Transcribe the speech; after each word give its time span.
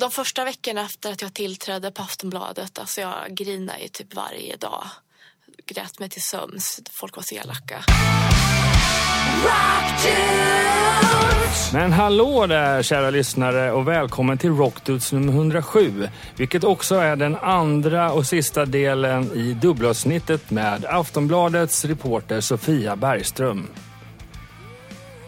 De 0.00 0.10
första 0.10 0.44
veckorna 0.44 0.80
efter 0.80 1.12
att 1.12 1.22
jag 1.22 1.34
tillträdde 1.34 1.90
på 1.90 2.02
Aftonbladet, 2.02 2.78
alltså 2.78 3.00
jag 3.00 3.14
grinade 3.30 3.78
ju 3.78 3.88
typ 3.88 4.14
varje 4.14 4.56
dag. 4.56 4.84
Grät 5.66 5.98
mig 5.98 6.08
till 6.08 6.22
sömns. 6.22 6.80
Folk 6.90 7.16
var 7.16 7.22
så 7.22 7.34
elaka. 7.34 7.84
Men 11.72 11.92
hallå 11.92 12.46
där 12.46 12.82
kära 12.82 13.10
lyssnare 13.10 13.72
och 13.72 13.88
välkommen 13.88 14.38
till 14.38 14.50
Rockdudes 14.50 15.12
nummer 15.12 15.32
107. 15.32 16.08
Vilket 16.36 16.64
också 16.64 16.94
är 16.94 17.16
den 17.16 17.36
andra 17.36 18.12
och 18.12 18.26
sista 18.26 18.64
delen 18.64 19.32
i 19.32 19.54
dubbelavsnittet 19.54 20.50
med 20.50 20.84
Aftonbladets 20.84 21.84
reporter 21.84 22.40
Sofia 22.40 22.96
Bergström. 22.96 23.68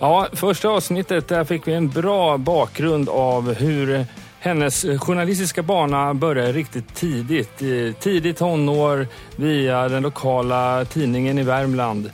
Ja, 0.01 0.29
första 0.33 0.69
avsnittet 0.69 1.29
där 1.29 1.45
fick 1.45 1.69
vi 1.69 1.75
en 1.75 1.89
bra 1.89 2.39
bakgrund 2.39 3.09
av 3.09 3.55
hur 3.55 4.07
hennes 4.49 4.85
eh, 4.85 4.99
journalistiska 4.99 5.63
bana 5.63 6.15
började 6.15 6.53
riktigt 6.53 6.95
tidigt. 6.95 7.59
Tidigt 8.01 8.37
tonår 8.37 9.07
via 9.37 9.89
den 9.89 10.03
lokala 10.03 10.85
tidningen 10.85 11.39
i 11.39 11.43
Värmland. 11.43 12.11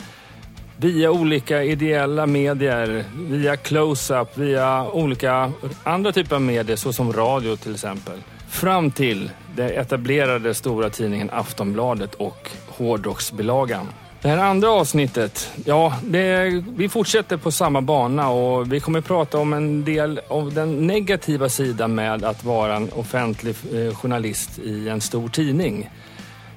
Via 0.76 1.10
olika 1.10 1.62
ideella 1.62 2.26
medier, 2.26 3.04
via 3.16 3.56
close-up, 3.56 4.38
via 4.38 4.84
olika 4.84 5.52
andra 5.84 6.12
typer 6.12 6.36
av 6.36 6.42
medier 6.42 6.76
såsom 6.76 7.12
radio 7.12 7.56
till 7.56 7.74
exempel. 7.74 8.18
Fram 8.48 8.90
till 8.90 9.30
den 9.56 9.70
etablerade 9.70 10.54
stora 10.54 10.90
tidningen 10.90 11.30
Aftonbladet 11.32 12.14
och 12.14 12.50
hårdrocksbilagan. 12.68 13.86
Det 14.24 14.30
här 14.30 14.38
andra 14.38 14.70
avsnittet, 14.70 15.50
ja, 15.64 15.94
det, 16.02 16.62
vi 16.76 16.88
fortsätter 16.88 17.36
på 17.36 17.50
samma 17.52 17.80
bana 17.80 18.28
och 18.28 18.72
vi 18.72 18.80
kommer 18.80 19.00
prata 19.00 19.38
om 19.38 19.52
en 19.52 19.84
del 19.84 20.20
av 20.28 20.54
den 20.54 20.86
negativa 20.86 21.48
sidan 21.48 21.94
med 21.94 22.24
att 22.24 22.44
vara 22.44 22.76
en 22.76 22.92
offentlig 22.92 23.56
eh, 23.74 23.94
journalist 23.94 24.58
i 24.58 24.88
en 24.88 25.00
stor 25.00 25.28
tidning. 25.28 25.90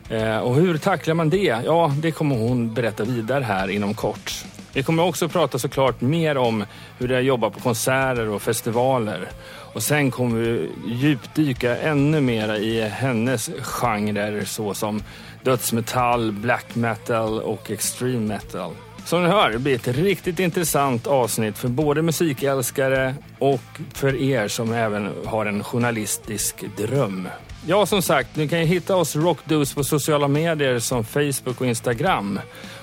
Eh, 0.10 0.38
och 0.38 0.56
hur 0.56 0.78
tacklar 0.78 1.14
man 1.14 1.30
det? 1.30 1.62
Ja, 1.66 1.94
det 2.02 2.12
kommer 2.12 2.36
hon 2.36 2.74
berätta 2.74 3.04
vidare 3.04 3.44
här 3.44 3.68
inom 3.68 3.94
kort. 3.94 4.46
Vi 4.74 4.84
kommer 4.84 5.04
också 5.04 5.30
prata 5.30 5.60
såklart 5.60 6.02
mer 6.02 6.38
om 6.38 6.66
hur 6.98 7.08
det 7.08 7.16
är 7.16 7.20
att 7.20 7.26
jobba 7.26 7.50
på 7.50 7.60
konserter 7.60 8.30
och 8.30 8.42
festivaler. 8.42 9.30
Och 9.74 9.84
sen 9.84 10.12
kommer 10.12 10.40
vi 10.40 10.70
djupdyka 10.88 11.78
ännu 11.78 12.22
mer 12.22 12.56
i 12.56 12.82
hennes 12.82 13.50
genrer 13.62 14.46
såsom 14.46 15.04
dödsmetall, 15.44 16.32
black 16.32 16.76
metal 16.76 17.40
och 17.40 17.72
extreme 17.72 18.28
metal. 18.28 18.72
Som 19.06 19.24
ni 19.24 19.30
hör, 19.30 19.50
det 19.50 19.60
blir 19.60 19.76
ett 19.76 19.88
riktigt 19.88 20.40
intressant 20.40 21.08
avsnitt 21.08 21.58
för 21.58 21.68
både 21.68 22.02
musikälskare 22.02 23.16
och 23.40 23.62
för 23.94 24.22
er 24.22 24.48
som 24.48 24.74
även 24.74 25.14
har 25.26 25.46
en 25.46 25.64
journalistisk 25.64 26.56
dröm. 26.78 27.28
Ja, 27.68 27.86
som 27.86 28.02
sagt, 28.02 28.36
ni 28.36 28.48
kan 28.48 28.60
ju 28.60 28.66
hitta 28.66 28.96
oss 28.96 29.16
Rockdudes 29.16 29.74
på 29.74 29.84
sociala 29.84 30.28
medier 30.28 30.80
som 30.80 31.04
Facebook 31.04 31.62
och 31.62 31.68
Instagram. 31.68 32.40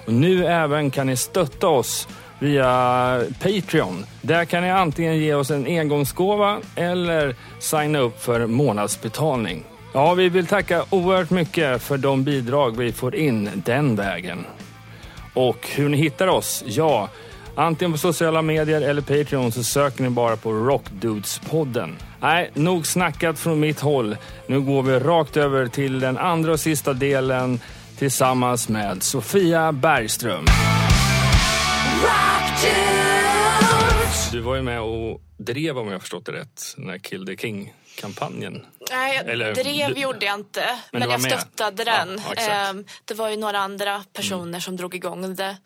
Och 0.06 0.12
nu 0.12 0.46
även 0.46 0.90
kan 0.90 1.06
ni 1.06 1.16
stötta 1.16 1.68
oss 1.68 2.08
via 2.38 3.20
Patreon. 3.42 4.06
Där 4.22 4.44
kan 4.44 4.62
ni 4.62 4.70
antingen 4.70 5.18
ge 5.18 5.34
oss 5.34 5.50
en 5.50 5.66
engångsgåva 5.66 6.60
eller 6.76 7.36
signa 7.58 7.98
upp 7.98 8.22
för 8.22 8.46
månadsbetalning. 8.46 9.64
Ja, 9.96 10.14
vi 10.14 10.28
vill 10.28 10.46
tacka 10.46 10.84
oerhört 10.90 11.30
mycket 11.30 11.82
för 11.82 11.98
de 11.98 12.24
bidrag 12.24 12.76
vi 12.76 12.92
får 12.92 13.14
in 13.14 13.50
den 13.54 13.96
vägen. 13.96 14.46
Och 15.34 15.68
hur 15.68 15.88
ni 15.88 15.96
hittar 15.96 16.26
oss? 16.26 16.64
Ja, 16.66 17.08
antingen 17.54 17.92
på 17.92 17.98
sociala 17.98 18.42
medier 18.42 18.80
eller 18.80 19.02
Patreon 19.02 19.52
så 19.52 19.64
söker 19.64 20.02
ni 20.02 20.10
bara 20.10 20.36
på 20.36 20.52
Rockdudes-podden. 20.52 21.92
Nej, 22.20 22.50
nog 22.54 22.86
snackat 22.86 23.38
från 23.38 23.60
mitt 23.60 23.80
håll. 23.80 24.16
Nu 24.46 24.60
går 24.60 24.82
vi 24.82 24.98
rakt 24.98 25.36
över 25.36 25.66
till 25.66 26.00
den 26.00 26.18
andra 26.18 26.52
och 26.52 26.60
sista 26.60 26.92
delen 26.92 27.60
tillsammans 27.98 28.68
med 28.68 29.02
Sofia 29.02 29.72
Bergström. 29.72 30.44
Du 34.32 34.40
var 34.40 34.56
ju 34.56 34.62
med 34.62 34.80
och 34.80 35.20
drev, 35.36 35.78
om 35.78 35.88
jag 35.88 36.00
förstått 36.00 36.26
det 36.26 36.32
rätt, 36.32 36.74
den 36.76 36.88
här 36.88 36.98
Kill 36.98 37.26
the 37.26 37.36
King-kampanjen. 37.36 38.62
Nej, 38.90 39.16
Eller- 39.16 39.54
drev 39.54 39.98
gjorde 39.98 40.26
jag 40.26 40.34
inte, 40.34 40.80
Men 40.92 41.00
men, 41.00 41.10
jag 41.10 41.22
med? 41.22 41.30
stöttade 41.32 41.82
Ja, 41.84 42.04
den. 42.04 42.22
ja. 42.26 42.32
Mm. 42.42 42.78
Ehm, 42.78 42.86
det 43.04 43.14
var 43.14 43.28
ju 43.28 43.36
några 43.36 43.58
andra 43.58 44.04
personer 44.12 44.60
som 44.60 44.76
drog 44.76 44.94
igång 44.94 45.34
det. 45.34 45.56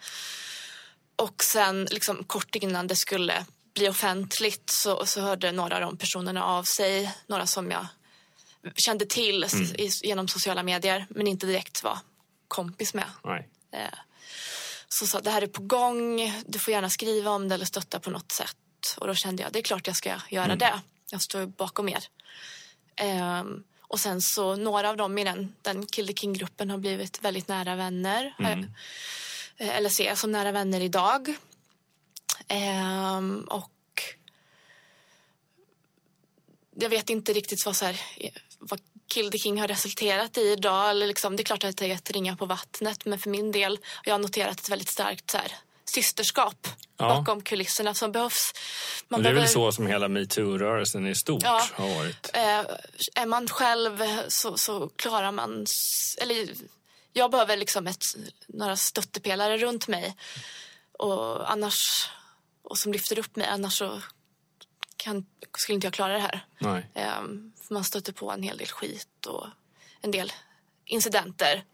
Och 1.16 1.42
sen 1.42 1.84
liksom, 1.90 2.24
kort 2.24 2.54
innan 2.54 2.86
det 2.86 2.96
skulle 2.96 3.44
bli 3.74 3.88
offentligt 3.88 4.70
så, 4.70 5.06
så 5.06 5.20
hörde 5.20 5.52
några 5.52 5.74
av 5.74 5.80
de 5.80 5.96
personerna 5.96 6.44
av 6.44 6.62
sig. 6.64 7.12
Några 7.26 7.46
som 7.46 7.70
jag 7.70 7.86
kände 8.76 9.06
till 9.06 9.44
Mm. 9.44 9.88
genom 10.02 10.28
sociala 10.28 10.62
medier 10.62 11.06
men 11.10 11.26
inte 11.26 11.46
direkt 11.46 11.82
var 11.82 11.98
kompis 12.48 12.94
med. 12.94 13.04
Nej. 13.24 13.48
Eh, 13.72 13.98
Så 14.88 15.06
sa 15.06 15.20
det 15.20 15.30
här 15.30 15.42
är 15.42 15.46
på 15.46 15.62
gång, 15.62 16.32
du 16.46 16.58
får 16.58 16.72
gärna 16.72 16.90
skriva 16.90 17.30
om 17.30 17.48
det 17.48 17.54
eller 17.54 17.64
stötta 17.66 18.00
på 18.00 18.10
något 18.10 18.32
sätt. 18.32 18.56
Och 18.96 19.06
då 19.06 19.14
kände 19.14 19.42
jag 19.42 19.52
det 19.52 19.58
är 19.58 19.62
klart 19.62 19.86
jag 19.86 19.96
ska 19.96 20.14
göra 20.28 20.44
Mm. 20.44 20.58
det. 20.58 20.80
Jag 21.10 21.22
står 21.22 21.46
bakom 21.46 21.88
er. 21.88 22.04
Ehm, 22.98 23.64
och 23.80 24.00
sen 24.00 24.22
så 24.22 24.56
några 24.56 24.88
av 24.90 24.96
dem 24.96 25.18
i 25.18 25.24
den, 25.24 25.54
den 25.62 25.86
Kill 25.86 26.06
the 26.06 26.14
King-gruppen 26.14 26.70
har 26.70 26.78
blivit 26.78 27.22
väldigt 27.22 27.48
nära 27.48 27.76
vänner. 27.76 28.34
har 28.38 28.50
jag- 28.50 28.58
eh, 29.68 29.76
Eller 29.76 29.88
ser 29.88 30.04
jag 30.06 30.18
som 30.18 30.32
nära 30.32 30.52
vänner 30.52 30.80
idag. 30.80 31.34
Ehm, 32.48 33.40
och 33.50 33.72
jag 36.74 36.88
vet 36.88 37.10
inte 37.10 37.32
riktigt 37.32 37.66
vad, 37.66 37.76
så 37.76 37.84
här, 37.84 38.00
vad 38.58 38.80
Kill 39.06 39.30
the 39.30 39.38
King 39.38 39.60
har 39.60 39.68
resulterat 39.68 40.38
i 40.38 40.40
idag. 40.52 40.90
Eller 40.90 41.06
liksom, 41.06 41.36
det 41.36 41.42
är 41.42 41.44
klart 41.44 41.64
att 41.64 41.76
det 41.76 41.86
är 41.86 41.94
ett 41.94 42.10
ringa 42.10 42.36
på 42.36 42.46
vattnet 42.46 43.04
men 43.04 43.18
för 43.18 43.30
min 43.30 43.52
del 43.52 43.78
har 43.84 44.12
jag 44.12 44.20
noterat 44.20 44.60
ett 44.60 44.68
väldigt 44.68 44.90
starkt 44.90 45.30
så 45.30 45.38
här, 45.38 45.52
systerskap 45.94 46.68
Ja. 46.96 47.08
bakom 47.08 47.42
kulisserna 47.42 47.94
som 47.94 48.12
behövs. 48.12 48.52
Man 49.08 49.18
Och 49.18 49.22
det 49.22 49.28
är 49.28 49.32
väl 49.32 49.40
behöver- 49.42 49.52
så 49.52 49.72
som 49.72 49.86
hela 49.86 50.08
metoo-rörelsen 50.08 51.06
i 51.06 51.14
stort 51.14 51.42
Ja. 51.42 51.62
har 51.72 51.94
varit. 51.98 52.30
Eh, 52.34 53.22
är 53.22 53.26
man 53.26 53.48
själv 53.48 54.02
så, 54.28 54.56
så 54.56 54.88
klarar 54.88 55.32
man... 55.32 55.66
Eller, 56.20 56.48
jag 57.12 57.30
behöver 57.30 57.56
liksom 57.56 57.86
ett, 57.86 58.04
några 58.46 58.76
stöttepelare 58.76 59.58
runt 59.58 59.88
mig. 59.88 60.16
Och 60.98 61.52
annars... 61.52 62.08
Och 62.62 62.78
som 62.78 62.92
lyfter 62.92 63.18
upp 63.18 63.36
mig. 63.36 63.46
Annars 63.46 63.78
så 63.78 64.02
kan, 64.96 65.26
skulle 65.58 65.74
inte 65.74 65.86
jag 65.86 65.94
klara 65.94 66.12
det 66.12 66.18
här. 66.20 66.46
Nej. 66.58 66.86
Eh, 66.94 67.22
man 67.70 67.84
stöter 67.84 68.12
på 68.12 68.30
en 68.32 68.42
hel 68.42 68.56
del 68.58 68.66
skit 68.68 69.26
och 69.26 69.46
en 70.00 70.10
del 70.10 70.32
incidenter 70.84 71.64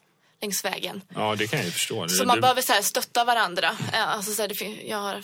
längs 0.40 0.64
vägen. 0.64 1.02
Ja, 1.14 1.34
det 1.38 1.46
kan 1.46 1.58
jag 1.58 1.66
ju 1.66 1.72
förstå. 1.72 2.08
Så 2.08 2.20
Du- 2.20 2.26
man 2.26 2.36
du- 2.36 2.40
behöver 2.40 2.62
så 2.62 2.72
här, 2.72 2.82
stötta 2.82 3.24
varandra. 3.24 3.76
Eh, 3.92 4.08
Alltså, 4.08 4.32
så 4.32 4.42
här, 4.42 4.48
det, 4.48 4.82
jag 4.88 4.98
har 4.98 5.22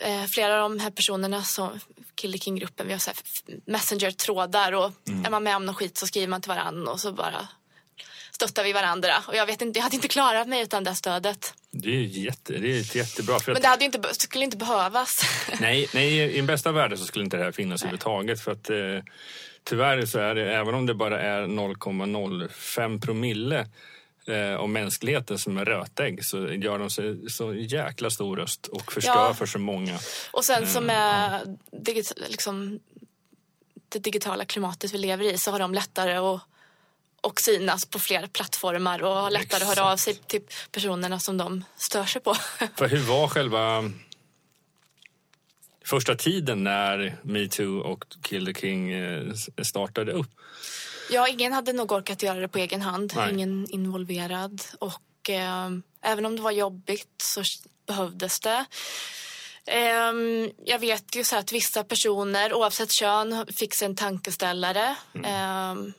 eh, 0.00 0.24
flera 0.24 0.64
av 0.64 0.70
de 0.70 0.80
här 0.80 0.90
personerna 0.90 1.42
som 1.42 1.80
Kill 2.14 2.32
the 2.32 2.38
King-gruppen, 2.38 2.86
vi 2.86 2.92
har 2.92 3.00
så 3.00 3.10
här 3.10 3.18
messenger-trådar 3.66 4.72
och 4.72 4.92
Mm. 5.08 5.24
är 5.24 5.30
man 5.30 5.42
med 5.42 5.56
om 5.56 5.66
någon 5.66 5.74
skit 5.74 5.98
så 5.98 6.06
skriver 6.06 6.28
man 6.28 6.40
till 6.42 6.48
varandra 6.48 6.92
och 6.92 7.00
så 7.00 7.12
bara 7.12 7.48
stöttar 8.30 8.64
vi 8.64 8.72
varandra. 8.72 9.22
Och 9.28 9.36
jag 9.36 9.46
vet 9.46 9.62
inte, 9.62 9.78
jag 9.78 9.82
hade 9.84 9.96
inte 9.96 10.08
klarat 10.08 10.48
mig 10.48 10.62
utan 10.62 10.84
det 10.84 10.94
stödet. 10.94 11.54
Det 11.70 11.88
är 11.88 12.00
jätte, 12.02 12.52
det 12.52 12.68
är 12.78 12.96
jättebra. 12.96 13.40
För 13.40 13.52
Men 13.52 13.62
det 13.62 13.68
hade 13.68 13.84
inte, 13.84 14.14
skulle 14.14 14.44
inte 14.44 14.56
behövas. 14.56 15.20
nej, 15.60 15.88
nej, 15.94 16.18
i 16.32 16.36
den 16.36 16.46
bästa 16.46 16.72
världen 16.72 16.98
så 16.98 17.04
skulle 17.04 17.24
inte 17.24 17.36
det 17.36 17.44
här 17.44 17.52
finnas 17.52 17.82
överhuvudtaget. 17.82 18.40
För 18.40 18.52
att 18.52 18.70
eh, 18.70 18.76
tyvärr 19.64 20.06
så 20.06 20.18
är 20.18 20.34
det, 20.34 20.54
även 20.54 20.74
om 20.74 20.86
det 20.86 20.94
bara 20.94 21.20
är 21.20 21.42
0,05 21.42 23.00
promille 23.00 23.66
eh, 24.26 24.54
av 24.54 24.68
mänskligheten 24.68 25.38
som 25.38 25.58
är 25.58 25.64
rötägg 25.64 26.24
så 26.24 26.38
gör 26.52 26.78
de 26.78 26.90
sig 26.90 27.30
så 27.30 27.54
jäkla 27.54 28.10
stor 28.10 28.36
röst 28.36 28.66
och 28.66 28.92
förstör 28.92 29.12
Ja. 29.14 29.34
för 29.34 29.46
så 29.46 29.58
många. 29.58 29.98
Och 30.30 30.44
sen 30.44 30.66
som 30.66 30.90
är 30.90 31.40
digit, 31.84 32.12
liksom, 32.28 32.80
det 33.88 33.98
digitala 33.98 34.44
klimatet 34.44 34.94
vi 34.94 34.98
lever 34.98 35.24
i 35.24 35.38
så 35.38 35.50
har 35.50 35.58
de 35.58 35.74
lättare 35.74 36.18
att 36.18 36.40
och 37.20 37.40
synas 37.40 37.86
på 37.86 37.98
fler 37.98 38.26
plattformar 38.26 39.02
och 39.02 39.14
har 39.14 39.30
lättare 39.30 39.62
att 39.64 39.68
höra 39.76 39.92
av 39.92 39.96
sig 39.96 40.14
till 40.14 40.40
personerna 40.72 41.20
som 41.20 41.36
de 41.36 41.64
stör 41.76 42.04
sig 42.04 42.22
på. 42.22 42.34
För 42.76 42.88
hur 42.88 42.98
var 42.98 43.28
själva 43.28 43.90
första 45.84 46.14
tiden 46.14 46.64
när 46.64 47.16
metoo 47.22 47.80
och 47.80 48.04
Kill 48.22 48.46
the 48.46 48.60
King 48.60 48.92
eh, 48.92 49.32
startade 49.62 50.12
upp? 50.12 50.30
Ja, 51.10 51.28
ingen 51.28 51.52
hade 51.52 51.72
nog 51.72 51.92
orkat 51.92 52.22
göra 52.22 52.40
det 52.40 52.48
på 52.48 52.58
egen 52.58 52.82
hand. 52.82 53.12
Nej. 53.16 53.32
Ingen 53.32 53.66
involverad. 53.70 54.62
Och 54.78 55.30
eh, 55.30 55.70
även 56.02 56.26
om 56.26 56.36
det 56.36 56.42
var 56.42 56.50
jobbigt 56.50 57.22
så 57.22 57.42
behövdes 57.86 58.40
det. 58.40 58.64
Ehm, 59.66 60.50
jag 60.64 60.78
vet 60.78 61.16
ju 61.16 61.24
så 61.24 61.36
att 61.36 61.52
vissa 61.52 61.84
personer, 61.84 62.54
oavsett 62.54 62.90
kön, 62.90 63.46
fick 63.52 63.74
sig 63.74 63.86
en 63.86 63.96
tankeställare. 63.96 64.96
ehm, 65.24 65.92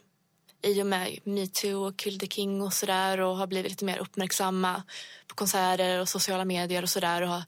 I 0.62 0.82
och 0.82 0.88
med 0.88 1.20
metoo 1.24 1.88
och 1.88 1.98
Kill 1.98 2.20
the 2.20 2.28
King 2.28 2.62
och 2.62 2.74
sådär 2.74 3.20
och 3.20 3.38
har 3.38 3.48
blivit 3.48 3.72
lite 3.72 3.86
mer 3.86 3.98
uppmärksamma 3.98 4.84
på 5.28 5.36
konserter 5.36 6.00
och 6.00 6.10
sociala 6.10 6.46
medier 6.46 6.84
och 6.84 6.90
sådär. 6.90 7.22
Och 7.22 7.28
har 7.28 7.44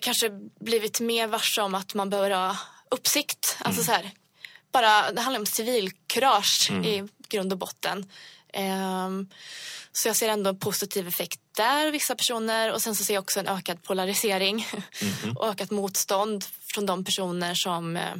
kanske 0.00 0.30
blivit 0.60 1.00
mer 1.00 1.26
varse 1.26 1.62
om 1.62 1.74
att 1.74 1.94
man 1.94 2.10
behöver 2.10 2.30
ha 2.30 2.56
uppsikt. 2.90 3.56
Alltså 3.60 3.82
så 3.82 3.92
här, 3.92 4.10
bara, 4.72 5.12
det 5.12 5.20
handlar 5.20 5.40
om 5.40 5.46
civilkurage 5.46 6.70
i 6.70 7.08
grund 7.28 7.52
och 7.52 7.58
botten. 7.58 8.10
Ehm, 8.52 9.28
så 9.92 10.08
jag 10.08 10.16
ser 10.16 10.28
ändå 10.28 10.50
en 10.50 10.58
positiv 10.58 11.08
effekt 11.08 11.40
där, 11.56 11.90
vissa 11.90 12.14
personer. 12.14 12.72
Och 12.72 12.82
sen 12.82 12.94
så 12.94 13.04
ser 13.04 13.14
jag 13.14 13.22
också 13.22 13.40
en 13.40 13.48
ökad 13.48 13.82
polarisering 13.82 14.66
och 15.36 15.48
ökat 15.48 15.70
motstånd 15.70 16.44
från 16.74 16.86
de 16.86 17.04
personer 17.04 17.54
som 17.54 17.96
eh, 17.96 18.14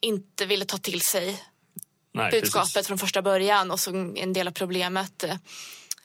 inte 0.00 0.46
ville 0.46 0.64
ta 0.64 0.78
till 0.78 1.00
sig 1.00 1.42
Nej, 2.14 2.30
budskapet 2.30 2.72
precis. 2.72 2.86
från 2.86 2.98
första 2.98 3.22
början 3.22 3.70
och 3.70 3.80
så 3.80 3.90
en 4.16 4.32
del 4.32 4.48
av 4.48 4.52
problemet 4.52 5.24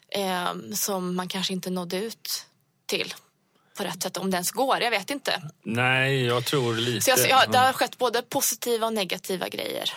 eh, 0.10 0.54
som 0.74 1.16
man 1.16 1.28
kanske 1.28 1.54
inte 1.54 1.70
nådde 1.70 1.98
ut 1.98 2.46
till 2.86 3.14
på 3.78 3.84
rätt 3.84 4.04
sätt, 4.04 4.18
om 4.18 4.32
det 4.32 4.36
ens 4.36 4.52
går. 4.52 4.82
Jag 4.82 4.92
vet 4.92 5.10
inte. 5.10 5.42
Nej, 5.64 6.26
jag 6.26 6.46
tror 6.46 6.76
lite... 6.76 7.02
Så 7.02 7.10
jag, 7.10 7.30
jag, 7.30 7.52
det 7.52 7.58
har 7.58 7.74
skett 7.74 7.98
både 7.98 8.22
positiva 8.22 8.88
och 8.88 8.94
negativa 8.94 9.50
grejer. 9.50 9.94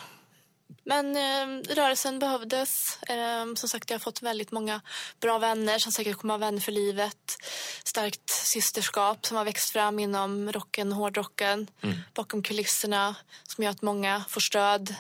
Men 0.85 1.17
eh, 1.17 1.75
rörelsen 1.75 2.19
behövdes. 2.19 2.99
Eh, 3.03 3.55
som 3.55 3.69
sagt, 3.69 3.91
jag 3.91 3.95
har 3.95 4.01
fått 4.01 4.23
väldigt 4.23 4.51
många 4.53 4.81
bra 5.21 5.39
vänner 5.39 5.79
som 5.79 5.93
säkert 5.93 6.17
kommer 6.17 6.35
att 6.35 6.41
ha 6.41 6.47
vänner 6.47 6.61
för 6.61 6.73
livet. 6.73 7.37
Starkt 7.85 8.31
systerskap 8.31 9.27
som 9.27 9.37
har 9.37 9.45
växt 9.45 9.71
fram 9.71 9.99
inom 9.99 10.53
rocken 10.53 10.93
och 10.93 10.99
hårdrocken. 10.99 11.67
Bakom 12.15 12.43
kulisserna 12.43 13.15
som 13.43 13.65
gör 13.65 13.71
att 13.71 13.83
många 13.83 14.25
får 14.29 14.41
stöd. 14.41 14.95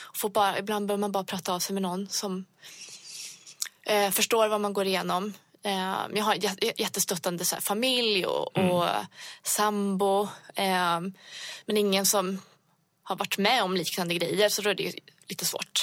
Och 0.00 0.16
får 0.16 0.28
bara, 0.28 0.58
ibland 0.58 0.86
behöver 0.86 1.00
man 1.00 1.12
bara 1.12 1.24
prata 1.24 1.54
av 1.54 1.58
sig 1.58 1.74
med 1.74 1.82
någon 1.82 2.08
som 2.08 2.44
eh, 3.86 4.10
förstår 4.10 4.48
vad 4.48 4.60
man 4.60 4.72
går 4.72 4.86
igenom. 4.86 5.32
Eh, 5.64 5.98
jag 6.14 6.24
har 6.24 6.34
jät- 6.34 6.72
jättestöttande 6.76 7.44
så 7.44 7.56
familj 7.56 8.26
och, 8.26 8.58
och 8.58 8.84
sambo. 9.42 10.22
Eh, 10.54 11.00
men 11.66 11.76
ingen 11.76 12.06
som 12.06 12.40
har 13.02 13.16
varit 13.16 13.38
med 13.38 13.62
om 13.62 13.74
liknande 13.76 14.14
grejer 14.14 14.48
så 14.48 14.62
då 14.62 14.70
är 14.70 14.74
det 14.74 14.92
lite 15.28 15.44
svårt. 15.44 15.80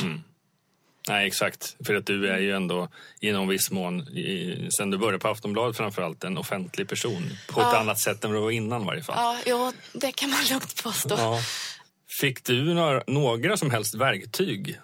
Nej, 1.08 1.28
exakt. 1.28 1.76
För 1.86 1.96
att 1.96 2.06
du 2.06 2.28
är 2.30 2.38
ju 2.40 2.56
ändå 2.56 2.88
i 3.20 3.31
någon 3.31 3.48
viss 3.48 3.72
mån, 3.72 4.02
i, 4.02 4.68
sen 4.72 4.90
du 4.92 4.98
började 4.98 5.20
på 5.20 5.28
Aftonbladet 5.28 5.78
framförallt, 5.78 6.24
en 6.24 6.38
offentlig 6.38 6.90
person. 6.90 7.30
På 7.48 7.60
ett 7.62 7.68
Ja. 7.72 7.78
annat 7.80 8.00
sätt 8.00 8.24
än 8.24 8.31
du 8.31 8.40
var 8.40 8.52
innan 8.52 8.81
i 8.81 8.86
varje 8.86 9.04
fall. 9.04 9.16
Ja, 9.18 9.38
jo, 9.46 9.72
det 9.94 10.12
kan 10.12 10.30
man 10.30 10.40
lugnt 10.50 10.84
påstå. 10.84 11.16
Ja. 11.18 11.40
Fick 12.22 12.44
du 12.44 12.74
några, 12.74 13.04
några 13.08 13.58
som 13.58 13.72
helst 13.72 13.96
verktyg 13.96 14.80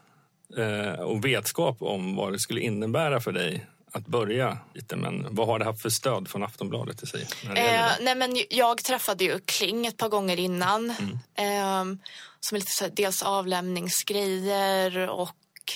eh, 0.58 1.00
och 1.02 1.26
vetskap 1.26 1.78
om 1.82 2.16
vad 2.16 2.32
det 2.34 2.40
skulle 2.40 2.62
innebära 2.62 3.20
för 3.22 3.32
dig 3.32 3.66
att 3.96 4.08
börja 4.08 4.58
lite? 4.74 4.96
Men 4.96 5.28
vad 5.36 5.48
har 5.48 5.60
det 5.60 5.66
haft 5.66 5.82
för 5.82 5.90
stöd 5.90 6.28
från 6.28 6.44
Aftonbladet 6.44 7.04
i 7.04 7.08
sig? 7.08 7.28
Eh, 7.44 7.92
nej, 8.02 8.16
men 8.16 8.44
jag 8.50 8.84
träffade 8.84 9.24
ju 9.24 9.40
Kling 9.40 9.86
ett 9.86 9.98
par 9.98 10.10
gånger 10.10 10.40
innan. 10.40 10.96
Mm. 11.36 11.92
Eh, 11.94 11.98
som 12.46 12.56
är 12.56 12.60
lite 12.60 12.72
så 12.72 12.88
dels 12.88 13.24
avlämningsgrejer 13.24 15.10
och 15.10 15.74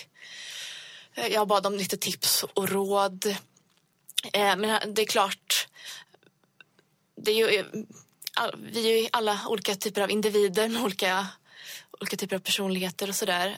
eh, 1.15 1.27
jag 1.27 1.47
bad 1.47 1.65
om 1.65 1.75
lite 1.75 1.97
tips 1.97 2.45
och 2.53 2.69
råd. 2.69 3.25
Eh, 4.33 4.55
men 4.55 4.93
det 4.93 5.01
är 5.01 5.05
klart, 5.05 5.67
det 7.15 7.31
är 7.31 7.35
ju, 7.35 7.59
eh, 7.59 7.65
all, 8.33 8.55
vi 8.71 8.91
är 8.91 9.01
ju 9.01 9.07
alla 9.11 9.41
olika 9.47 9.75
typer 9.75 10.01
av 10.01 10.11
individer 10.11 10.69
med 10.69 10.83
olika, 10.83 11.27
olika 11.99 12.17
typer 12.17 12.35
av 12.35 12.39
personligheter 12.39 13.09
och 13.09 13.15
sådär. 13.15 13.57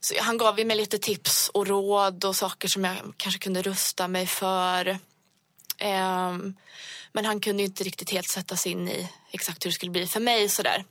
Så 0.00 0.14
han 0.20 0.38
gav 0.38 0.58
mig 0.66 0.76
lite 0.76 0.98
tips 0.98 1.48
och 1.54 1.66
råd 1.66 2.24
och 2.24 2.36
saker 2.36 2.68
som 2.68 2.84
jag 2.84 2.96
kanske 3.16 3.38
kunde 3.40 3.62
rusta 3.62 4.08
mig 4.08 4.26
för. 4.26 4.98
Ehm, 5.78 6.54
men 7.12 7.24
han 7.24 7.40
kunde 7.40 7.62
inte 7.62 7.84
riktigt 7.84 8.10
helt 8.10 8.28
sätta 8.30 8.56
sig 8.56 8.72
in 8.72 8.88
i 8.88 9.08
exakt 9.30 9.64
hur 9.64 9.70
det 9.70 9.74
skulle 9.74 9.90
bli 9.90 10.06
för 10.06 10.20
mig. 10.20 10.48
Sådär. 10.48 10.84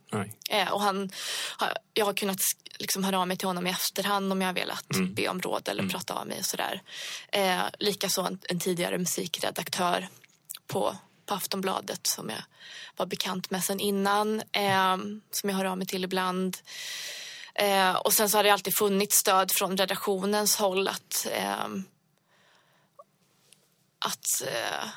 Eh, 0.50 0.72
och 0.72 0.80
han, 0.80 1.10
jag 1.94 2.06
har 2.06 2.14
kunnat 2.14 2.40
liksom 2.78 3.04
höra 3.04 3.18
av 3.20 3.28
mig 3.28 3.36
till 3.36 3.48
honom 3.48 3.66
i 3.66 3.70
efterhand 3.70 4.32
om 4.32 4.40
jag 4.40 4.48
har 4.48 4.54
velat 4.54 4.94
Mm. 4.94 5.14
be 5.14 5.28
om 5.28 5.40
råd 5.42 5.68
eller 5.68 5.88
prata 5.88 6.14
av 6.14 6.26
mig. 6.26 6.38
och 6.38 6.44
Sådär. 6.46 6.82
Eh, 7.32 7.60
Likaså 7.78 8.22
en, 8.22 8.38
en 8.48 8.60
tidigare 8.60 8.98
musikredaktör 8.98 10.08
på, 10.66 10.96
på 11.26 11.34
Aftonbladet 11.34 12.06
som 12.06 12.30
jag 12.30 12.42
var 12.96 13.06
bekant 13.06 13.50
med 13.50 13.64
sen 13.64 13.80
innan. 13.80 14.42
Eh, 14.52 14.96
som 15.30 15.50
jag 15.50 15.56
hör 15.56 15.64
av 15.64 15.78
mig 15.78 15.86
till 15.86 16.04
ibland. 16.04 16.56
Eh, 17.58 17.94
och 17.94 18.12
sen 18.12 18.30
så 18.30 18.38
har 18.38 18.44
det 18.44 18.50
alltid 18.50 18.76
funnits 18.76 19.16
stöd 19.16 19.52
från 19.52 19.76
redaktionens 19.76 20.56
håll 20.56 20.88
att 20.88 21.26
ehm, 21.32 21.84
att 23.98 24.42
eh, 24.46 24.88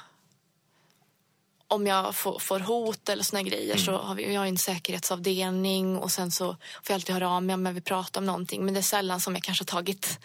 om 1.67 1.87
jag 1.87 2.15
får, 2.15 2.39
får 2.39 2.59
hot 2.59 3.09
eller 3.09 3.23
såna 3.23 3.41
grejer 3.41 3.77
så 3.77 3.97
har 3.97 4.15
vi, 4.15 4.25
vi 4.25 4.35
har 4.35 4.45
en 4.45 4.57
säkerhetsavdelning 4.57 5.97
och 5.97 6.11
sen 6.11 6.31
så 6.31 6.45
får 6.47 6.57
jag 6.87 6.93
alltid 6.93 7.13
höra 7.15 7.29
av 7.29 7.43
mig 7.43 7.53
om 7.53 7.65
jag 7.65 7.73
vill 7.73 7.83
prata 7.83 8.19
om 8.19 8.25
någonting. 8.25 8.65
Men 8.65 8.73
det 8.73 8.79
är 8.79 8.81
sällan 8.81 9.19
som 9.19 9.33
jag 9.35 9.43
kanske 9.43 9.61
har 9.61 9.65
tagit 9.65 10.19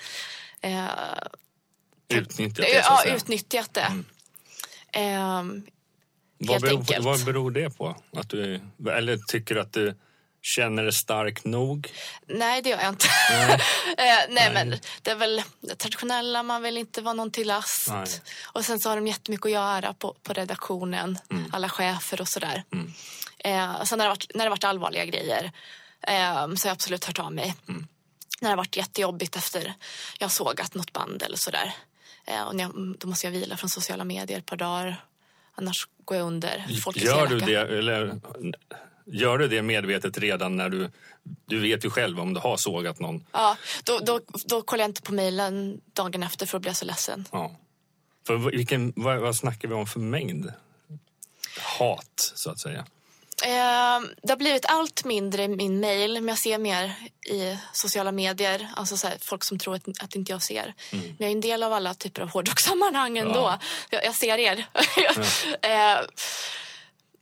eh, 0.60 0.84
Utnyttjat 2.08 2.56
det, 2.56 2.84
så 2.84 3.00
ja, 3.04 3.14
utnyttjat 3.14 3.74
det. 3.74 4.02
Ehm, 4.92 5.66
Vad 6.38 6.60
beror, 6.62 6.78
enkelt. 6.78 7.04
vad 7.04 7.24
beror 7.24 7.50
det 7.50 7.70
på? 7.70 7.96
Att 8.12 8.30
du, 8.30 8.60
eller 8.90 9.16
tycker 9.16 9.56
att 9.56 9.72
du 9.72 9.94
känner 10.44 10.82
dig 10.82 10.92
stark 10.92 11.44
nog? 11.44 11.92
Nej, 12.26 12.62
det 12.62 12.68
gör 12.68 12.80
jag 12.80 12.88
inte. 12.88 13.06
eh, 13.98 14.18
nej, 14.28 14.50
men 14.54 14.78
det 15.02 15.10
är 15.10 15.16
väl 15.16 15.42
det 15.60 15.74
traditionella, 15.74 16.42
man 16.42 16.62
vill 16.62 16.76
inte 16.76 17.02
vara 17.02 17.14
någon 17.14 17.30
till 17.30 17.46
last. 17.48 17.88
Nej. 17.88 18.06
Och 18.44 18.64
sen 18.64 18.80
så 18.80 18.88
har 18.88 18.96
de 18.96 19.06
jättemycket 19.06 19.46
att 19.46 19.52
göra 19.52 19.94
på, 19.94 20.16
på 20.22 20.32
redaktionen, 20.32 21.18
alla 21.52 21.68
chefer 21.68 22.20
och 22.20 22.28
sådär. 22.28 22.64
Eh, 23.38 23.84
sen 23.84 23.98
när 23.98 24.04
det 24.04 24.08
varit, 24.08 24.30
när 24.34 24.44
det 24.44 24.50
varit 24.50 24.64
allvarliga 24.64 25.04
grejer 25.04 25.52
eh, 26.06 26.34
så 26.34 26.66
har 26.66 26.68
jag 26.68 26.72
absolut 26.72 27.04
hört 27.04 27.18
av 27.18 27.32
mig. 27.32 27.54
När 28.40 28.48
det 28.48 28.52
har 28.52 28.56
varit 28.56 28.76
jättejobbigt 28.76 29.36
efter 29.36 29.74
jag 30.18 30.26
har 30.26 30.30
sågat 30.30 30.74
något 30.74 30.92
band 30.92 31.22
eller 31.22 31.36
sådär. 31.36 31.74
Eh, 32.26 32.42
och 32.42 32.60
jag, 32.60 32.96
då 32.98 33.08
måste 33.08 33.26
jag 33.26 33.32
vila 33.32 33.56
från 33.56 33.70
sociala 33.70 34.04
medier 34.04 34.38
ett 34.38 34.46
par 34.46 34.56
dagar. 34.56 35.04
Annars 35.54 35.88
går 36.04 36.16
jag 36.16 36.26
under. 36.26 36.80
Folk 36.82 36.96
Gör 36.96 37.26
du, 37.26 37.40
det, 37.40 37.54
eller, 37.54 38.20
gör 39.06 39.38
du 39.38 39.48
det 39.48 39.62
medvetet 39.62 40.18
redan 40.18 40.56
när 40.56 40.68
du... 40.68 40.90
Du 41.46 41.60
vet 41.60 41.84
ju 41.84 41.90
själv 41.90 42.20
om 42.20 42.34
du 42.34 42.40
har 42.40 42.56
sågat 42.56 43.00
någon. 43.00 43.26
Ja, 43.32 43.56
då, 43.84 43.98
då, 43.98 44.20
då 44.44 44.62
kollar 44.62 44.84
jag 44.84 44.88
inte 44.88 45.02
på 45.02 45.14
mejlen 45.14 45.80
dagen 45.92 46.22
efter 46.22 46.46
för 46.46 46.56
att 46.56 46.62
bli 46.62 46.74
så 46.74 46.84
ledsen. 46.84 47.24
Ja. 47.32 47.56
För 48.26 48.36
vilken, 48.36 48.92
vad, 48.96 49.18
vad 49.18 49.36
snackar 49.36 49.68
vi 49.68 49.74
om 49.74 49.86
för 49.86 50.00
mängd? 50.00 50.52
Hat, 51.78 52.32
så 52.34 52.50
att 52.50 52.60
säga. 52.60 52.84
Eh, 53.42 54.00
det 54.22 54.28
har 54.28 54.36
blivit 54.36 54.66
allt 54.66 55.04
mindre 55.04 55.42
i 55.42 55.48
min 55.48 55.80
mail, 55.80 56.14
men 56.14 56.28
jag 56.28 56.38
ser 56.38 56.58
mer 56.58 56.94
i 57.26 57.58
sociala 57.72 58.12
medier. 58.12 58.68
Alltså 58.76 58.96
så 58.96 59.06
här, 59.06 59.16
folk 59.20 59.44
som 59.44 59.58
tror 59.58 59.74
att, 59.74 60.02
att 60.02 60.14
inte 60.14 60.32
jag 60.32 60.42
ser. 60.42 60.74
Men 60.90 61.16
jag 61.18 61.28
är 61.28 61.32
en 61.32 61.40
del 61.40 61.62
av 61.62 61.72
alla 61.72 61.94
typer 61.94 62.22
av 62.22 62.30
hårdrockssammanhang 62.30 63.18
ändå. 63.18 63.40
Ja. 63.40 63.58
Jag, 63.90 64.04
jag 64.04 64.14
ser 64.14 64.38
er. 64.38 64.66
eh, 65.62 66.00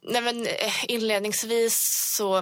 nej 0.03 0.23
men, 0.23 0.47
eh, 0.47 0.85
inledningsvis 0.89 1.77
så 2.17 2.37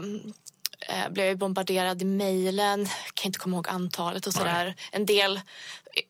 eh, 0.88 1.08
blev 1.10 1.26
jag 1.26 1.38
bombarderad 1.38 2.02
i 2.02 2.04
mejlen. 2.04 2.88
Kan 3.14 3.26
inte 3.26 3.38
komma 3.38 3.56
ihåg 3.56 3.68
antalet 3.68 4.26
och 4.26 4.32
sådär. 4.32 4.74
En 4.92 5.06
del, 5.06 5.40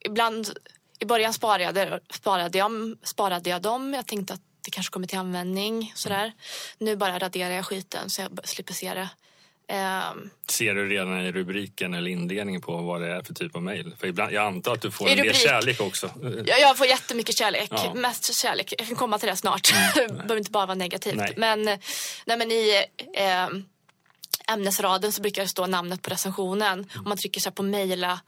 ibland, 0.04 0.50
i 0.98 1.04
början 1.04 1.32
sparade, 1.34 1.64
jag- 1.84 2.00
sparade, 2.14 2.58
jag, 2.58 2.96
sparade 3.04 3.50
jag 3.50 3.62
dem. 3.62 3.94
Jag 3.94 4.06
tänkte 4.06 4.34
att 4.34 4.40
det 4.64 4.70
kanske 4.70 4.90
kommer 4.92 5.06
till 5.06 5.18
användning. 5.18 5.92
Sådär. 5.96 6.32
Nu 6.78 6.96
bara 6.96 7.18
raderar 7.18 7.50
jag 7.50 7.66
skiten 7.66 8.10
så 8.10 8.22
jag 8.22 8.48
slipper 8.48 8.74
se 8.74 8.94
det. 8.94 9.08
Ehm, 9.72 10.30
Ser 10.48 10.74
du 10.74 10.88
redan 10.88 11.20
i 11.26 11.32
rubriken 11.32 11.94
eller 11.94 12.10
inledningen 12.10 12.60
på 12.60 12.76
vad 12.76 13.00
det 13.00 13.08
är 13.08 13.22
för 13.22 13.34
typ 13.34 13.56
av 13.56 13.62
mejl? 13.62 13.94
För 14.00 14.06
ibland, 14.06 14.32
jag 14.32 14.46
antar 14.46 14.72
att 14.72 14.82
du 14.82 14.90
får 14.90 15.08
I 15.08 15.12
en 15.12 15.18
del 15.26 15.34
kärlek 15.34 15.80
också. 15.80 16.10
jag, 16.46 16.60
jag 16.60 16.78
får 16.78 16.86
jättemycket 16.86 17.36
kärlek. 17.38 17.68
Ja. 17.70 17.94
Mest 17.94 18.34
kärlek. 18.34 18.74
Jag 18.78 18.86
kan 18.86 18.96
komma 18.96 19.18
till 19.18 19.28
det 19.28 19.36
snart. 19.36 19.72
det 19.94 20.08
behöver 20.12 20.36
inte 20.36 20.50
bara 20.50 20.66
vara 20.66 20.74
negativt. 20.74 21.16
Nej. 21.16 21.34
Men, 21.36 21.64
nej, 22.24 22.36
men 22.38 22.50
i 22.50 22.84
eh, 23.14 23.48
ämnesraden 24.54 25.12
så 25.12 25.22
brukar 25.22 25.42
det 25.42 25.48
stå 25.48 25.66
namnet 25.66 26.02
på 26.02 26.10
recensionen. 26.10 26.86
Om 26.96 27.04
man 27.04 27.16
trycker 27.18 27.40
så 27.40 27.50
på 27.50 27.62
mejla 27.62 28.20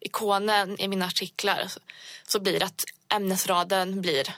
ikonen 0.00 0.80
i 0.80 0.88
mina 0.88 1.06
artiklar 1.06 1.64
så, 1.68 1.80
så 2.26 2.40
blir 2.40 2.58
det 2.60 2.66
att 2.66 2.84
ämnesraden 3.14 4.00
blir 4.00 4.34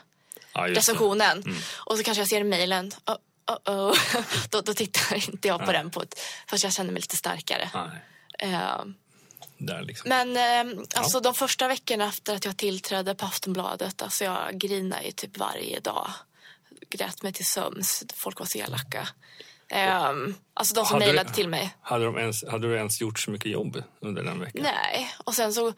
Ja, 0.53 0.67
recensionen. 0.67 1.55
Och 1.75 1.97
så 1.97 2.03
kanske 2.03 2.21
jag 2.21 2.27
ser 2.27 2.43
mejlen. 2.43 2.91
Oh, 3.47 3.73
oh, 3.73 3.91
oh. 3.91 3.97
då, 4.49 4.61
då 4.61 4.73
tittar 4.73 5.29
inte 5.29 5.47
jag 5.47 5.65
på 5.65 5.71
den 5.71 5.91
på 5.91 6.01
ett, 6.01 6.19
först 6.47 6.63
jag 6.63 6.73
känner 6.73 6.91
mig 6.91 7.01
lite 7.01 7.17
starkare. 7.17 7.69
Där 9.57 9.81
liksom. 9.81 10.09
men 10.09 10.37
eh, 10.37 10.83
alltså 10.95 11.19
de 11.19 11.33
första 11.33 11.67
veckorna 11.67 12.05
efter 12.05 12.35
att 12.35 12.45
jag 12.45 12.57
tillträdde 12.57 13.15
på 13.15 13.25
Aftonbladet, 13.25 14.01
alltså 14.01 14.23
jag 14.23 14.57
grinade 14.59 15.05
ju 15.05 15.11
typ 15.11 15.37
varje 15.37 15.79
dag. 15.79 16.07
Grät 16.89 17.23
mig 17.23 17.33
till 17.33 17.45
sömns, 17.45 18.03
folk 18.13 18.39
var 18.39 18.45
så 18.45 18.57
elaka. 18.57 19.07
Eh, 19.69 20.11
alltså 20.53 20.75
de 20.75 20.85
som 20.85 20.99
mejlade 20.99 21.33
till 21.33 21.49
mig. 21.49 21.75
Hade, 21.81 22.05
de 22.05 22.17
ens, 22.17 22.45
hade 22.47 22.67
du 22.67 22.75
ens 22.75 23.01
gjort 23.01 23.19
så 23.19 23.31
mycket 23.31 23.51
jobb 23.51 23.83
under 24.01 24.23
den 24.23 24.39
veckan? 24.39 24.63
Nej, 24.63 25.11
och 25.23 25.33
sen 25.33 25.53
så 25.53 25.73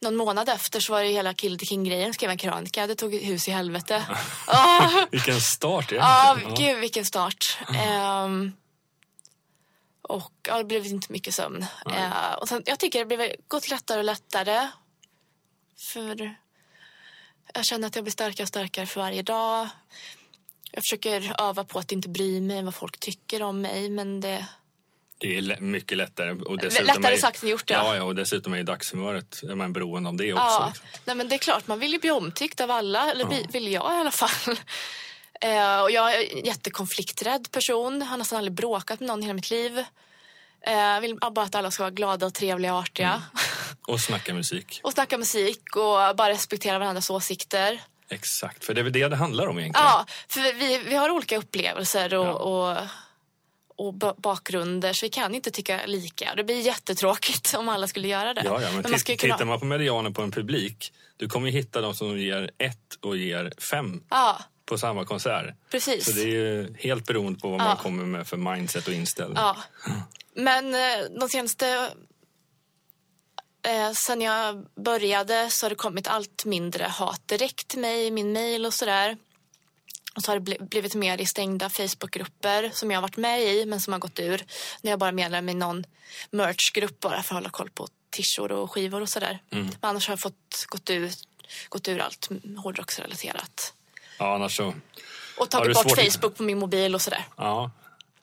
någon 0.00 0.16
månad 0.16 0.48
efter 0.48 0.80
så 0.80 0.92
var 0.92 1.02
det 1.02 1.08
hela 1.08 1.34
Kill 1.34 1.58
the 1.58 1.66
King-grejen, 1.66 2.14
skrev 2.14 2.30
en 2.30 2.38
krönika, 2.38 2.86
det 2.86 2.94
tog 2.94 3.14
hus 3.14 3.48
i 3.48 3.50
helvete. 3.50 4.06
Ah! 4.46 5.06
Vilken 5.10 5.40
start 5.40 5.92
Ja, 5.92 6.38
egentligen. 6.38 6.72
gud 6.72 6.80
vilken 6.80 7.04
start. 7.04 7.58
Ehm, 7.76 8.52
Och 10.02 10.32
ja, 10.48 10.58
det 10.58 10.64
blev 10.64 10.86
inte 10.86 11.12
mycket 11.12 11.34
sömn. 11.34 11.66
Eh, 11.94 12.32
och 12.32 12.48
sen, 12.48 12.62
jag 12.66 12.78
tycker 12.78 12.98
det 12.98 13.04
blev 13.16 13.32
gått 13.48 13.68
lättare 13.70 13.98
och 13.98 14.04
lättare. 14.04 14.68
För 15.78 16.34
jag 17.54 17.64
känner 17.64 17.88
att 17.88 17.94
jag 17.94 18.04
blir 18.04 18.12
starkare 18.12 18.42
och 18.44 18.48
starkare 18.48 18.86
för 18.86 19.00
varje 19.00 19.22
dag. 19.22 19.68
Jag 20.72 20.82
försöker 20.84 21.40
öva 21.42 21.64
på 21.64 21.78
att 21.78 21.92
inte 21.92 22.08
bry 22.08 22.40
mig 22.40 22.62
vad 22.62 22.74
folk 22.74 22.98
tycker 23.00 23.42
om 23.42 23.60
mig. 23.60 23.90
Men 23.90 24.20
det, 24.20 24.46
Det 25.18 25.38
är 25.38 25.60
mycket 25.60 25.98
lättare. 25.98 26.30
Och 26.30 26.56
lättare 26.56 27.14
är, 27.14 27.16
sagt 27.16 27.42
än 27.42 27.48
gjort, 27.48 27.70
ja. 27.70 27.76
ja. 27.76 27.96
Ja, 27.96 28.02
och 28.02 28.14
dessutom 28.14 28.52
är 28.52 28.56
ju 28.56 28.62
dagshumöret 28.62 29.42
är 29.42 29.54
man 29.54 29.72
beroende 29.72 30.08
av 30.08 30.16
det 30.16 30.32
också. 30.32 30.44
Ja, 30.44 30.66
liksom. 30.68 30.86
nej 31.04 31.16
men 31.16 31.28
det 31.28 31.34
är 31.34 31.38
klart, 31.38 31.66
man 31.66 31.78
vill 31.78 31.92
ju 31.92 31.98
bli 31.98 32.10
omtyckt 32.10 32.60
av 32.60 32.70
alla. 32.70 33.10
Eller 33.10 33.24
bli- 33.24 33.46
vill 33.52 33.72
jag 33.72 33.94
i 33.94 34.00
alla 34.00 34.10
fall. 34.10 34.56
Eh, 35.40 35.80
och 35.80 35.90
jag 35.90 36.14
är 36.14 36.36
en 36.36 36.44
jättekonflikträdd 36.44 37.50
person. 37.50 38.02
Har 38.02 38.16
nästan 38.16 38.38
aldrig 38.38 38.52
bråkat 38.52 39.00
med 39.00 39.06
någon 39.06 39.20
i 39.20 39.22
hela 39.22 39.34
mitt 39.34 39.50
liv. 39.50 39.84
Jag 40.66 41.00
vill 41.00 41.16
bara 41.16 41.42
att 41.42 41.54
alla 41.54 41.70
ska 41.70 41.82
vara 41.82 41.90
glada 41.90 42.26
och 42.26 42.34
trevliga 42.34 42.74
och 42.74 42.80
artiga. 42.80 43.08
Mm. 43.08 43.20
Och 43.86 44.00
snacka 44.00 44.34
musik. 44.34 44.80
Och 44.84 44.92
snacka 44.92 45.18
musik 45.18 45.76
och 45.76 46.16
bara 46.16 46.28
respektera 46.28 46.78
varandras 46.78 47.10
åsikter. 47.10 47.80
Exakt, 48.10 48.64
för 48.64 48.74
det 48.74 48.80
är 48.80 48.82
väl 48.82 48.92
det 48.92 49.08
det 49.08 49.16
handlar 49.16 49.46
om 49.46 49.58
egentligen. 49.58 49.86
Ja, 49.86 50.06
för 50.28 50.52
vi, 50.52 50.78
vi 50.78 50.94
har 50.94 51.10
olika 51.10 51.36
upplevelser 51.36 52.14
och, 52.14 52.68
och, 52.68 52.76
och 53.78 53.94
ba- 53.94 54.14
bakgrunder 54.16 54.92
så 54.92 55.06
vi 55.06 55.10
kan 55.10 55.34
inte 55.34 55.50
tycka 55.50 55.80
lika. 55.86 56.34
Det 56.36 56.44
blir 56.44 56.60
jättetråkigt 56.60 57.54
om 57.54 57.68
alla 57.68 57.88
skulle 57.88 58.08
göra 58.08 58.34
det. 58.34 58.42
Ja, 58.44 58.62
ja, 58.62 58.68
men, 58.72 58.90
man 58.90 59.00
ska 59.00 59.12
ju 59.12 59.18
kunna... 59.18 59.34
tittar 59.34 59.44
man 59.44 59.58
på 59.60 59.64
medianen 59.66 60.14
på 60.14 60.22
en 60.22 60.30
publik, 60.30 60.92
du 61.16 61.28
kommer 61.28 61.50
hitta 61.50 61.80
de 61.80 61.94
som 61.94 62.18
ger 62.18 62.50
ett 62.58 62.94
och 63.00 63.16
ger 63.16 63.52
fem 63.58 64.02
Ja, 64.10 64.38
på 64.66 64.78
samma 64.78 65.04
konsert. 65.04 65.54
precis. 65.70 66.04
Så 66.04 66.10
det 66.12 66.22
är 66.22 66.26
ju 66.26 66.74
helt 66.78 67.06
beroende 67.06 67.40
på 67.40 67.48
vad 67.48 67.60
Ja. 67.60 67.64
man 67.64 67.76
kommer 67.76 68.04
med 68.04 68.26
för 68.28 68.36
mindset 68.36 68.86
och 68.88 68.94
inställning. 68.94 69.36
Ja. 69.38 69.56
Men 70.34 70.74
eh, 70.74 71.04
de 71.20 71.28
senaste... 71.28 71.90
Eh, 73.66 73.92
sen 73.92 74.20
jag 74.20 74.66
började 74.84 75.50
så 75.50 75.64
har 75.66 75.70
det 75.70 75.76
kommit 75.76 76.08
allt 76.08 76.44
mindre 76.44 76.84
hat 76.84 77.28
direkt 77.28 77.68
till 77.68 77.78
mig 77.78 78.06
i 78.06 78.10
min 78.10 78.32
mail 78.32 78.66
och 78.66 78.74
sådär. 78.74 79.16
Och 80.14 80.22
så 80.22 80.30
har 80.30 80.36
det 80.36 80.40
bli- 80.40 80.58
blivit 80.60 80.94
mer 80.94 81.20
i 81.20 81.26
stängda 81.26 81.68
Facebookgrupper 81.70 82.70
som 82.74 82.90
jag 82.90 82.96
har 82.98 83.02
varit 83.02 83.16
med 83.16 83.42
i 83.42 83.66
men 83.66 83.80
som 83.80 83.92
har 83.92 84.00
gått 84.00 84.18
ur. 84.20 84.44
När 84.82 84.90
jag 84.90 84.98
bara 84.98 85.12
medlem 85.12 85.48
i 85.48 85.54
någon 85.54 85.84
merchgrupp 86.30 87.00
bara 87.00 87.22
för 87.22 87.34
att 87.34 87.40
hålla 87.40 87.50
koll 87.50 87.70
på 87.70 87.88
tishor 88.10 88.52
och 88.52 88.72
skivor 88.72 89.00
och 89.02 89.08
sådär. 89.08 89.38
Mm. 89.50 89.64
Men 89.64 89.76
annars 89.80 90.08
har 90.08 90.12
jag 90.12 90.20
fått 90.20 90.64
gått 90.68 90.90
ur, 90.90 91.10
gått 91.68 91.88
ur 91.88 91.98
allt 92.00 92.28
hårdrocksrelaterat. 92.64 93.72
Ja, 94.18 94.34
annars 94.34 94.56
så... 94.56 94.74
Och 95.38 95.50
tagit 95.50 95.74
bort 95.74 95.90
svårt- 95.90 95.98
Facebook 96.12 96.36
på 96.36 96.42
min 96.42 96.58
mobil 96.58 96.94
och 96.94 97.02
sådär. 97.02 97.26
Ja, 97.36 97.70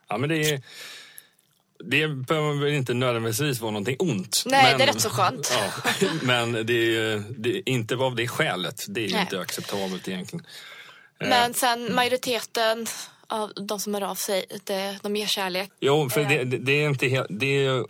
ja 0.08 0.18
men 0.18 0.30
det 0.30 0.38
är... 0.52 0.62
Det 1.80 2.08
behöver 2.08 2.54
väl 2.64 2.74
inte 2.74 2.94
nödvändigtvis 2.94 3.60
vara 3.60 3.72
någonting 3.72 3.96
ont. 4.00 4.44
Nej, 4.46 4.64
men, 4.64 4.78
det 4.78 4.84
är 4.84 4.88
rätt 4.88 5.02
så 5.02 5.10
skönt. 5.10 5.54
Ja, 6.02 6.08
men 6.22 6.52
det 6.52 6.98
är, 6.98 7.24
det 7.38 7.58
är 7.58 7.70
inte 7.70 7.96
av 7.96 8.16
det 8.16 8.28
skälet. 8.28 8.86
Det 8.88 9.06
är 9.06 9.12
Nej. 9.12 9.22
inte 9.22 9.40
acceptabelt 9.40 10.08
egentligen. 10.08 10.46
Eh, 11.20 11.30
Men 11.30 11.54
sen 11.54 11.96
majoriteten 11.96 12.86
av 13.28 13.54
de 13.56 13.80
som 13.80 13.94
hör 13.94 14.02
av 14.02 14.16
sig, 14.16 14.46
det, 14.64 15.00
de 15.04 15.16
ger 15.16 15.28
kärlek. 15.28 15.70
Jo, 15.80 16.10
för 16.10 16.24
det, 16.26 16.44
det, 16.44 16.58
det 16.58 16.72
är 16.72 16.90
inte 16.90 17.08
helt... 17.08 17.28
Det 17.30 17.66
är 17.66 17.86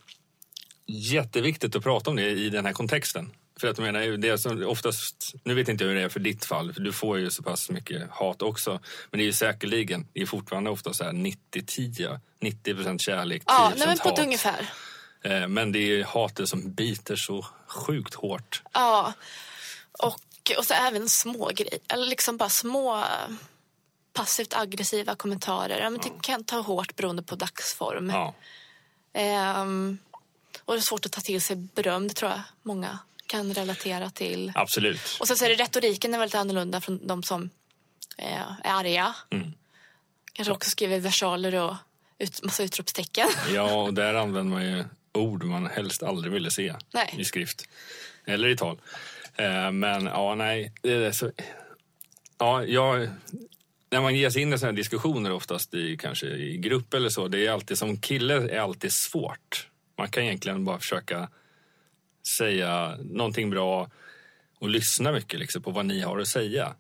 jätteviktigt 0.88 1.76
att 1.76 1.84
prata 1.84 2.10
om 2.10 2.16
det 2.16 2.30
i 2.30 2.50
den 2.50 2.66
här 2.66 2.74
kontexten. 2.74 3.32
För 3.60 3.68
att 3.68 3.78
jag 3.78 3.86
menar, 3.86 4.18
det 4.18 4.30
är 4.30 4.38
som 4.38 4.64
oftast, 4.64 5.34
nu 5.44 5.54
vet 5.54 5.70
inte 5.70 5.84
jag 5.84 5.90
hur 5.90 5.96
det 5.98 6.04
är 6.04 6.10
för 6.10 6.20
ditt 6.20 6.46
fall, 6.46 6.74
för 6.74 6.82
du 6.82 6.94
får 6.94 7.20
ju 7.20 7.30
så 7.30 7.44
pass 7.44 7.70
mycket 7.70 8.10
hat 8.12 8.42
också. 8.42 8.72
Men 9.12 9.18
det 9.18 9.24
är 9.24 9.26
ju 9.26 9.34
säkerligen, 9.34 10.08
det 10.14 10.22
är 10.22 10.26
fortfarande 10.26 10.70
ofta 10.70 10.94
så 10.94 11.04
här 11.04 11.12
90-10, 11.12 12.20
90 12.42 12.76
procent 12.76 13.02
kärlek, 13.02 13.42
10 13.42 13.46
Ja, 13.48 13.72
nej, 13.78 13.88
men 13.88 13.98
på 13.98 14.10
ett 14.10 14.18
hat. 14.18 14.26
ungefär. 14.26 14.70
Eh, 15.24 15.48
Men 15.48 15.72
det 15.72 15.80
är 15.80 16.04
hatet 16.04 16.50
som 16.50 16.74
biter 16.74 17.16
så 17.16 17.46
sjukt 17.68 18.14
hårt. 18.14 18.62
Ja. 18.74 19.14
Och, 20.00 20.16
och 20.58 20.66
så 20.66 20.74
även 20.74 21.10
små 21.10 21.52
grejer, 21.56 21.80
eller 21.88 22.06
liksom 22.06 22.38
bara 22.38 22.50
små 22.50 23.04
passivt 24.14 24.54
aggressiva 24.54 25.16
kommentarer. 25.16 25.80
Ja, 25.80 25.90
men 25.90 26.02
det 26.02 26.12
kan 26.22 26.44
ta 26.44 26.60
hårt 26.60 26.96
beroende 26.96 27.24
på 27.24 27.36
dagsform. 27.36 28.10
Ja, 28.10 28.34
Ehm, 29.16 29.98
och 30.66 30.74
det 30.74 30.80
är 30.80 30.82
svårt 30.82 31.06
att 31.06 31.12
ta 31.12 31.22
till 31.22 31.42
sig 31.42 31.56
beröm, 31.56 32.08
det 32.08 32.14
tror 32.14 32.32
jag 32.32 32.42
många 32.64 33.00
kan 33.28 33.54
relatera 33.54 34.10
till. 34.10 34.52
absolut. 34.56 35.18
Och 35.20 35.28
sen 35.28 35.38
så 35.38 35.46
är 35.46 35.50
det 35.50 35.56
retoriken 35.56 36.14
är 36.14 36.20
väldigt 36.20 36.36
annorlunda 36.36 36.82
från 36.82 37.08
de 37.08 37.24
som 37.24 37.50
eh, 38.18 38.42
är 38.64 38.74
arga. 38.80 39.16
Mm. 39.30 39.54
Kanske 40.34 40.54
också 40.54 40.70
skriver 40.70 41.00
versaler 41.00 41.56
och 41.56 41.76
ut, 42.18 42.44
massa 42.44 42.64
utropstecken. 42.64 43.28
Ja, 43.54 43.76
och 43.84 43.94
där 43.94 44.14
använder 44.14 44.54
man 44.56 44.66
ju 44.66 44.86
ord 45.14 45.44
man 45.44 45.68
helst 45.68 46.04
aldrig 46.04 46.34
ville 46.34 46.52
se 46.52 46.76
Nej. 46.92 47.16
i 47.18 47.26
skrift. 47.26 47.68
Eller 48.26 48.48
i 48.48 48.58
tal. 48.58 48.80
Eh, 49.38 49.72
Men 49.72 50.06
ja, 50.06 50.36
nej. 50.36 50.74
Det 50.82 50.94
är 50.94 51.12
så... 51.12 51.32
Ja, 52.38 52.64
jag... 52.64 53.10
När 53.90 54.02
man 54.02 54.16
ger 54.16 54.30
sig 54.30 54.42
in 54.42 54.54
i 54.54 54.58
sådana 54.58 54.72
här 54.72 54.78
diskussioner 54.78 55.32
oftast 55.32 55.74
i, 55.74 55.98
kanske 55.98 56.28
i 56.28 56.58
grupp 56.58 56.94
eller 56.94 57.10
så, 57.10 57.28
det 57.28 57.46
är 57.46 57.52
alltid 57.52 57.78
som 57.78 57.98
kille 57.98 58.34
är 58.34 58.60
alltid 58.60 58.94
svårt. 58.94 59.70
Man 59.98 60.10
kan 60.10 60.24
egentligen 60.24 60.66
bara 60.66 60.80
försöka 60.80 61.30
säga 62.38 62.98
någonting 62.98 63.50
bra 63.50 63.90
och 64.60 64.70
lyssna 64.70 65.12
mycket 65.12 65.40
liksom, 65.40 65.62
på 65.62 65.72
vad 65.72 65.86
ni 65.86 66.02
har 66.02 66.20
att 66.20 66.28
säga. 66.28 66.76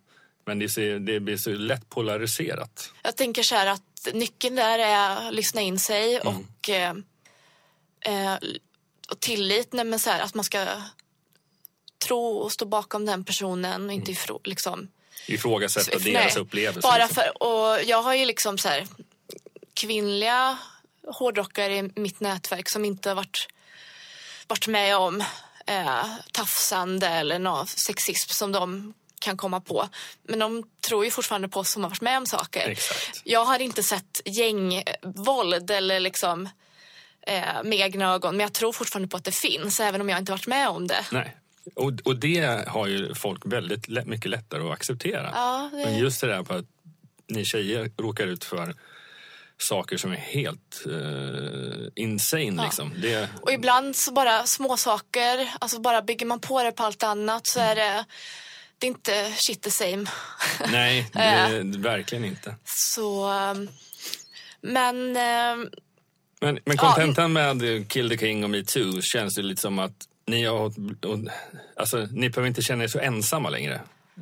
Men 0.46 0.60
det, 0.60 0.70
ser, 0.70 1.00
det 1.00 1.20
blir 1.20 1.38
så 1.38 1.50
lätt 1.50 1.90
polariserat. 1.90 2.94
Jag 3.04 3.18
tänker 3.18 3.44
så 3.44 3.56
här 3.56 3.68
att 3.68 4.14
nyckeln 4.14 4.56
där 4.56 4.80
är 4.80 5.28
att 5.28 5.34
lyssna 5.34 5.62
in 5.62 5.80
sig 5.80 6.20
och, 6.20 6.70
eh, 6.70 6.96
eh, 8.00 8.36
och 9.12 9.20
tillit. 9.20 9.74
Nej, 9.74 9.86
men 9.86 10.00
så 10.00 10.10
här, 10.10 10.22
att 10.22 10.34
man 10.34 10.44
ska 10.44 10.68
tro 12.06 12.38
och 12.38 12.52
stå 12.52 12.66
bakom 12.66 13.06
den 13.06 13.26
personen 13.26 13.86
och 13.86 13.94
inte 13.94 14.12
ifrå, 14.12 14.40
liksom, 14.44 14.88
Ifrågasätta 15.28 15.98
Nej, 16.02 16.14
deras 16.14 16.36
upplevelse. 16.36 16.88
Bara 16.88 17.06
liksom. 17.06 17.16
för, 17.16 17.44
och 17.44 17.84
jag 17.84 18.02
har 18.02 18.16
ju 18.16 18.26
liksom 18.26 18.58
så 18.58 18.70
här, 18.70 18.88
kvinnliga 19.74 20.58
hårdrockare 21.08 21.78
i 21.78 21.92
mitt 21.96 22.20
nätverk 22.20 22.70
som 22.70 22.86
inte 22.86 23.10
har 23.10 23.16
varit, 23.16 23.48
varit 24.48 24.68
med 24.68 24.98
om 24.98 25.22
eh, 25.68 26.06
tafsande 26.32 27.08
eller 27.08 27.40
någon 27.40 27.68
sexism 27.68 28.30
som 28.30 28.52
de 28.52 28.94
kan 29.20 29.38
komma 29.38 29.62
på. 29.62 29.90
Men 30.24 30.40
de 30.40 30.64
tror 30.88 31.06
ju 31.06 31.12
fortfarande 31.12 31.50
på 31.50 31.60
oss 31.60 31.72
som 31.72 31.84
har 31.84 31.90
varit 31.90 32.02
med 32.02 32.18
om 32.18 32.26
saker. 32.26 32.70
Exakt. 32.70 33.22
Jag 33.24 33.46
har 33.46 33.60
inte 33.60 33.84
sett 33.84 34.22
gängvåld 34.26 35.72
eller 35.72 36.00
liksom 36.00 36.50
eh, 37.28 37.64
med 37.64 37.80
egna 37.80 38.14
ögon 38.14 38.38
men 38.38 38.44
jag 38.44 38.54
tror 38.54 38.72
fortfarande 38.74 39.08
på 39.08 39.18
att 39.18 39.24
det 39.24 39.36
finns 39.36 39.80
även 39.80 40.02
om 40.02 40.10
jag 40.10 40.20
inte 40.20 40.32
varit 40.32 40.48
med 40.48 40.70
om 40.70 40.88
det. 40.88 41.06
Nej. 41.12 41.38
Och, 41.76 41.92
och 42.06 42.16
det 42.16 42.68
har 42.68 42.88
ju 42.88 43.14
folk 43.16 43.42
väldigt 43.46 43.88
mycket 44.08 44.32
lättare 44.32 44.64
att 44.64 44.72
acceptera. 44.74 45.30
Ja, 45.34 45.70
det- 45.74 45.78
Men 45.86 45.98
just 45.98 46.22
det 46.22 46.28
där 46.28 46.44
på 46.44 46.54
att 46.54 46.66
ni 47.28 47.46
tjejer 47.46 47.92
råkar 47.98 48.28
ut 48.28 48.44
för 48.44 48.76
saker 49.58 49.98
som 49.98 50.12
är 50.12 50.16
helt 50.16 50.84
uh, 50.88 51.88
insane 51.96 52.64
liksom. 52.64 52.94
Det, 53.02 53.30
Och 53.42 53.52
ibland 53.52 53.96
så 53.96 54.12
bara 54.14 54.44
små 54.46 54.78
saker, 54.78 55.50
alltså 55.60 55.80
bara 55.82 56.02
bygger 56.02 56.26
man 56.26 56.40
på 56.40 56.64
det 56.64 56.72
på 56.72 56.84
allt 56.84 57.04
annat 57.04 57.48
så 57.48 57.60
är 57.60 57.76
det, 57.76 58.06
det 58.80 58.88
är 58.88 58.92
inte 58.92 59.32
shit 59.38 59.62
the 59.62 59.72
same. 59.72 60.06
nej, 60.72 61.10
det 61.14 61.20
är 61.20 61.78
verkligen 61.82 62.26
inte. 62.26 62.56
Så, 62.66 63.30
um, 63.32 63.70
men 64.62 64.96
um, 64.98 65.70
Men, 66.42 66.60
men 66.66 66.78
kontentan 66.78 67.34
med 67.34 67.86
Kill 67.92 68.10
the 68.10 68.18
King 68.18 68.44
och 68.44 68.50
metoo 68.50 69.02
känns 69.02 69.36
det 69.36 69.42
lite 69.42 69.62
som 69.62 69.80
att 69.80 70.08
ni 70.28 70.44
har... 70.46 70.74
Alltså, 71.76 72.08
ni 72.12 72.30
behöver 72.30 72.48
inte 72.48 72.62
känna 72.62 72.84
er 72.84 72.88
så 72.88 73.00
ensamma 73.00 73.50
längre. 73.50 73.74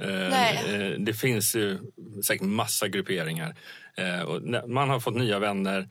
Eh, 0.02 0.08
Nej. 0.10 0.64
eh, 0.68 1.00
Det 1.00 1.14
finns 1.14 1.56
ju 1.56 1.80
säkert 2.26 2.46
massa 2.48 2.88
grupperingar. 2.88 3.56
Eh, 3.96 4.66
man 4.68 4.90
har 4.90 5.00
fått 5.00 5.16
nya 5.16 5.40
vänner, 5.40 5.90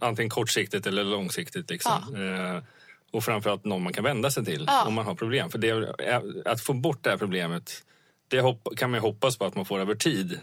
antingen 0.00 0.30
kortsiktigt 0.30 0.86
eller 0.86 1.04
långsiktigt. 1.04 1.70
Liksom. 1.70 1.92
Eh, 2.16 2.62
Och 3.10 3.24
framförallt 3.24 3.64
någon 3.64 3.82
man 3.82 3.92
kan 3.92 4.04
vända 4.04 4.30
sig 4.30 4.44
till 4.44 4.64
Ja. 4.66 4.84
om 4.86 4.94
man 4.94 5.06
har 5.06 5.14
problem. 5.14 5.50
För 5.50 5.58
det, 5.58 5.72
att 6.44 6.60
få 6.60 6.72
bort 6.72 7.04
det 7.04 7.10
här 7.10 7.16
problemet, 7.16 7.82
det 8.28 8.42
kan 8.76 8.90
man 8.90 8.98
ju 8.98 9.02
hoppas 9.02 9.36
på 9.38 9.44
att 9.44 9.54
man 9.54 9.64
får 9.64 9.78
över 9.80 9.94
tid. 9.94 10.38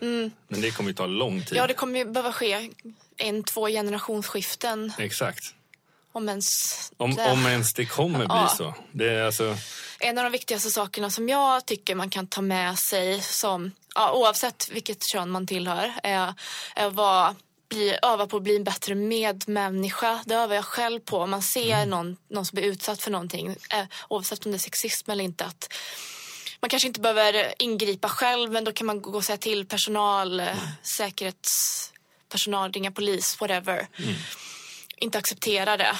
Men 0.47 0.61
det 0.61 0.71
kommer 0.71 0.89
ju 0.89 0.93
ta 0.93 1.05
lång 1.05 1.39
tid. 1.39 1.51
Mm. 1.51 1.61
ja, 1.61 1.67
det 1.67 1.73
kommer 1.73 1.99
ju 1.99 2.05
behöva 2.05 2.31
ske 2.33 2.69
en, 3.17 3.43
två 3.43 3.67
generationsskiften 3.67 4.91
Exakt. 4.99 5.55
Om 6.15 6.29
ens 6.29 6.91
Om, 6.97 7.15
det. 7.15 7.31
om 7.31 7.45
ens 7.45 7.73
det 7.73 7.85
kommer 7.85 8.19
bli 8.19 8.25
Ja. 8.29 8.53
så. 8.57 8.73
Det 8.91 9.09
är 9.09 9.23
alltså... 9.23 9.57
En 9.99 10.17
av 10.17 10.23
de 10.23 10.31
viktigaste 10.31 10.69
sakerna 10.71 11.09
som 11.09 11.29
jag 11.29 11.65
tycker 11.65 11.95
man 11.95 12.09
kan 12.09 12.27
ta 12.27 12.41
med 12.41 12.79
sig 12.79 13.21
som, 13.21 13.71
ja, 13.95 14.11
oavsett 14.13 14.69
vilket 14.71 15.03
kön 15.03 15.29
man 15.29 15.47
tillhör, 15.47 15.93
är, 16.03 16.33
är 16.75 16.87
att 16.87 16.93
vara, 16.93 17.35
bli, 17.69 17.97
öva 18.01 18.27
på 18.27 18.37
att 18.37 18.43
bli 18.43 18.55
en 18.55 18.63
bättre 18.63 18.95
medmänniska. 18.95 20.23
Det 20.25 20.35
övar 20.35 20.55
jag 20.55 20.65
själv 20.65 20.99
på. 20.99 21.17
Om 21.17 21.29
man 21.29 21.41
ser 21.41 21.85
någon, 21.85 22.17
någon 22.29 22.45
som 22.45 22.55
blir 22.55 22.65
utsatt 22.65 23.01
för 23.01 23.11
någonting, 23.11 23.47
eh, 23.69 23.85
oavsett 24.09 24.45
om 24.45 24.51
det 24.51 24.55
är 24.57 24.59
sexism 24.59 25.11
eller 25.11 25.23
inte, 25.23 25.45
att 25.45 25.73
man 26.59 26.69
kanske 26.69 26.87
inte 26.87 26.99
behöver 26.99 27.53
ingripa 27.59 28.09
själv, 28.09 28.51
men 28.51 28.63
då 28.63 28.71
kan 28.71 28.87
man 28.87 29.01
gå 29.01 29.11
och 29.17 29.25
säga 29.25 29.37
till 29.37 29.65
personal, 29.67 30.39
eh, 30.39 30.47
säkerhetspersonal, 30.83 32.71
ringa 32.71 32.91
polis, 32.91 33.37
whatever. 33.39 33.87
Inte 34.97 35.17
accepterar 35.17 35.77
det. 35.77 35.95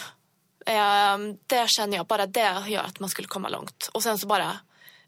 Eh, 0.66 1.18
det 1.48 1.70
känner 1.70 1.98
jag, 1.98 2.08
bara 2.08 2.26
det 2.26 2.64
gör 2.68 2.84
att 2.84 3.00
man 3.00 3.10
skulle 3.10 3.28
komma 3.28 3.50
långt. 3.50 3.90
Och 3.94 4.04
sen 4.04 4.20
så 4.20 4.28
bara 4.28 4.60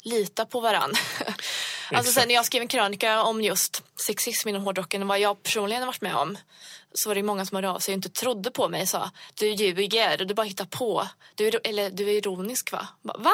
lita 0.01 0.45
på 0.45 0.59
varann. 0.59 0.93
alltså 1.91 2.11
sen 2.11 2.27
när 2.27 2.35
jag 2.35 2.45
skrev 2.45 2.61
en 2.61 2.67
krönika 2.67 3.23
om 3.23 3.41
just 3.41 3.83
sexism 3.95 4.49
inom 4.49 4.63
hårdrocken, 4.63 5.07
vad 5.07 5.19
jag 5.19 5.43
personligen 5.43 5.81
har 5.81 5.87
varit 5.87 6.01
med 6.01 6.15
om, 6.15 6.37
så 6.93 7.09
var 7.09 7.15
det 7.15 7.23
många 7.23 7.45
som 7.45 7.55
hörde 7.55 7.69
av 7.69 7.79
sig 7.79 7.91
och 7.91 7.95
inte 7.95 8.09
trodde 8.09 8.51
på 8.51 8.69
mig. 8.69 8.87
Sa, 8.87 9.11
du 9.33 9.47
ljuger, 9.47 10.17
du 10.17 10.33
bara 10.33 10.43
hittar 10.43 10.65
på. 10.65 11.07
Du 11.35 11.47
är, 11.47 11.59
eller 11.63 11.89
du 11.89 12.09
är 12.09 12.13
ironisk 12.13 12.71
va? 12.71 12.87
va? 13.01 13.33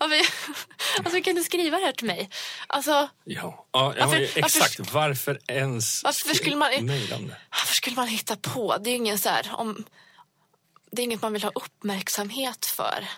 Alltså 1.04 1.22
kan 1.22 1.34
du 1.34 1.44
skriva 1.44 1.78
det 1.78 1.84
här 1.84 1.92
till 1.92 2.06
mig? 2.06 2.30
Alltså, 2.66 3.08
ja, 3.24 3.66
ja 3.72 3.94
varför, 3.98 4.38
exakt. 4.38 4.78
Varför, 4.78 4.92
varför 4.92 5.38
ens 5.48 6.04
varför 6.04 6.34
skulle 6.34 6.56
man, 6.56 6.70
Varför 7.50 7.74
skulle 7.74 7.96
man 7.96 8.08
hitta 8.08 8.36
på? 8.36 8.76
Det 8.80 8.90
är 8.90 8.94
ingen 8.94 9.18
så 9.18 9.28
här, 9.28 9.50
om, 9.52 9.84
det 10.90 11.02
är 11.02 11.04
inget 11.04 11.22
man 11.22 11.32
vill 11.32 11.42
ha 11.42 11.52
uppmärksamhet 11.54 12.66
för. 12.66 13.08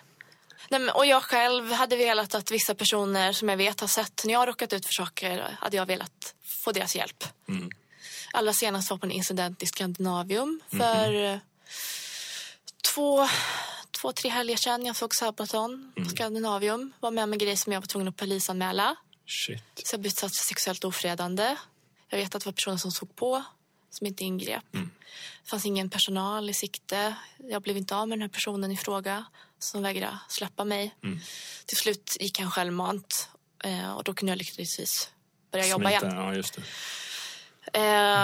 Nej, 0.71 0.80
men, 0.80 0.90
och 0.90 1.07
jag 1.07 1.23
själv 1.23 1.73
hade 1.73 1.97
velat 1.97 2.35
att 2.35 2.50
vissa 2.50 2.75
personer 2.75 3.33
som 3.33 3.49
jag 3.49 3.57
vet 3.57 3.80
har 3.80 3.88
sett 3.88 4.25
när 4.25 4.33
jag 4.33 4.40
har 4.40 4.47
råkat 4.47 4.73
ut 4.73 4.87
för 4.87 4.92
saker, 4.92 5.57
hade 5.61 5.76
jag 5.76 5.87
velat 5.87 6.35
få 6.45 6.73
deras 6.73 6.97
hjälp. 6.97 7.25
Mm. 7.49 7.71
Allra 8.33 8.52
senast 8.52 8.90
var 8.90 8.99
på 8.99 9.07
en 9.07 9.12
incident 9.12 9.62
i 9.62 9.66
Skandinavium 9.66 10.61
för 10.71 11.14
mm. 11.14 11.40
två, 12.95 13.28
två, 14.00 14.12
tre 14.12 14.30
helger 14.30 14.56
sedan. 14.56 14.86
Jag 14.86 14.96
såg 14.96 15.14
Sabaton 15.14 15.92
på 15.94 16.00
mm. 16.00 16.10
Skandinavium. 16.10 16.92
Var 17.00 17.10
med 17.10 17.24
om 17.24 17.32
en 17.32 17.38
grej 17.38 17.56
som 17.56 17.72
jag 17.72 17.80
var 17.80 17.86
tvungen 17.86 18.08
att 18.08 18.16
polisanmäla. 18.16 18.96
Shit. 19.26 19.62
Så 19.84 19.94
jag 19.94 20.00
blev 20.00 20.10
utsatt 20.10 20.36
för 20.36 20.44
sexuellt 20.44 20.84
ofredande. 20.84 21.56
Jag 22.08 22.18
vet 22.18 22.34
att 22.34 22.42
det 22.42 22.46
var 22.46 22.52
personer 22.52 22.76
som 22.76 22.90
såg 22.90 23.16
på, 23.16 23.42
som 23.90 24.06
inte 24.06 24.24
ingrep. 24.24 24.74
Mm. 24.74 24.90
Det 25.44 25.50
fanns 25.50 25.66
ingen 25.66 25.90
personal 25.90 26.50
i 26.50 26.54
sikte. 26.54 27.14
Jag 27.38 27.62
blev 27.62 27.76
inte 27.76 27.96
av 27.96 28.08
med 28.08 28.18
den 28.18 28.22
här 28.22 28.28
personen 28.28 28.70
i 28.70 28.76
fråga 28.76 29.24
som 29.58 29.82
vägrade 29.82 30.18
släppa 30.28 30.64
mig. 30.64 30.94
Mm. 31.04 31.18
Till 31.66 31.76
slut 31.76 32.16
gick 32.20 32.40
han 32.40 32.50
självmant 32.50 33.28
eh, 33.64 33.92
och 33.92 34.04
då 34.04 34.14
kunde 34.14 34.30
jag 34.30 34.38
lyckligtvis 34.38 35.10
börja 35.52 35.64
Smita, 35.64 35.78
jobba 35.78 35.90
igen. 35.90 36.16
Ja, 36.16 36.34
just 36.34 36.54
det. 36.54 36.62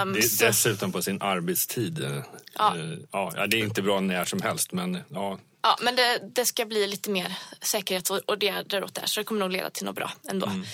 Um, 0.01 0.13
det 0.13 0.21
så... 0.21 0.45
Dessutom 0.45 0.91
på 0.91 1.01
sin 1.01 1.21
arbetstid. 1.21 2.03
Eh, 2.03 2.23
ja. 2.53 2.73
Uh, 2.75 2.99
ja, 3.11 3.47
det 3.47 3.57
är 3.57 3.63
inte 3.63 3.81
bra 3.81 3.99
när 3.99 4.25
som 4.25 4.41
helst 4.41 4.71
men 4.71 4.99
ja. 5.09 5.39
Ja, 5.65 5.77
men 5.81 5.95
det, 5.95 6.19
det 6.35 6.45
ska 6.45 6.65
bli 6.65 6.87
lite 6.87 7.09
mer 7.09 7.37
säkerhetsåtgärder 7.61 8.83
åt 8.83 8.93
det 8.93 9.01
här 9.01 9.07
så 9.07 9.19
det 9.19 9.23
kommer 9.23 9.39
nog 9.39 9.51
leda 9.51 9.69
till 9.69 9.85
något 9.85 9.95
bra 9.95 10.11
ändå. 10.29 10.45
Mm. 10.45 10.65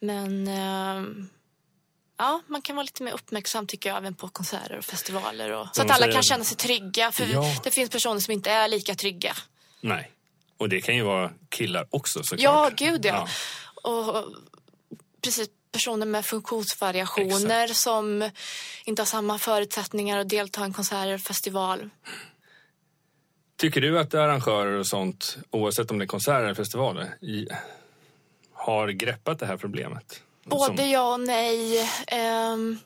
Men 0.00 0.48
uh, 0.48 1.26
ja, 2.18 2.40
man 2.46 2.62
kan 2.62 2.76
vara 2.76 2.84
lite 2.84 3.02
mer 3.02 3.12
uppmärksam 3.12 3.66
tycker 3.66 3.88
jag 3.88 3.96
även 3.98 4.14
på 4.14 4.28
konserter 4.28 4.78
och 4.78 4.84
festivaler. 4.84 5.52
Och, 5.52 5.66
så 5.72 5.82
att 5.82 5.90
alla 5.90 6.12
kan 6.12 6.22
känna 6.22 6.44
sig 6.44 6.56
trygga. 6.56 7.12
För 7.12 7.26
ja. 7.26 7.60
det 7.64 7.70
finns 7.70 7.90
personer 7.90 8.20
som 8.20 8.32
inte 8.32 8.50
är 8.50 8.68
lika 8.68 8.94
trygga. 8.94 9.36
Nej, 9.80 10.10
och 10.56 10.68
det 10.68 10.80
kan 10.80 10.96
ju 10.96 11.02
vara 11.02 11.32
killar 11.48 11.86
också 11.90 12.22
såklart. 12.22 12.40
Ja, 12.40 12.70
gud 12.86 13.04
ja. 13.04 13.28
ja. 13.82 13.90
Och, 13.90 14.24
precis, 15.22 15.48
personer 15.72 16.06
med 16.06 16.26
funktionsvariationer 16.26 17.64
Exakt. 17.64 17.80
som 17.80 18.30
inte 18.84 19.02
har 19.02 19.06
samma 19.06 19.38
förutsättningar 19.38 20.18
att 20.18 20.28
delta 20.28 20.60
i 20.60 20.64
en 20.64 20.72
konsert 20.72 21.02
eller 21.02 21.18
festival. 21.18 21.90
Tycker 23.58 23.80
du 23.80 23.98
att 23.98 24.14
arrangörer 24.14 24.78
och 24.78 24.86
sånt, 24.86 25.38
oavsett 25.50 25.90
om 25.90 25.98
det 25.98 26.04
är 26.04 26.06
konserter 26.06 26.44
eller 26.44 26.54
festivaler, 26.54 27.14
har 28.52 28.88
greppat 28.88 29.38
det 29.38 29.46
här 29.46 29.56
problemet? 29.56 30.22
Både 30.44 30.76
som... 30.76 30.90
ja 30.90 31.12
och 31.12 31.20
nej. 31.20 31.90
Um, 32.52 32.78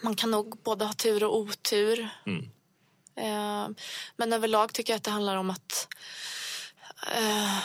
man 0.00 0.16
kan 0.16 0.30
nog 0.30 0.58
både 0.64 0.84
ha 0.84 0.92
tur 0.92 1.24
och 1.24 1.36
otur. 1.36 2.08
Mm. 2.26 2.42
Uh, 3.18 3.76
men 4.16 4.32
överlag 4.32 4.72
tycker 4.72 4.92
jag 4.92 4.96
att 4.96 5.04
det 5.04 5.10
handlar 5.10 5.36
om 5.36 5.50
att 5.50 5.88
uh, 7.18 7.58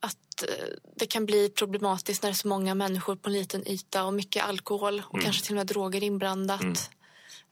att 0.00 0.44
uh, 0.48 0.74
det 0.96 1.06
kan 1.06 1.26
bli 1.26 1.48
problematiskt 1.48 2.22
när 2.22 2.30
det 2.30 2.32
är 2.32 2.34
så 2.34 2.48
många 2.48 2.74
människor 2.74 3.16
på 3.16 3.28
en 3.28 3.32
liten 3.32 3.68
yta 3.68 4.04
och 4.04 4.14
mycket 4.14 4.44
alkohol 4.44 5.02
och 5.06 5.14
mm. 5.14 5.24
kanske 5.24 5.42
till 5.42 5.52
och 5.52 5.56
med 5.56 5.66
droger 5.66 6.02
inblandat. 6.02 6.90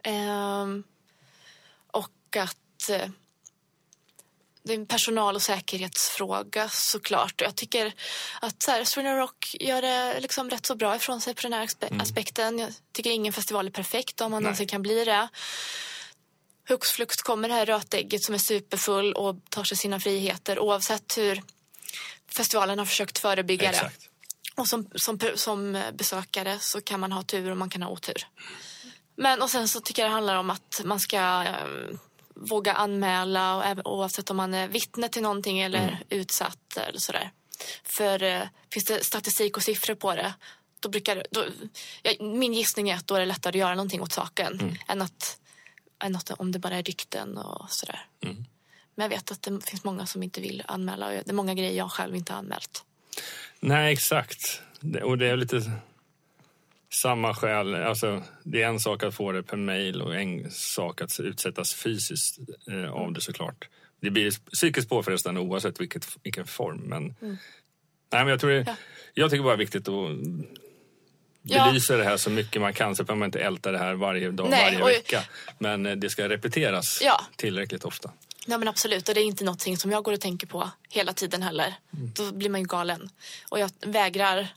Mm. 0.05 0.29
Ehm, 0.31 0.85
och 1.91 2.37
att 2.37 2.91
det 4.69 4.75
är 4.75 4.79
en 4.79 4.87
personal 4.87 5.35
och 5.35 5.43
säkerhetsfråga 5.43 6.69
såklart. 6.69 7.41
Jag 7.41 7.57
tycker 7.57 7.95
att 8.41 8.63
så 8.63 8.71
här, 8.71 8.85
Sweden 8.85 9.17
Rock 9.17 9.57
gör 9.61 9.83
det 9.83 10.21
liksom 10.21 10.51
rätt 10.51 10.67
så 10.67 10.75
bra 10.75 10.97
ifrån 10.97 11.21
sig 11.21 11.35
på 11.35 11.43
den 11.43 11.53
här 11.53 11.65
aspe 11.65 11.87
mm. 11.87 12.01
aspekten. 12.01 12.59
Jag 12.59 12.73
tycker 12.93 13.11
ingen 13.11 13.33
festival 13.33 13.67
är 13.67 13.71
perfekt 13.71 14.21
om 14.21 14.31
man 14.31 14.43
någonsin 14.43 14.69
kan 14.69 14.83
bli 14.83 15.05
det. 15.05 15.29
Hux 16.69 16.91
flux 16.91 17.17
kommer 17.17 17.49
det 17.49 17.55
här 17.55 17.67
rötägget 17.67 18.23
som 18.23 18.35
är 18.35 18.39
superfull 18.39 19.13
och 19.13 19.37
tar 19.49 19.65
sig 19.65 19.77
sina 19.77 20.01
friheter 20.01 20.59
oavsett 20.59 21.19
hur 21.19 21.43
festivalen 22.31 22.79
har 22.79 22.87
försökt 22.87 23.19
förebygga 23.19 23.71
Exakt. 23.71 24.01
det. 24.01 24.61
Och 24.61 24.69
som, 24.69 24.91
som, 24.95 25.19
som 25.35 25.83
besökare 25.93 26.59
så 26.59 26.81
kan 26.81 27.01
man 27.01 27.13
ha 27.13 27.23
tur 27.23 27.51
och 27.51 27.57
man 27.57 27.71
kan 27.71 27.83
ha 27.83 27.91
otur. 27.91 28.27
Men 29.17 29.43
och 29.43 29.51
sen 29.51 29.69
så 29.69 29.81
tycker 29.81 30.03
jag 30.03 30.11
det 30.11 30.15
handlar 30.15 30.37
om 30.37 30.51
att 30.51 30.81
man 30.85 31.01
ska 31.01 31.19
ehm, 31.19 31.99
våga 32.39 32.73
anmäla 32.73 33.57
och 33.57 33.65
även, 33.65 33.87
oavsett 33.87 34.31
om 34.31 34.37
man 34.37 34.55
är 34.55 34.69
vittne 34.69 35.09
till 35.09 35.23
någonting 35.23 35.61
eller 35.61 35.89
mm. 35.89 35.95
utsatt 36.09 36.77
eller 36.89 36.99
sådär. 36.99 37.31
För 37.85 38.23
eh, 38.23 38.43
finns 38.73 38.85
det 38.85 39.05
statistik 39.05 39.57
och 39.57 39.63
siffror 39.63 39.95
på 39.95 40.15
det 40.15 40.35
då 40.81 40.89
brukar 40.89 41.27
då, 41.31 41.45
ja, 42.03 42.13
min 42.21 42.55
gissning 42.55 42.91
är 42.91 42.97
att 42.97 43.07
då 43.07 43.15
är 43.15 43.21
det 43.21 43.27
lättare 43.27 43.51
att 43.51 43.61
göra 43.61 43.75
någonting 43.75 44.03
åt 44.03 44.13
saken 44.13 44.61
mm. 44.61 44.75
än, 44.89 45.03
att, 45.03 45.41
än 46.05 46.17
att 46.17 46.31
om 46.31 46.53
det 46.53 46.59
bara 46.59 46.77
är 46.77 46.83
rykten 46.83 47.39
och 47.39 47.71
sådär. 47.71 48.07
Mm. 48.25 48.45
Men 48.95 49.05
jag 49.05 49.09
vet 49.09 49.31
att 49.31 49.43
det 49.43 49.67
finns 49.67 49.85
många 49.85 50.07
som 50.07 50.23
inte 50.23 50.41
vill 50.41 50.63
anmäla 50.69 51.07
och 51.07 51.13
det 51.13 51.31
är 51.31 51.35
många 51.35 51.55
grejer 51.55 51.73
jag 51.73 51.93
själv 51.93 52.17
inte 52.17 52.33
har 52.33 52.39
anmält. 52.39 52.85
Nej, 53.61 53.93
exakt. 53.93 54.63
Och 55.03 55.19
det 55.19 55.27
är 55.27 55.37
lite 55.37 55.73
samma 56.93 57.35
skäl. 57.35 57.75
Alltså, 57.75 58.23
det 58.45 58.63
är 58.63 58.69
en 58.69 58.81
sak 58.81 59.03
att 59.03 59.15
få 59.15 59.33
det 59.33 59.43
per 59.43 59.57
mail 59.57 60.03
och 60.03 60.17
en 60.17 60.51
sak 60.51 61.01
att 61.01 61.21
utsättas 61.21 61.75
fysiskt 61.75 62.39
eh, 62.71 62.93
av 62.93 63.13
det 63.13 63.21
såklart. 63.21 63.69
Det 64.01 64.11
blir 64.11 64.31
psykiskt 64.53 64.89
påfrestande 64.89 65.41
oavsett 65.41 65.81
vilket, 65.81 66.07
vilken 66.23 66.47
form. 66.47 66.79
Men, 66.79 67.03
mm. 67.03 67.37
nej, 68.13 68.25
men 68.25 68.29
jag, 68.29 68.41
tror 68.41 68.51
det, 68.51 68.65
ja. 68.67 68.77
jag 69.15 69.31
tycker 69.31 69.45
bara 69.45 69.57
det 69.57 69.63
är 69.63 69.67
viktigt 69.67 69.89
att 69.89 70.19
belysa 71.43 71.93
ja. 71.93 71.99
det 71.99 72.05
här 72.05 72.17
så 72.17 72.31
mycket 72.31 72.63
man 72.63 72.75
kan. 72.75 72.97
Så 72.97 73.05
behöver 73.05 73.19
man 73.19 73.27
inte 73.27 73.41
älta 73.41 73.73
det 73.73 73.79
här 73.79 73.95
varje 73.95 74.31
dag, 74.31 74.51
nej, 74.51 74.79
varje 74.81 74.97
vecka. 74.97 75.23
Men 75.59 75.87
eh, 75.87 75.97
det 75.97 76.11
ska 76.11 76.29
repeteras 76.29 77.01
ja. 77.03 77.21
tillräckligt 77.37 77.85
ofta. 77.85 78.11
Ja 78.47 78.59
men 78.59 78.69
absolut 78.69 79.09
och 79.09 79.15
det 79.15 79.21
är 79.21 79.25
inte 79.25 79.45
någonting 79.45 79.77
som 79.77 79.91
jag 79.91 80.05
går 80.05 80.13
och 80.13 80.21
tänker 80.21 80.47
på 80.47 80.71
hela 80.91 81.13
tiden 81.13 81.43
heller. 81.43 81.75
Mm. 81.97 82.13
Då 82.15 82.33
blir 82.33 82.51
man 82.51 82.61
ju 82.61 82.67
galen. 82.67 83.11
Och 83.49 83.59
jag 83.59 83.71
vägrar 83.87 84.49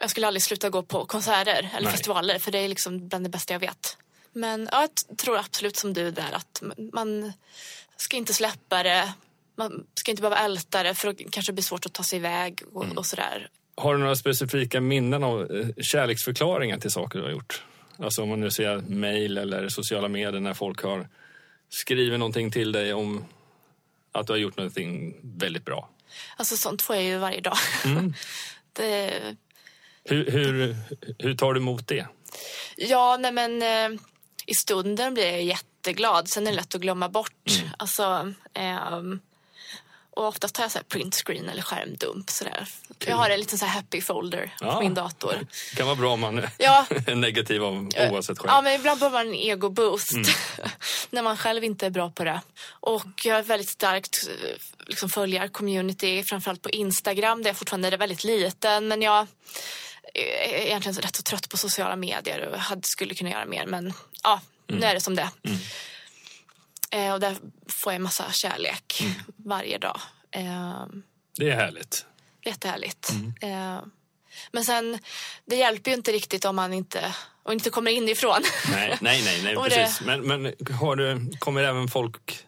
jag 0.00 0.10
skulle 0.10 0.26
aldrig 0.26 0.42
sluta 0.42 0.70
gå 0.70 0.82
på 0.82 1.06
konserter 1.06 1.70
eller 1.74 1.84
Nej. 1.84 1.92
festivaler 1.92 2.38
för 2.38 2.52
det 2.52 2.58
är 2.58 2.68
liksom 2.68 3.08
bland 3.08 3.24
det 3.24 3.28
bästa 3.28 3.54
jag 3.54 3.60
vet. 3.60 3.96
Men 4.32 4.68
ja, 4.72 4.88
jag 5.08 5.18
tror 5.18 5.38
absolut 5.38 5.76
som 5.76 5.92
du 5.92 6.10
där 6.10 6.32
att 6.32 6.62
man 6.92 7.32
ska 7.96 8.16
inte 8.16 8.34
släppa 8.34 8.82
det. 8.82 9.12
Man 9.56 9.86
ska 9.94 10.10
inte 10.10 10.22
behöva 10.22 10.38
älta 10.38 10.82
det 10.82 10.94
för 10.94 11.12
det 11.12 11.24
kanske 11.30 11.52
blir 11.52 11.64
svårt 11.64 11.86
att 11.86 11.92
ta 11.92 12.02
sig 12.02 12.18
iväg 12.18 12.62
och, 12.72 12.84
mm. 12.84 12.98
och 12.98 13.06
sådär. 13.06 13.48
Har 13.76 13.94
du 13.94 14.00
några 14.00 14.16
specifika 14.16 14.80
minnen 14.80 15.24
av 15.24 15.56
eh, 15.56 15.66
kärleksförklaringar 15.82 16.78
till 16.78 16.90
saker 16.90 17.18
du 17.18 17.24
har 17.24 17.32
gjort? 17.32 17.62
Alltså 17.98 18.22
om 18.22 18.28
man 18.28 18.40
nu 18.40 18.50
ser 18.50 18.76
mejl 18.76 19.38
eller 19.38 19.68
sociala 19.68 20.08
medier 20.08 20.40
när 20.40 20.54
folk 20.54 20.82
har 20.82 21.08
skrivit 21.68 22.18
någonting 22.18 22.50
till 22.50 22.72
dig 22.72 22.94
om 22.94 23.24
att 24.12 24.26
du 24.26 24.32
har 24.32 24.38
gjort 24.38 24.56
någonting 24.56 25.14
väldigt 25.22 25.64
bra. 25.64 25.88
Alltså 26.36 26.56
sånt 26.56 26.82
får 26.82 26.96
jag 26.96 27.04
ju 27.04 27.18
varje 27.18 27.40
dag. 27.40 27.56
Mm. 27.84 28.14
det, 28.72 29.20
hur, 30.08 30.30
hur, 30.30 30.76
hur 31.18 31.34
tar 31.34 31.54
du 31.54 31.60
emot 31.60 31.88
det? 31.88 32.06
Ja, 32.76 33.16
nej 33.20 33.32
men 33.32 33.62
eh, 33.62 34.00
i 34.46 34.54
stunden 34.54 35.14
blir 35.14 35.30
jag 35.30 35.42
jätteglad. 35.42 36.28
Sen 36.28 36.46
är 36.46 36.50
det 36.50 36.56
lätt 36.56 36.74
att 36.74 36.80
glömma 36.80 37.08
bort. 37.08 37.50
Mm. 37.58 37.70
Alltså, 37.78 38.32
eh, 38.54 39.00
och 40.18 40.26
oftast 40.26 40.54
tar 40.54 40.64
jag 40.64 40.70
så 40.70 40.78
här 40.78 40.84
printscreen 40.84 41.48
eller 41.48 41.62
skärmdump. 41.62 42.30
Så 42.30 42.44
där. 42.44 42.68
Jag 43.06 43.16
har 43.16 43.30
en 43.30 43.40
liten 43.40 43.58
så 43.58 43.66
happy 43.66 44.00
folder 44.00 44.54
ja. 44.60 44.72
på 44.72 44.80
min 44.80 44.94
dator. 44.94 45.46
Det 45.70 45.76
kan 45.76 45.86
vara 45.86 45.96
bra 45.96 46.12
om 46.12 46.20
man 46.20 46.46
ja. 46.58 46.86
är 47.06 47.14
negativ 47.14 47.64
av, 47.64 47.88
oavsett 48.10 48.38
själv. 48.38 48.50
Ja, 48.50 48.62
men 48.62 48.74
ibland 48.74 49.00
behöver 49.00 49.18
man 49.18 49.28
en 49.28 49.34
ego-boost. 49.34 50.12
Mm. 50.12 50.26
när 51.10 51.22
man 51.22 51.36
själv 51.36 51.64
inte 51.64 51.86
är 51.86 51.90
bra 51.90 52.10
på 52.10 52.24
det. 52.24 52.40
Och 52.70 53.06
jag 53.24 53.34
har 53.34 53.42
väldigt 53.42 53.68
starkt 53.68 54.28
liksom, 54.86 55.10
följar 55.10 55.48
community, 55.48 56.22
framförallt 56.22 56.62
på 56.62 56.70
Instagram 56.70 57.42
där 57.42 57.50
jag 57.50 57.56
fortfarande 57.56 57.88
är 57.88 57.96
väldigt 57.96 58.24
liten. 58.24 58.88
Men 58.88 59.02
jag 59.02 59.26
är 60.18 60.66
egentligen 60.66 61.02
rätt 61.02 61.16
så 61.16 61.22
trött 61.22 61.48
på 61.48 61.56
sociala 61.56 61.96
medier 61.96 62.48
och 62.48 62.58
hade, 62.58 62.86
skulle 62.86 63.14
kunna 63.14 63.30
göra 63.30 63.46
mer. 63.46 63.66
Men 63.66 63.92
ja, 64.22 64.40
mm. 64.68 64.80
nu 64.80 64.86
är 64.86 64.94
det 64.94 65.00
som 65.00 65.14
det 65.14 65.30
mm. 65.42 65.58
eh, 66.90 67.12
Och 67.12 67.20
där 67.20 67.36
får 67.68 67.92
jag 67.92 68.02
massa 68.02 68.32
kärlek 68.32 69.00
mm. 69.00 69.12
varje 69.36 69.78
dag. 69.78 70.00
Eh, 70.30 70.86
det 71.36 71.50
är 71.50 71.54
härligt. 71.54 72.06
Jättehärligt. 72.44 73.10
Eh, 73.40 73.80
men 74.52 74.64
sen, 74.64 74.98
det 75.44 75.56
hjälper 75.56 75.90
ju 75.90 75.96
inte 75.96 76.12
riktigt 76.12 76.44
om 76.44 76.56
man 76.56 76.72
inte 76.72 77.14
och 77.42 77.52
inte 77.52 77.70
kommer 77.70 77.90
inifrån. 77.90 78.42
Nej, 78.70 78.96
nej, 79.00 79.22
nej, 79.24 79.42
nej 79.42 79.56
precis. 79.56 80.00
Men, 80.00 80.20
men 80.20 80.54
har 80.80 80.96
du, 80.96 81.30
kommer 81.38 81.62
även 81.62 81.88
folk, 81.88 82.46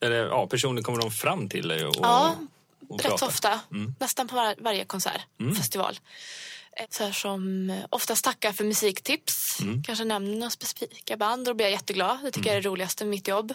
eller 0.00 0.26
ja, 0.26 0.46
personer 0.46 0.82
kommer 0.82 1.00
de 1.00 1.10
fram 1.10 1.48
till 1.48 1.68
dig 1.68 1.84
och, 1.84 1.96
Ja, 2.02 2.36
Rätt 2.98 3.02
pratar? 3.06 3.26
ofta. 3.26 3.60
Nästan 4.00 4.28
på 4.28 4.34
var, 4.36 4.54
varje 4.58 4.84
konsert, 4.84 5.20
Mm. 5.40 5.54
festival. 5.56 6.00
Eh, 6.76 6.86
Så 6.90 7.04
här 7.04 7.12
som 7.12 7.70
eh, 7.70 7.84
oftast 7.90 8.24
tackar 8.24 8.52
för 8.52 8.64
musiktips. 8.64 9.60
Mm. 9.60 9.82
Kanske 9.84 10.04
nämner 10.04 10.36
några 10.36 10.50
specifika 10.50 11.16
band. 11.16 11.46
Då 11.46 11.54
blir 11.54 11.66
jag 11.66 11.72
jätteglad. 11.72 12.18
Det 12.22 12.30
tycker 12.30 12.50
jag 12.50 12.56
är 12.56 12.62
det 12.62 12.68
roligaste 12.68 13.04
med 13.04 13.10
mitt 13.10 13.28
jobb. 13.28 13.54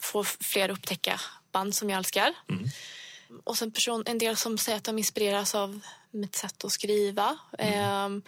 Få 0.00 0.24
fler 0.24 0.68
att 0.68 0.78
upptäcka 0.78 1.20
band 1.52 1.74
som 1.74 1.90
jag 1.90 1.96
älskar. 1.98 2.34
Mm. 2.50 2.68
Och 3.44 3.58
sen 3.58 3.72
person, 3.72 4.02
en 4.06 4.18
del 4.18 4.36
som 4.36 4.58
säger 4.58 4.78
att 4.78 4.84
de 4.84 4.98
inspireras 4.98 5.54
av 5.54 5.80
mitt 6.10 6.34
sätt 6.36 6.64
att 6.64 6.72
skriva. 6.72 7.38
Mm. 7.58 8.16
Eh, 8.16 8.22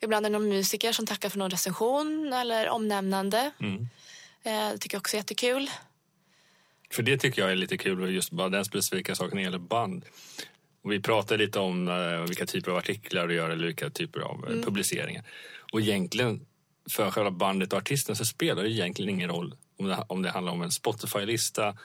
ibland 0.00 0.26
är 0.26 0.30
det 0.30 0.38
någon 0.38 0.48
musiker 0.48 0.92
som 0.92 1.06
tackar 1.06 1.28
för 1.28 1.38
någon 1.38 1.50
recension 1.50 2.32
eller 2.32 2.68
omnämnande. 2.68 3.50
Mm. 3.60 3.88
Eh, 4.42 4.70
det 4.72 4.78
tycker 4.78 4.94
jag 4.96 5.00
också 5.00 5.16
är 5.16 5.18
jättekul. 5.18 5.70
För 6.96 7.02
det 7.02 7.18
tycker 7.18 7.42
jag 7.42 7.50
är 7.50 7.56
lite 7.56 7.76
kul, 7.76 8.14
just 8.14 8.30
bara 8.30 8.48
den 8.48 8.64
specifika 8.64 9.14
saken 9.14 9.36
när 9.36 9.42
det 9.42 9.44
gäller 9.44 9.58
band. 9.58 10.04
Och 10.82 10.92
vi 10.92 11.00
pratade 11.00 11.44
lite 11.44 11.58
om 11.58 11.88
eh, 11.88 12.28
vilka 12.28 12.46
typer 12.46 12.70
av 12.70 12.76
artiklar 12.76 13.26
du 13.28 13.34
gör 13.34 13.50
eller 13.50 13.66
vilka 13.66 13.90
typer 13.90 14.20
av 14.20 14.44
Mm. 14.46 14.58
eh, 14.58 14.64
publiceringar. 14.64 15.24
Och 15.72 15.80
egentligen, 15.80 16.46
för 16.90 17.10
själva 17.10 17.30
bandet 17.30 17.72
och 17.72 17.78
artisten 17.78 18.16
så 18.16 18.24
spelar 18.24 18.62
det 18.62 18.70
egentligen 18.70 19.10
ingen 19.10 19.30
roll 19.30 19.54
om 19.78 19.86
det, 19.86 20.04
om 20.08 20.22
det 20.22 20.30
handlar 20.30 20.52
om 20.52 20.62
en 20.62 20.70
Spotify-lista, 20.70 21.76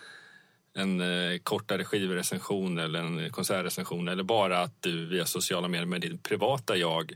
en 0.74 1.02
eh, 1.02 1.38
kortare 1.43 1.84
skivrecension 1.86 2.78
eller 2.78 3.00
en 3.00 3.30
konsertrecension 3.32 4.08
eller 4.08 4.24
bara 4.24 4.60
att 4.60 4.82
du 4.82 5.06
via 5.06 5.26
sociala 5.26 5.67
medier 5.67 5.86
med 5.86 6.02
ditt 6.02 6.24
privata 6.24 6.78
jag 6.78 7.13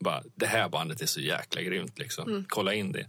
bara, 0.00 0.22
det 0.34 0.46
här 0.46 0.68
bandet 0.68 1.02
är 1.02 1.06
så 1.06 1.20
jäkla 1.20 1.62
grymt 1.62 1.98
liksom. 1.98 2.28
Mm. 2.28 2.44
Kolla 2.48 2.74
in 2.74 2.92
det. 2.92 3.06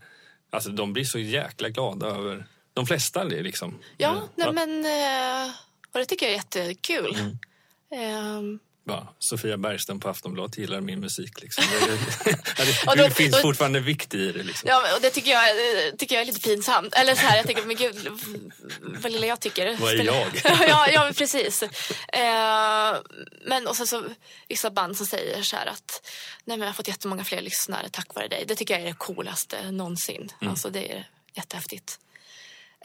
Alltså 0.49 0.69
de 0.69 0.93
blir 0.93 1.03
så 1.03 1.19
jäkla 1.19 1.69
glada 1.69 2.07
över 2.07 2.45
de 2.77 2.87
flesta 2.87 3.23
liksom. 3.23 3.79
Ja, 3.97 4.09
Eh, 4.09 4.21
nej, 4.35 4.47
ja, 4.47 4.51
men... 4.51 4.85
Eh, 4.85 5.51
och 5.91 5.99
det 5.99 6.05
tycker 6.05 6.25
jag 6.25 6.33
är 6.33 6.37
jättekul. 6.37 7.15
Mm. 7.15 7.37
Ehm, 7.91 8.59
bara, 8.83 9.07
Sofia 9.19 9.57
Bergström 9.57 9.99
på 9.99 10.09
Aftonbladet 10.09 10.57
gillar 10.57 10.81
min 10.81 10.99
musik 10.99 11.41
liksom. 11.41 11.63
Det, 11.71 11.85
det, 12.31 12.37
ja, 12.85 12.91
Och 12.91 12.97
det, 12.97 13.11
finns 13.11 13.41
fortfarande 13.41 13.79
vikt 13.79 14.13
i 14.13 14.31
det 14.31 14.43
liksom. 14.43 14.69
Ja, 14.69 14.95
och 14.95 15.01
det 15.01 15.09
tycker 15.09 15.31
jag, 15.31 15.49
eh, 15.49 15.93
tycker 15.97 16.15
jag 16.15 16.21
är 16.21 16.25
lite 16.25 16.39
pinsamt. 16.39 16.93
Eller 16.93 17.15
så 17.15 17.21
här, 17.21 17.37
jag 17.37 17.45
tänker, 17.45 17.65
men 17.65 17.75
gud, 17.75 18.07
vad 18.81 19.11
lilla 19.11 19.27
jag 19.27 19.39
tycker. 19.39 19.77
Vad 19.77 19.93
är 19.93 20.03
jag? 20.03 20.27
ja, 20.43 20.87
ja, 20.89 21.03
men 21.03 21.13
precis. 21.13 21.63
Eh, 21.63 22.95
men 23.45 23.67
och 23.67 23.75
sen 23.75 23.87
så 23.87 24.03
vissa 24.47 24.69
band 24.69 24.97
som 24.97 25.05
säger 25.05 25.41
så 25.41 25.55
här 25.55 25.65
att 25.65 26.07
nej 26.45 26.57
men 26.57 26.59
jag 26.59 26.67
har 26.67 26.73
fått 26.73 26.87
jättemånga 26.87 27.23
fler 27.23 27.41
lyssnare 27.41 27.89
tack 27.89 28.15
vare 28.15 28.27
dig. 28.27 28.45
Det 28.47 28.55
tycker 28.55 28.73
jag 28.73 28.81
är 28.81 28.87
det 28.87 28.93
coolaste 28.97 29.71
någonsin. 29.71 30.31
Mm. 30.41 30.51
Alltså 30.51 30.69
det 30.69 30.91
är 30.91 31.07
jättehäftigt. 31.33 31.99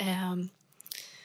Eh, 0.01 0.35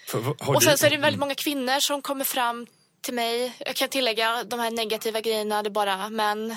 För, 0.08 0.30
och 0.50 0.60
du- 0.60 0.66
sen 0.66 0.78
så 0.78 0.86
är 0.86 0.90
det 0.90 0.98
väldigt 0.98 1.20
många 1.20 1.36
kvinnor 1.36 1.80
som 1.80 2.02
kommer 2.02 2.26
fram 2.26 2.68
till 3.02 3.14
mig. 3.14 3.54
Jag 3.66 3.76
kan 3.76 3.90
tillägga 3.90 4.44
de 4.44 4.60
här 4.60 4.72
negativa 4.72 5.22
grejerna, 5.22 5.64
det 5.64 5.68
är 5.68 5.72
bara 5.72 6.10
män. 6.10 6.56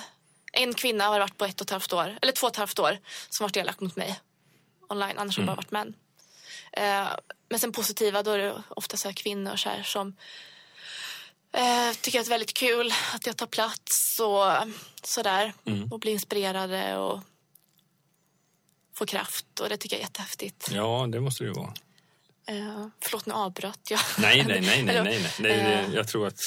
En 0.52 0.74
kvinna 0.74 1.04
har 1.04 1.18
varit 1.18 1.38
på 1.38 1.44
ett 1.44 1.60
och 1.60 1.64
ett 1.66 1.70
halvt 1.70 1.92
år, 1.92 2.18
eller 2.22 2.32
två 2.32 2.46
och 2.46 2.52
ett 2.52 2.56
halvt 2.56 2.78
år, 2.78 2.98
som 3.28 3.44
varit 3.44 3.56
elak 3.56 3.80
mot 3.80 3.96
mig 3.96 4.20
online. 4.88 5.18
Annars 5.18 5.36
har 5.36 5.42
det 5.42 5.46
bara 5.46 5.56
varit 5.56 5.70
män. 5.70 5.94
Eh, 6.72 7.08
men 7.48 7.58
sen 7.58 7.72
positiva, 7.72 8.22
då 8.22 8.30
är 8.30 8.38
det 8.38 8.62
ofta 8.68 8.96
så 8.96 9.12
kvinnor 9.12 9.56
så 9.56 9.68
här, 9.68 9.82
som 9.82 10.16
eh, 11.52 11.92
tycker 12.00 12.20
att 12.20 12.26
det 12.26 12.28
är 12.28 12.34
väldigt 12.34 12.54
kul 12.54 12.92
att 13.14 13.26
jag 13.26 13.36
tar 13.36 13.46
plats 13.46 14.20
och 14.20 14.68
sådär. 15.08 15.52
Och 15.90 16.00
blir 16.00 16.12
inspirerade 16.12 16.96
och 16.96 17.20
får 18.94 19.06
kraft. 19.06 19.60
Och 19.60 19.68
det 19.68 19.76
tycker 19.76 19.96
jag 19.96 20.00
är 20.00 20.04
jättehäftigt. 20.04 20.68
Ja, 20.70 21.06
det 21.12 21.20
måste 21.20 21.44
det 21.44 21.48
ju 21.48 21.54
vara. 21.54 21.74
Eh, 22.48 22.86
förlåt, 23.00 23.26
nu 23.26 23.34
avbröt 23.34 23.90
jag. 23.90 24.00
Nej, 24.18 24.44
nej, 24.48 24.60
nej, 24.60 24.82
nej, 24.82 25.02
nej, 25.04 25.30
nej. 25.38 25.52
Eh, 25.52 25.94
jag 25.94 26.08
tror 26.08 26.26
att, 26.26 26.40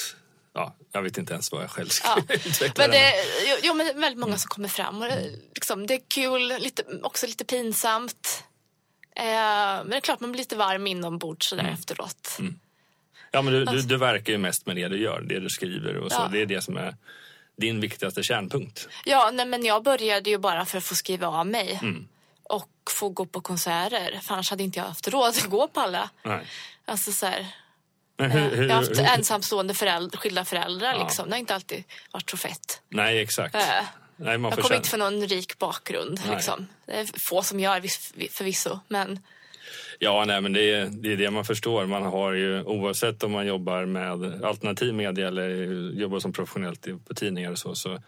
ja, 0.54 0.74
jag 0.92 1.02
vet 1.02 1.18
inte 1.18 1.32
ens 1.32 1.52
vad 1.52 1.62
jag 1.62 1.70
själv 1.70 1.88
ska 1.88 2.08
Ja. 2.08 2.22
utveckla 2.34 2.84
Men 2.84 2.90
det 2.90 3.12
jo, 3.48 3.56
jo, 3.62 3.74
men 3.74 4.00
väldigt 4.00 4.18
många 4.18 4.38
som 4.38 4.48
kommer 4.48 4.68
fram. 4.68 5.02
Och 5.02 5.08
det, 5.08 5.30
liksom, 5.54 5.86
det 5.86 5.94
är 5.94 6.00
kul, 6.08 6.48
lite, 6.58 6.82
också 7.02 7.26
lite 7.26 7.44
pinsamt. 7.44 8.44
Eh, 9.16 9.24
men 9.24 9.90
det 9.90 9.96
är 9.96 10.00
klart 10.00 10.20
man 10.20 10.32
blir 10.32 10.38
lite 10.38 10.56
varm 10.56 10.86
inombords 10.86 11.46
sådär 11.48 11.62
Mm. 11.62 11.74
efteråt. 11.74 12.38
Ja, 13.30 13.42
men 13.42 13.52
du, 13.54 13.64
du, 13.64 13.82
du 13.82 13.96
verkar 13.96 14.32
ju 14.32 14.38
mest 14.38 14.66
med 14.66 14.76
det 14.76 14.88
du 14.88 15.02
gör, 15.02 15.20
det 15.20 15.40
du 15.40 15.48
skriver 15.48 15.96
och 15.96 16.12
så. 16.12 16.18
Ja. 16.18 16.28
Det 16.32 16.40
är 16.42 16.46
det 16.46 16.62
som 16.62 16.76
är 16.76 16.96
din 17.56 17.80
viktigaste 17.80 18.22
kärnpunkt. 18.22 18.88
Ja, 19.04 19.30
nej, 19.34 19.46
men 19.46 19.64
jag 19.64 19.82
började 19.82 20.30
ju 20.30 20.38
bara 20.38 20.64
för 20.64 20.78
att 20.78 20.84
få 20.84 20.94
skriva 20.94 21.26
av 21.26 21.46
mig. 21.46 21.78
Mm. 21.82 22.08
Och 22.44 22.68
få 22.90 23.08
gå 23.08 23.26
på 23.26 23.40
konserter. 23.40 24.20
För 24.22 24.34
annars 24.34 24.50
hade 24.50 24.62
inte 24.62 24.78
jag 24.78 24.86
haft 24.86 25.08
råd 25.08 25.28
att 25.28 25.44
gå 25.44 25.68
på 25.68 25.80
alla. 25.80 26.10
Nej. 26.22 26.46
Alltså 26.84 27.12
så 27.12 27.26
här, 27.26 27.46
hur, 28.18 28.28
hur, 28.28 28.68
jag 28.68 28.74
har 28.74 28.82
haft 28.82 28.98
hur, 28.98 29.04
ensamstående 29.04 29.74
föräldrar, 29.74 30.18
skilda 30.18 30.44
föräldrar. 30.44 30.94
Ja. 30.94 31.04
Liksom. 31.04 31.26
Det 31.28 31.34
har 31.34 31.38
inte 31.38 31.54
alltid 31.54 31.84
varit 32.12 32.30
så 32.30 32.36
fett. 32.36 32.82
Nej, 32.88 33.20
exakt. 33.20 33.54
Eh, 33.54 33.60
Nej, 34.16 34.38
man 34.38 34.50
Jag 34.50 34.58
kommer 34.60 34.76
inte 34.76 34.88
från 34.88 35.00
någon 35.00 35.26
rik 35.26 35.58
bakgrund. 35.58 36.20
Liksom. 36.30 36.66
Det 36.86 36.92
är 36.92 37.18
få 37.18 37.42
som 37.42 37.60
gör 37.60 37.80
viss- 37.80 38.12
förvisso. 38.30 38.78
Men 38.88 39.18
Ja, 39.98 40.24
nej, 40.24 40.40
men 40.40 40.52
det 40.52 40.72
är, 40.72 40.86
det 40.86 41.12
är 41.12 41.16
det 41.16 41.30
man 41.30 41.44
förstår. 41.44 41.86
Man 41.86 42.02
har 42.02 42.32
ju, 42.32 42.62
oavsett 42.62 43.22
om 43.22 43.32
man 43.32 43.46
jobbar 43.46 43.84
med 43.84 44.44
alternativ 44.44 44.94
media 44.94 45.28
eller 45.28 45.48
jobbar 46.00 46.20
som 46.20 46.32
professionellt 46.32 46.86
på 47.08 47.14
tidningar 47.14 47.50
och 47.50 47.58
så, 47.58 47.74
så 47.74 48.02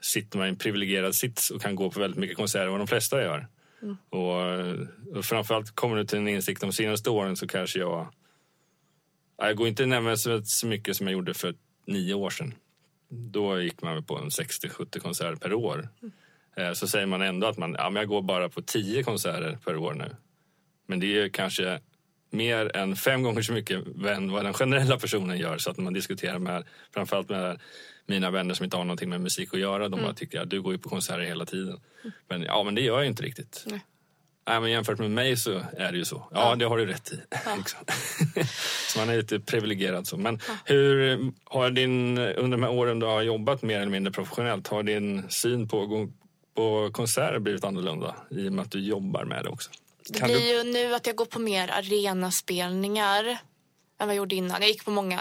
sitter 0.00 0.38
man 0.38 0.46
i 0.46 0.50
en 0.50 0.56
privilegierad 0.56 1.14
sits 1.14 1.50
och 1.50 1.62
kan 1.62 1.74
gå 1.76 1.90
på 1.90 2.00
väldigt 2.00 2.18
mycket 2.20 2.36
konserter, 2.36 2.66
vad 2.66 2.80
de 2.80 2.86
flesta 2.86 3.22
gör. 3.22 3.48
Och, 4.10 4.40
eh, 4.40 4.76
och 5.14 5.24
framförallt 5.24 5.74
kommer 5.74 5.96
du 5.96 6.04
till 6.04 6.18
en 6.18 6.28
insikt 6.28 6.60
de 6.60 6.72
senaste 6.72 7.10
åren 7.10 7.36
så 7.36 7.46
kanske 7.46 7.78
jag... 7.78 8.06
Jag 9.36 9.56
går 9.56 9.68
inte 9.68 9.86
närmare 9.86 10.42
så 10.44 10.66
mycket 10.66 10.96
som 10.96 11.06
jag 11.06 11.12
gjorde 11.12 11.34
för 11.34 11.54
nio 11.86 12.14
år 12.14 12.30
sedan. 12.30 12.54
Då 13.08 13.60
gick 13.60 13.82
man 13.82 14.04
på 14.04 14.18
en 14.18 14.28
60-70 14.28 14.98
konserter 14.98 15.36
per 15.36 15.54
år. 15.54 15.88
Mm. 16.56 16.74
Så 16.74 16.88
säger 16.88 17.06
man 17.06 17.22
ändå 17.22 17.46
att 17.46 17.58
man, 17.58 17.74
ja, 17.78 17.90
men 17.90 18.00
jag 18.00 18.08
går 18.08 18.22
bara 18.22 18.48
på 18.48 18.62
10 18.62 19.02
konserter 19.02 19.58
per 19.64 19.76
år 19.76 19.94
nu. 19.94 20.16
Men 20.86 21.00
det 21.00 21.18
är 21.18 21.28
kanske 21.28 21.80
mer 22.32 22.76
än 22.76 22.96
fem 22.96 23.22
gånger 23.22 23.42
så 23.42 23.52
mycket 23.52 23.86
än 24.06 24.32
vad 24.32 24.44
den 24.44 24.52
generella 24.52 24.98
personen 24.98 25.38
gör. 25.38 25.58
Så 25.58 25.70
att 25.70 25.76
när 25.76 25.84
man 25.84 25.92
diskuterar 25.92 26.38
med, 26.38 26.64
framförallt 26.94 27.28
med 27.28 27.60
mina 28.06 28.30
vänner 28.30 28.54
som 28.54 28.64
inte 28.64 28.76
har 28.76 28.84
någonting 28.84 29.08
med 29.08 29.20
musik 29.20 29.54
att 29.54 29.60
göra, 29.60 29.88
de 29.88 30.02
bara 30.02 30.14
tycker 30.14 30.40
att 30.40 30.50
du 30.50 30.62
går 30.62 30.72
ju 30.72 30.78
på 30.78 30.88
konserter 30.88 31.22
hela 31.22 31.46
tiden. 31.46 31.80
Men 32.28 32.42
ja, 32.42 32.62
men 32.62 32.74
det 32.74 32.80
gör 32.80 32.98
jag 32.98 33.06
inte 33.06 33.22
riktigt. 33.22 33.64
Nej. 33.66 33.80
Nej, 34.48 34.60
men 34.60 34.70
jämfört 34.70 34.98
med 34.98 35.10
mig 35.10 35.36
så 35.36 35.62
är 35.76 35.92
det 35.92 35.98
ju 35.98 36.04
så. 36.04 36.28
Ja, 36.30 36.54
det 36.54 36.64
har 36.64 36.78
du 36.78 36.86
rätt 36.86 37.12
i. 37.12 37.16
Liksom. 37.56 37.80
så 38.88 38.98
man 38.98 39.08
är 39.08 39.16
lite 39.16 39.40
privilegierad 39.40 40.06
så. 40.06 40.16
Men 40.16 40.38
hur 40.64 41.18
har 41.44 41.70
din, 41.70 42.18
under 42.18 42.58
de 42.58 42.62
här 42.62 42.70
åren 42.70 42.98
du 42.98 43.06
har 43.06 43.22
jobbat 43.22 43.62
mer 43.62 43.80
eller 43.80 43.92
mindre 43.92 44.12
professionellt, 44.12 44.68
har 44.68 44.82
din 44.82 45.30
syn 45.30 45.68
på, 45.68 46.08
på 46.54 46.90
konserter 46.92 47.38
blivit 47.38 47.64
annorlunda 47.64 48.16
i 48.30 48.48
och 48.48 48.52
med 48.52 48.62
att 48.62 48.70
du 48.70 48.80
jobbar 48.80 49.24
med 49.24 49.44
det 49.44 49.50
också? 49.50 49.70
Det 50.06 50.18
Kan 50.18 50.28
blir 50.28 50.38
du- 50.40 50.46
ju 50.46 50.62
nu 50.62 50.94
att 50.94 51.06
jag 51.06 51.16
går 51.16 51.24
på 51.24 51.38
mer 51.38 51.68
arenaspelningar 51.70 53.24
än 53.24 53.38
vad 53.98 54.08
jag 54.08 54.16
gjorde 54.16 54.34
innan. 54.34 54.60
Jag 54.60 54.70
gick 54.70 54.84
på 54.84 54.90
många 54.90 55.20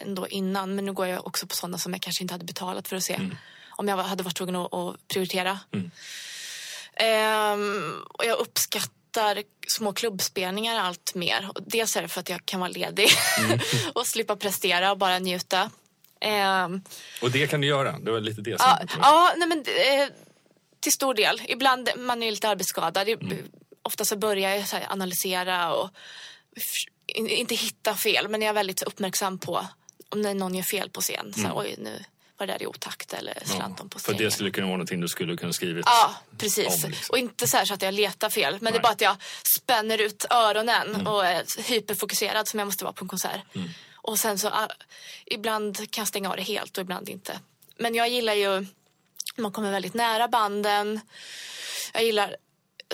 ändå 0.00 0.28
innan 0.28 0.74
men 0.74 0.84
nu 0.84 0.92
går 0.92 1.06
jag 1.06 1.26
också 1.26 1.46
på 1.46 1.54
sådana 1.54 1.78
som 1.78 1.92
jag 1.92 2.02
kanske 2.02 2.22
inte 2.24 2.34
hade 2.34 2.44
betalat 2.44 2.88
för 2.88 2.96
att 2.96 3.02
se. 3.02 3.14
Mm. 3.14 3.36
Om 3.70 3.88
jag 3.88 3.96
hade 3.96 4.22
varit 4.22 4.36
tvungen 4.36 4.56
att, 4.56 5.08
prioritera. 5.08 5.58
Ehm, 6.96 7.92
och 8.14 8.24
jag 8.24 8.38
uppskattar 8.38 9.42
små 9.68 9.92
klubbspelningar 9.92 10.80
allt 10.80 11.14
mer. 11.14 11.48
Dels 11.66 11.96
är 11.96 12.02
det 12.02 12.08
för 12.08 12.20
att 12.20 12.28
jag 12.28 12.46
kan 12.46 12.60
vara 12.60 12.70
ledig 12.70 13.08
Mm. 13.38 13.58
och 13.94 14.06
slippa 14.06 14.36
prestera 14.36 14.90
och 14.90 14.98
bara 14.98 15.18
njuta. 15.18 15.70
Ehm, 16.20 16.82
Och 17.22 17.30
det 17.30 17.46
kan 17.46 17.60
du 17.60 17.66
göra. 17.66 17.98
Det 17.98 18.10
var 18.10 18.20
lite 18.20 18.40
det 18.40 18.60
som... 18.60 18.68
Ja, 18.80 18.86
ja 19.02 19.32
nej 19.36 19.48
men, 19.48 19.58
eh, 19.58 20.08
till 20.80 20.92
stor 20.92 21.14
del. 21.14 21.42
Ibland 21.48 21.88
man 21.96 22.22
är 22.22 22.30
lite 22.30 22.48
arbetsskadad. 22.48 23.08
Mm. 23.08 23.38
Ofta 23.82 24.04
så 24.04 24.16
börjar 24.16 24.50
jag 24.56 24.68
så 24.68 24.76
analysera 24.88 25.74
och 25.74 25.90
inte 27.14 27.54
hitta 27.54 27.94
fel. 27.94 28.28
Men 28.28 28.42
jag 28.42 28.48
är 28.48 28.52
väldigt 28.54 28.82
uppmärksam 28.82 29.38
på 29.38 29.66
om 30.08 30.20
när 30.20 30.34
någon 30.34 30.54
gör 30.54 30.62
fel 30.62 30.90
på 30.90 31.00
scen. 31.00 31.32
Så 31.34 31.40
här, 31.40 31.52
Oj, 31.58 31.74
nu 31.78 32.04
var 32.36 32.46
det 32.46 32.52
där 32.52 32.62
i 32.62 32.66
otakt 32.66 33.12
eller 33.12 33.42
slant 33.44 33.78
de 33.78 33.88
på 33.88 33.98
för 33.98 34.02
strängen. 34.02 34.24
det 34.24 34.30
skulle 34.30 34.50
kunna 34.50 34.66
vara 34.66 34.76
någonting 34.76 35.00
du 35.00 35.08
skulle 35.08 35.36
kunna 35.36 35.52
skrivit 35.52 35.84
Ja, 35.86 36.14
precis. 36.38 36.84
om. 36.84 36.90
Liksom. 36.90 37.12
Och 37.12 37.18
inte 37.18 37.46
så, 37.46 37.66
så 37.66 37.74
att 37.74 37.82
jag 37.82 37.94
letar 37.94 38.30
fel. 38.30 38.52
Men 38.60 38.64
det 38.64 38.70
Nej. 38.70 38.78
är 38.78 38.82
bara 38.82 38.92
att 38.92 39.00
jag 39.00 39.16
spänner 39.56 40.00
ut 40.00 40.24
öronen 40.30 41.06
och 41.06 41.26
är 41.26 41.68
hyperfokuserad 41.68 42.48
som 42.48 42.58
jag 42.58 42.66
måste 42.66 42.84
vara 42.84 42.92
på 42.92 43.04
en 43.04 43.08
konsert. 43.08 43.40
Och 43.94 44.18
sen 44.18 44.38
så, 44.38 44.48
ah, 44.48 44.68
ibland 45.26 45.76
kan 45.90 46.02
jag 46.02 46.08
stänga 46.08 46.30
av 46.30 46.36
det 46.36 46.42
helt 46.42 46.78
och 46.78 46.82
ibland 46.82 47.08
inte. 47.08 47.38
Men 47.76 47.94
jag 47.94 48.08
gillar 48.08 48.34
ju, 48.34 48.66
man 49.36 49.52
kommer 49.52 49.70
väldigt 49.70 49.94
nära 49.94 50.28
banden. 50.28 51.00
Jag 51.94 52.04
gillar 52.04 52.36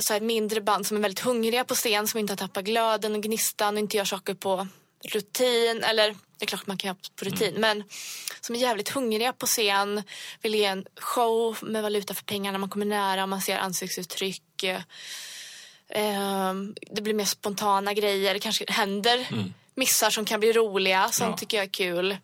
så 0.00 0.12
här 0.12 0.20
mindre 0.20 0.60
band 0.60 0.86
som 0.86 0.96
är 0.96 1.00
väldigt 1.00 1.24
hungriga 1.24 1.64
på 1.64 1.74
scen, 1.74 2.08
som 2.08 2.20
inte 2.20 2.32
har 2.32 2.36
tappat 2.36 2.64
glöden 2.64 3.14
och 3.14 3.22
gnistan 3.22 3.74
och 3.74 3.80
inte 3.80 3.96
gör 3.96 4.04
saker 4.04 4.34
på 4.34 4.66
rutin, 5.04 5.84
eller 5.84 6.08
det 6.38 6.44
är 6.44 6.46
klart 6.46 6.66
man 6.66 6.76
kan 6.78 6.88
göra 6.88 6.96
på 7.16 7.24
rutin, 7.24 7.48
Mm. 7.56 7.60
men 7.60 7.84
som 8.40 8.54
är 8.54 8.58
jävligt 8.58 8.88
hungriga 8.88 9.32
på 9.32 9.46
scen, 9.46 10.02
vill 10.42 10.54
ge 10.54 10.64
en 10.64 10.84
show 10.96 11.58
med 11.62 11.82
valuta 11.82 12.14
för 12.14 12.24
pengarna, 12.24 12.58
man 12.58 12.68
kommer 12.70 12.86
nära, 12.86 13.26
man 13.26 13.40
ser 13.42 13.58
ansiktsuttryck. 13.58 14.42
eh, 14.62 14.80
ehm, 15.88 16.74
det 16.90 17.02
blir 17.02 17.14
mer 17.14 17.24
spontana 17.24 17.94
grejer, 17.94 18.34
det 18.34 18.40
kanske 18.40 18.64
händer 18.72 19.26
missar 19.74 20.10
som 20.10 20.24
kan 20.24 20.40
bli 20.40 20.52
roliga, 20.52 21.08
sånt 21.10 21.20
Mm. 21.20 21.30
Ja. 21.30 21.36
tycker 21.36 21.56
jag 21.56 21.64
är 21.64 21.70
kul. 21.70 22.16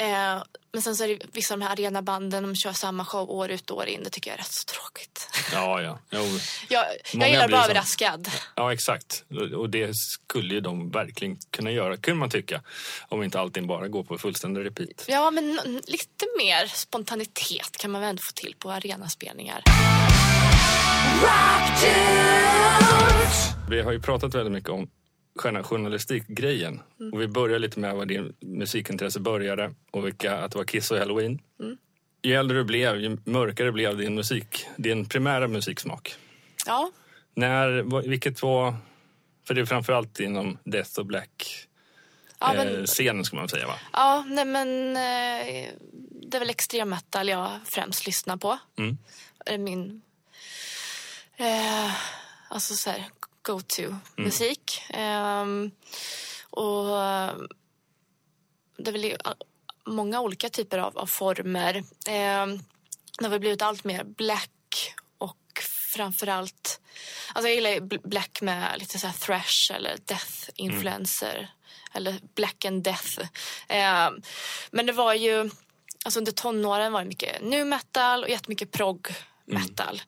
Eh, 0.00 0.42
men 0.72 0.82
sen 0.82 0.96
så 0.96 1.04
är 1.04 1.08
det 1.08 1.18
vissa 1.32 1.54
av 1.54 1.60
de 1.60 1.66
här 1.66 1.72
arenabanden, 1.72 2.42
de 2.42 2.54
kör 2.56 2.72
samma 2.72 3.04
show 3.04 3.30
år 3.30 3.50
ut 3.50 3.70
och 3.70 3.76
år 3.78 3.86
in. 3.86 4.02
Det 4.02 4.10
tycker 4.10 4.30
jag 4.30 4.34
är 4.34 4.38
rätt 4.42 4.52
så 4.52 4.64
tråkigt. 4.64 5.28
Ja, 5.52 5.82
ja. 5.82 5.98
Jo, 6.10 6.20
Jag, 6.68 6.84
Många 7.14 7.28
jag 7.28 7.30
gillar 7.30 7.44
att 7.44 7.64
så. 7.64 7.70
överraskad. 7.70 8.30
ja, 8.56 8.72
exakt. 8.72 9.24
Och 9.56 9.70
det 9.70 9.96
skulle 9.96 10.54
ju 10.54 10.60
de 10.60 10.90
verkligen 10.90 11.36
kunna 11.50 11.70
göra, 11.70 11.96
kunde 11.96 12.18
man 12.20 12.30
tycka. 12.30 12.62
Om 13.08 13.22
inte 13.22 13.40
allting 13.40 13.66
bara 13.66 13.88
går 13.88 14.02
på 14.04 14.18
fullständig 14.18 14.64
repeat. 14.64 15.04
Ja, 15.08 15.30
men 15.30 15.60
lite 15.86 16.26
mer 16.38 16.66
spontanitet 16.66 17.76
kan 17.78 17.90
man 17.90 18.00
väl 18.00 18.10
ändå 18.10 18.22
få 18.22 18.32
till 18.32 18.54
på 18.58 18.70
arenaspelningar. 18.70 19.62
Vi 23.70 23.82
har 23.82 23.92
ju 23.92 24.00
pratat 24.00 24.34
väldigt 24.34 24.52
mycket 24.52 24.70
om 24.70 24.88
själva 25.40 25.62
journalistikgrejen. 25.62 26.80
Mm. 27.00 27.12
Och 27.12 27.20
vi 27.20 27.28
börjar 27.28 27.58
lite 27.58 27.80
med 27.80 27.94
var 27.94 28.06
din 28.06 28.34
musikintresse 28.40 29.20
började 29.20 29.74
och 29.90 30.06
vilka, 30.06 30.36
att 30.36 30.52
det 30.52 30.58
var 30.58 30.64
Kiss 30.64 30.90
och 30.90 30.98
Halloween. 30.98 31.38
Mm. 31.60 31.76
Ju 32.22 32.34
äldre 32.34 32.58
du 32.58 32.64
blev, 32.64 33.00
ju 33.00 33.18
mörkare 33.24 33.72
blev 33.72 33.96
din 33.96 34.14
musik, 34.14 34.66
din 34.76 35.06
primära 35.08 35.48
musiksmak. 35.48 36.14
Ja, 36.66 36.90
När, 37.34 37.82
vad- 37.82 38.04
vilket 38.06 38.42
var, 38.42 38.74
för 39.46 39.54
det 39.54 39.60
är 39.60 39.64
framförallt 39.66 40.20
inom 40.20 40.58
Death 40.64 40.98
och 40.98 41.06
Black 41.06 41.66
ja, 42.38 42.54
eh, 42.54 42.64
men, 42.64 42.86
scenen 42.86 43.24
ska 43.24 43.36
man 43.36 43.48
säga 43.48 43.66
va? 43.66 43.74
ja 43.92 44.24
nej, 44.28 44.44
men 44.44 44.96
eh, 44.96 45.70
det 46.30 46.36
är 46.36 46.38
väl 46.38 46.50
extrem 46.50 46.88
metal 46.90 47.28
jag 47.28 47.50
främst 47.64 48.06
lyssnar 48.06 48.36
på. 48.36 48.58
Mm. 48.78 48.98
är 49.46 49.58
min 49.58 50.02
eh, 51.36 51.90
alltså 52.48 52.74
så 52.74 52.90
här, 52.90 53.04
go-to-musik. 53.50 54.82
Ehm, 54.90 55.70
och 56.50 57.04
eh, 57.04 57.34
det 58.76 58.90
är 58.90 58.92
väl 58.92 59.16
många 59.86 60.20
olika 60.20 60.48
typer 60.48 60.78
av, 60.78 60.98
av 60.98 61.06
former. 61.06 61.84
Ehm, 62.06 62.58
det 63.18 63.28
har 63.28 63.38
blivit 63.38 63.62
allt 63.62 63.84
mer 63.84 64.04
black 64.04 64.94
och 65.18 65.62
framförallt... 65.92 66.80
Alltså 67.32 67.48
jag 67.48 67.54
gillar 67.54 68.08
black 68.08 68.40
med 68.40 68.78
lite 68.78 68.98
så 68.98 69.08
thrash 69.20 69.72
eller 69.74 69.96
death-influencer. 69.96 71.48
Eller 71.94 72.20
black 72.34 72.64
and 72.64 72.82
death. 72.82 73.20
Ehm, 73.68 74.22
men 74.70 74.86
det 74.86 74.92
var 74.92 75.14
ju... 75.14 75.50
Alltså 76.04 76.18
under 76.20 76.32
tonåren 76.32 76.92
var 76.92 77.00
det 77.00 77.08
mycket 77.08 77.42
nu 77.42 77.64
metal 77.64 78.22
och 78.22 78.30
jättemycket 78.30 78.70
prog 78.70 79.08
metal. 79.44 80.02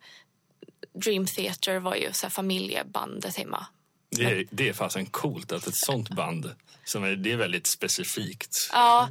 Dream 0.94 1.26
Theater 1.26 1.78
var 1.78 1.94
ju 1.94 2.12
så 2.12 2.30
familjebandet 2.30 3.36
hemma. 3.36 3.66
Det 4.10 4.24
är, 4.24 4.44
det 4.50 4.68
är 4.68 4.72
fasen 4.72 5.06
coolt 5.06 5.52
att 5.52 5.66
ett 5.66 5.76
sånt 5.76 6.08
band, 6.08 6.54
som 6.84 7.04
är, 7.04 7.10
det 7.16 7.32
är 7.32 7.36
väldigt 7.36 7.66
specifikt 7.66 8.70
Ja, 8.72 9.08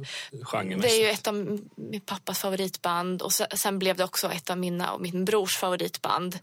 det 0.80 0.88
är 0.88 1.00
ju 1.00 1.10
ett 1.10 1.26
av 1.26 1.34
min 1.76 2.00
pappas 2.06 2.38
favoritband 2.38 3.22
och 3.22 3.32
se- 3.32 3.56
sen 3.56 3.78
blev 3.78 3.96
det 3.96 4.04
också 4.04 4.32
ett 4.32 4.50
av 4.50 4.58
mina 4.58 4.92
och 4.92 5.00
min 5.00 5.24
brors 5.24 5.56
favoritband. 5.56 6.38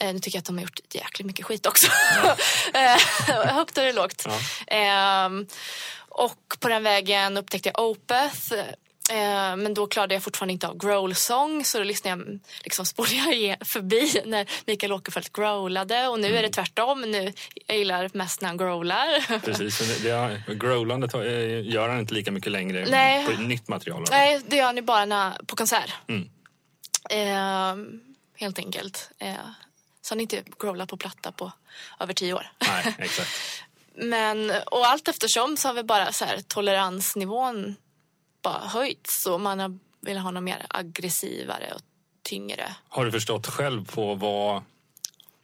Eh, 0.00 0.12
Nu 0.12 0.18
tycker 0.18 0.36
jag 0.36 0.40
att 0.40 0.46
de 0.46 0.56
har 0.56 0.62
gjort 0.62 0.80
jäkligt 0.94 1.26
mycket 1.26 1.46
skit 1.46 1.66
också. 1.66 1.86
Eh, 2.74 3.46
Högt 3.54 3.78
eller 3.78 3.92
lågt. 3.92 4.26
Ehm, 4.66 5.46
och 6.08 6.56
på 6.60 6.68
den 6.68 6.82
vägen 6.82 7.36
upptäckte 7.36 7.68
jag 7.74 7.84
Opeth. 7.90 8.52
Eh, 9.10 9.56
men 9.56 9.74
då 9.74 9.86
klarade 9.86 10.14
jag 10.14 10.22
fortfarande 10.22 10.52
inte 10.52 10.68
av 10.68 10.78
growl-sång 10.78 11.64
så 11.64 11.78
då 11.78 11.84
lyssnade 11.84 12.22
jag, 12.22 12.40
liksom 12.62 12.86
spolade 12.94 13.34
jag 13.34 13.66
förbi 13.66 14.22
när 14.24 14.50
Mikael 14.66 14.92
Åkerfeldt 14.92 15.32
growlade 15.32 16.08
och 16.08 16.20
nu 16.20 16.36
är 16.36 16.42
det 16.42 16.48
tvärtom. 16.48 17.00
Nu, 17.00 17.32
jag 17.66 17.78
gillar 17.78 18.10
mest 18.12 18.40
när 18.40 18.48
han 18.48 18.56
growlar. 18.56 19.38
Precis, 19.44 20.02
det, 20.02 20.08
det 20.46 20.54
growlandet 20.54 21.14
eh, 21.14 21.20
gör 21.72 21.88
han 21.88 21.98
inte 21.98 22.14
lika 22.14 22.32
mycket 22.32 22.52
längre 22.52 22.86
Nej. 22.90 23.26
på 23.26 23.32
nytt 23.32 23.68
material. 23.68 24.04
Nej, 24.10 24.40
det 24.46 24.56
gör 24.56 24.72
ni 24.72 24.82
bara 24.82 25.04
när, 25.04 25.32
på 25.46 25.56
konsert. 25.56 25.92
Mm. 26.08 26.28
Eh, 27.10 28.00
helt 28.36 28.58
enkelt. 28.58 29.10
Eh, 29.18 29.34
så 30.02 30.14
han 30.14 30.20
inte 30.20 30.42
growlat 30.60 30.88
på 30.88 30.96
platta 30.96 31.32
på 31.32 31.52
över 32.00 32.14
tio 32.14 32.34
år. 32.34 32.50
Nej, 32.68 32.94
exakt. 32.98 33.30
Men, 33.96 34.52
och 34.66 34.86
allt 34.86 35.08
eftersom 35.08 35.56
så 35.56 35.68
har 35.68 35.74
vi 35.74 35.82
bara 35.82 36.12
så 36.12 36.24
här, 36.24 36.40
toleransnivån 36.48 37.76
bara 38.44 38.58
höjts 38.58 39.26
och 39.26 39.40
man 39.40 39.80
vill 40.00 40.18
ha 40.18 40.30
något 40.30 40.42
mer 40.42 40.66
aggressivare 40.68 41.72
och 41.74 41.80
tyngre. 42.22 42.76
Har 42.88 43.04
du 43.04 43.12
förstått 43.12 43.46
själv 43.46 43.86
på 43.86 44.14
vad... 44.14 44.62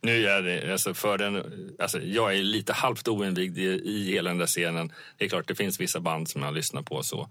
Nu 0.03 0.27
är 0.27 0.43
det, 0.43 0.73
alltså 0.73 0.95
för 0.95 1.19
den, 1.19 1.45
alltså 1.79 2.01
jag 2.01 2.35
är 2.35 2.43
lite 2.43 2.73
halvt 2.73 3.09
oinvigd 3.09 3.59
i, 3.59 3.63
i 3.65 4.13
hela 4.13 4.31
den 4.31 4.39
där 4.39 4.47
scenen. 4.47 4.93
Det 5.17 5.25
är 5.25 5.29
klart, 5.29 5.49
det 5.49 5.55
finns 5.55 5.81
vissa 5.81 6.01
band 6.01 6.29
som 6.29 6.43
jag 6.43 6.55
lyssnar 6.55 6.83
på 6.83 7.03
så. 7.03 7.31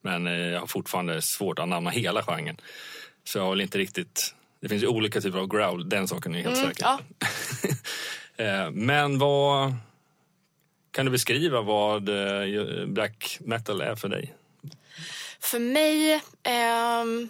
Men 0.00 0.26
eh, 0.26 0.32
jag 0.32 0.60
har 0.60 0.66
fortfarande 0.66 1.22
svårt 1.22 1.58
att 1.58 1.62
anamma 1.62 1.90
hela 1.90 2.22
genren. 2.22 2.56
Så 3.24 3.38
jag 3.38 3.42
har 3.42 3.50
väl 3.50 3.60
inte 3.60 3.78
riktigt... 3.78 4.34
Det 4.60 4.68
finns 4.68 4.82
ju 4.82 4.86
olika 4.86 5.20
typer 5.20 5.38
av 5.38 5.46
growl, 5.48 5.88
den 5.88 6.08
saken 6.08 6.34
är 6.34 6.42
helt 6.42 6.56
säker. 6.56 6.82
Ja, 6.82 7.00
Eh, 8.40 8.70
Men 8.70 9.18
vad... 9.18 9.74
Kan 10.90 11.04
du 11.06 11.10
beskriva 11.10 11.60
vad 11.60 12.08
eh, 12.08 12.86
black 12.86 13.38
metal 13.40 13.80
är 13.80 13.94
för 13.94 14.08
dig? 14.08 14.34
För 15.42 15.58
mig, 15.58 16.20
ehm, 16.42 17.28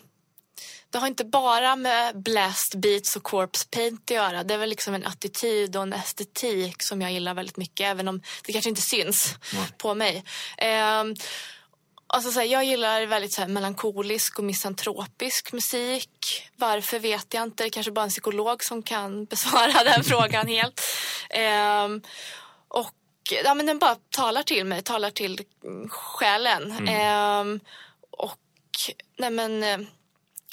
det 0.91 0.99
har 0.99 1.07
inte 1.07 1.25
bara 1.25 1.77
med 1.77 2.23
blast 2.23 2.75
beats 2.75 3.17
och 3.17 3.23
corpse 3.23 3.67
paint 3.71 4.03
att 4.05 4.11
göra. 4.11 4.45
Det 4.45 4.55
är 4.55 4.59
väl 4.59 4.71
liksom 4.71 4.95
en 4.95 5.07
attityd 5.07 5.77
och 5.77 5.83
en 5.83 5.93
estetik 5.93 6.83
som 6.83 7.03
jag 7.03 7.13
gillar 7.13 7.35
väldigt 7.35 7.57
mycket, 7.57 7.87
även 7.87 8.09
om 8.09 8.23
det 8.47 8.53
kanske 8.53 8.69
inte 8.69 8.83
syns 8.83 9.35
Nej. 9.53 9.69
på 9.79 9.95
mig. 9.95 10.25
Ehm, 10.59 11.15
Alltså 12.13 12.31
så 12.31 12.41
här, 12.41 12.47
jag 12.47 12.65
gillar 12.65 13.07
väldigt 13.07 13.33
så 13.33 13.41
här, 13.41 13.49
melankolisk 13.49 14.39
och 14.39 14.45
misantropisk 14.45 15.53
musik. 15.53 16.49
Varför 16.57 16.99
vet 16.99 17.35
jag 17.35 17.43
inte. 17.43 17.63
Det 17.63 17.69
är 17.69 17.71
kanske 17.71 17.93
bara 17.93 18.05
en 18.05 18.11
psykolog 18.11 18.65
som 18.65 18.83
kan 18.83 19.25
besvara 19.31 19.85
den 19.85 20.05
frågan 20.05 20.47
helt. 20.47 20.81
Ehm, 21.31 22.03
och 22.69 22.95
ja, 23.45 23.55
men 23.55 23.67
den 23.67 23.79
bara 23.79 23.97
talar 24.11 24.43
till 24.43 24.65
mig, 24.65 24.83
talar 24.83 25.11
till 25.11 25.41
mm, 25.65 25.89
själen. 25.89 26.89
Ehm, 26.89 27.61
och 28.25 28.39
nej 29.19 29.31
men, 29.31 29.63
eh, 29.63 29.79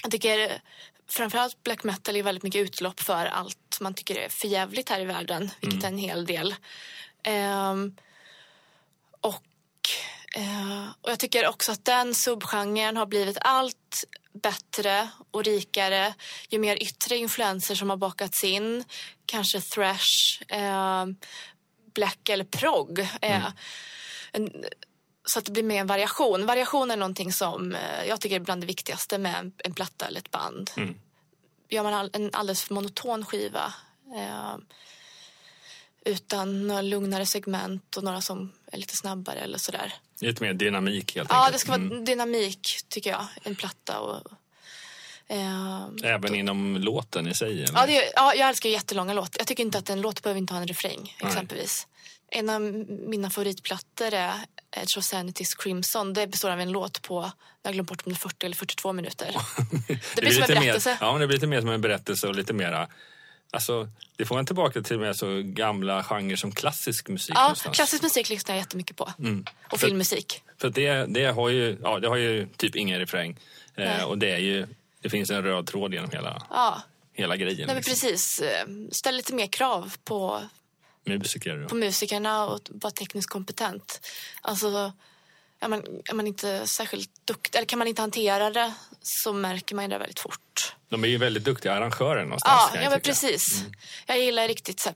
jag 0.03 0.11
tycker 0.11 0.61
framförallt 1.09 1.63
black 1.63 1.83
metal 1.83 2.15
är 2.15 2.23
väldigt 2.23 2.43
mycket 2.43 2.61
utlopp 2.61 2.99
för 2.99 3.25
allt 3.25 3.77
man 3.81 3.93
tycker 3.93 4.15
är 4.15 4.29
förjävligt 4.29 4.89
här 4.89 4.99
i 4.99 5.05
världen, 5.05 5.51
vilket 5.61 5.83
är 5.83 5.87
en 5.87 5.97
hel 5.97 6.25
del. 6.25 6.55
Ehm, 7.23 7.95
och, 9.21 9.43
eh, 10.35 10.87
och 11.01 11.11
jag 11.11 11.19
tycker 11.19 11.47
också 11.47 11.71
att 11.71 11.85
den 11.85 12.15
subgenren 12.15 12.97
har 12.97 13.05
blivit 13.05 13.37
allt 13.41 14.03
bättre 14.33 15.09
och 15.31 15.43
rikare 15.43 16.13
ju 16.49 16.59
mer 16.59 16.83
yttre 16.83 17.17
influenser 17.17 17.75
som 17.75 17.89
har 17.89 17.97
bakats 17.97 18.43
in. 18.43 18.83
Kanske 19.25 19.61
thrash, 19.61 20.43
eh, 20.47 21.05
black 21.93 22.29
eller 22.29 22.45
prog. 22.45 22.99
Eh, 23.21 23.47
en, 24.31 24.65
så 25.29 25.39
att 25.39 25.45
det 25.45 25.51
blir 25.51 25.63
mer 25.63 25.81
en 25.81 25.87
variation. 25.87 26.45
Variation 26.45 26.91
är 26.91 26.97
någonting 26.97 27.33
som 27.33 27.75
eh, 27.75 28.05
jag 28.07 28.21
tycker 28.21 28.35
är 28.35 28.39
bland 28.39 28.61
det 28.61 28.67
viktigaste 28.67 29.17
med 29.17 29.35
en, 29.35 29.51
en 29.57 29.73
platta 29.73 30.07
eller 30.07 30.19
ett 30.19 30.31
band. 30.31 30.71
Mm. 30.77 30.95
Gör 31.69 31.83
man 31.83 31.93
all, 31.93 32.09
en 32.13 32.29
alldeles 32.33 32.61
för 32.63 32.73
monoton 32.73 33.25
skiva 33.25 33.73
eh, 34.15 34.55
utan 36.05 36.67
några 36.67 36.81
lugnare 36.81 37.25
segment 37.25 37.97
och 37.97 38.03
några 38.03 38.21
som 38.21 38.51
är 38.71 38.77
lite 38.77 38.95
snabbare 38.97 39.39
eller 39.39 39.57
sådär. 39.57 39.93
Lite 40.21 40.43
mer 40.43 40.53
dynamik 40.53 41.15
helt 41.15 41.29
Ja, 41.29 41.37
enkelt. 41.39 41.53
det 41.53 41.59
ska 41.59 41.71
vara 41.71 41.81
Mm. 41.81 42.05
dynamik 42.05 42.77
tycker 42.89 43.09
jag. 43.09 43.25
En 43.43 43.55
platta 43.55 43.99
och... 43.99 44.31
Eh, 45.27 45.85
Även 46.03 46.35
inom 46.35 46.75
låten 46.77 47.27
i 47.27 47.33
sig? 47.33 47.63
Eller? 47.63 47.73
ja, 47.79 47.85
det, 47.85 48.11
ja, 48.15 48.33
jag 48.35 48.49
älskar 48.49 48.69
jättelånga 48.69 49.13
låtar. 49.13 49.39
Jag 49.39 49.47
tycker 49.47 49.63
inte 49.63 49.77
att 49.77 49.89
en 49.89 50.01
låt 50.01 50.23
behöver 50.23 50.39
inte 50.39 50.53
ha 50.53 50.61
en 50.61 50.67
refräng 50.67 51.15
exempelvis. 51.19 51.87
En 52.31 52.49
av 52.49 52.61
mina 53.09 53.29
favoritplattor 53.29 54.13
är 54.13 54.33
Edge 54.71 54.97
of 54.97 55.03
Sanity's 55.03 55.55
Crimson. 55.63 56.13
Det 56.13 56.27
består 56.27 56.49
av 56.49 56.59
en 56.59 56.71
låt 56.71 57.01
på, 57.01 57.31
jag 57.61 57.69
har 57.69 57.73
glömt 57.73 57.89
bort 57.89 58.01
om 58.05 58.11
det 58.11 58.15
är 58.17 58.19
40 58.19 58.45
eller 58.45 58.55
42 58.55 58.93
minuter. 58.93 59.27
Det 60.15 60.21
blir 60.21 60.31
som 60.31 60.41
en 60.43 60.47
berättelse. 60.47 60.89
Mer, 60.89 60.97
ja, 61.01 61.11
men 61.11 61.21
det 61.21 61.27
blir 61.27 61.37
lite 61.37 61.47
mer 61.47 61.61
som 61.61 61.69
en 61.69 61.81
berättelse 61.81 62.27
och 62.27 62.35
lite 62.35 62.53
mera... 62.53 62.87
Alltså, 63.51 63.89
det 64.15 64.25
får 64.25 64.39
en 64.39 64.45
tillbaka 64.45 64.81
till 64.81 64.99
mer 64.99 65.13
så 65.13 65.41
gamla 65.43 66.03
genrer 66.03 66.35
som 66.35 66.51
klassisk 66.51 67.07
musik. 67.09 67.35
Ja, 67.35 67.41
någonstans. 67.41 67.75
klassisk 67.75 68.03
musik 68.03 68.29
lyssnar 68.29 68.55
jag 68.55 68.61
jättemycket 68.61 68.95
på. 68.97 69.13
Mm. 69.19 69.45
Och 69.71 69.79
För- 69.79 69.87
filmmusik. 69.87 70.43
För 70.57 70.69
det, 70.69 71.05
det, 71.05 71.25
har 71.25 71.49
ju, 71.49 71.77
ja, 71.83 71.99
det 71.99 72.07
har 72.07 72.15
ju 72.15 72.47
typ 72.57 72.75
ingen 72.75 72.99
refräng. 72.99 73.37
Eh, 73.75 74.03
och 74.03 74.17
det 74.17 74.31
är 74.31 74.37
ju... 74.37 74.67
Det 75.01 75.09
finns 75.09 75.29
en 75.29 75.43
röd 75.43 75.67
tråd 75.67 75.93
genom 75.93 76.09
hela, 76.11 76.41
Ja, 76.49 76.81
hela 77.13 77.35
grejen. 77.35 77.57
nej, 77.57 77.67
men 77.67 77.75
liksom. 77.75 77.91
precis. 77.93 78.39
Eh, 78.39 78.65
Ställ 78.91 79.15
lite 79.15 79.33
mer 79.33 79.47
krav 79.47 79.93
på 80.03 80.41
musiker? 81.07 81.67
På 81.67 81.75
musikerna 81.75 82.45
och 82.45 82.59
vara 82.69 82.91
tekniskt 82.91 83.29
kompetent. 83.29 84.07
Alltså, 84.41 84.93
är 85.59 85.67
man, 85.67 85.83
är 86.05 86.13
man 86.13 86.27
inte 86.27 86.67
särskilt 86.67 87.09
duktig, 87.25 87.57
eller 87.57 87.65
kan 87.65 87.79
man 87.79 87.87
inte 87.87 88.01
hantera 88.01 88.49
det 88.49 88.73
så 89.01 89.33
märker 89.33 89.75
man 89.75 89.89
det 89.89 89.97
väldigt 89.97 90.19
fort. 90.19 90.75
De 90.89 91.03
är 91.03 91.07
ju 91.07 91.17
väldigt 91.17 91.43
duktiga 91.43 91.73
arrangörer 91.73 92.23
någonstans. 92.23 92.71
Ja, 92.73 92.81
ja 92.81 92.89
men 92.89 93.01
precis. 93.01 93.59
Mm. 93.59 93.71
Jag 94.05 94.19
gillar 94.19 94.47
riktigt 94.47 94.79
så 94.79 94.89
här, 94.89 94.95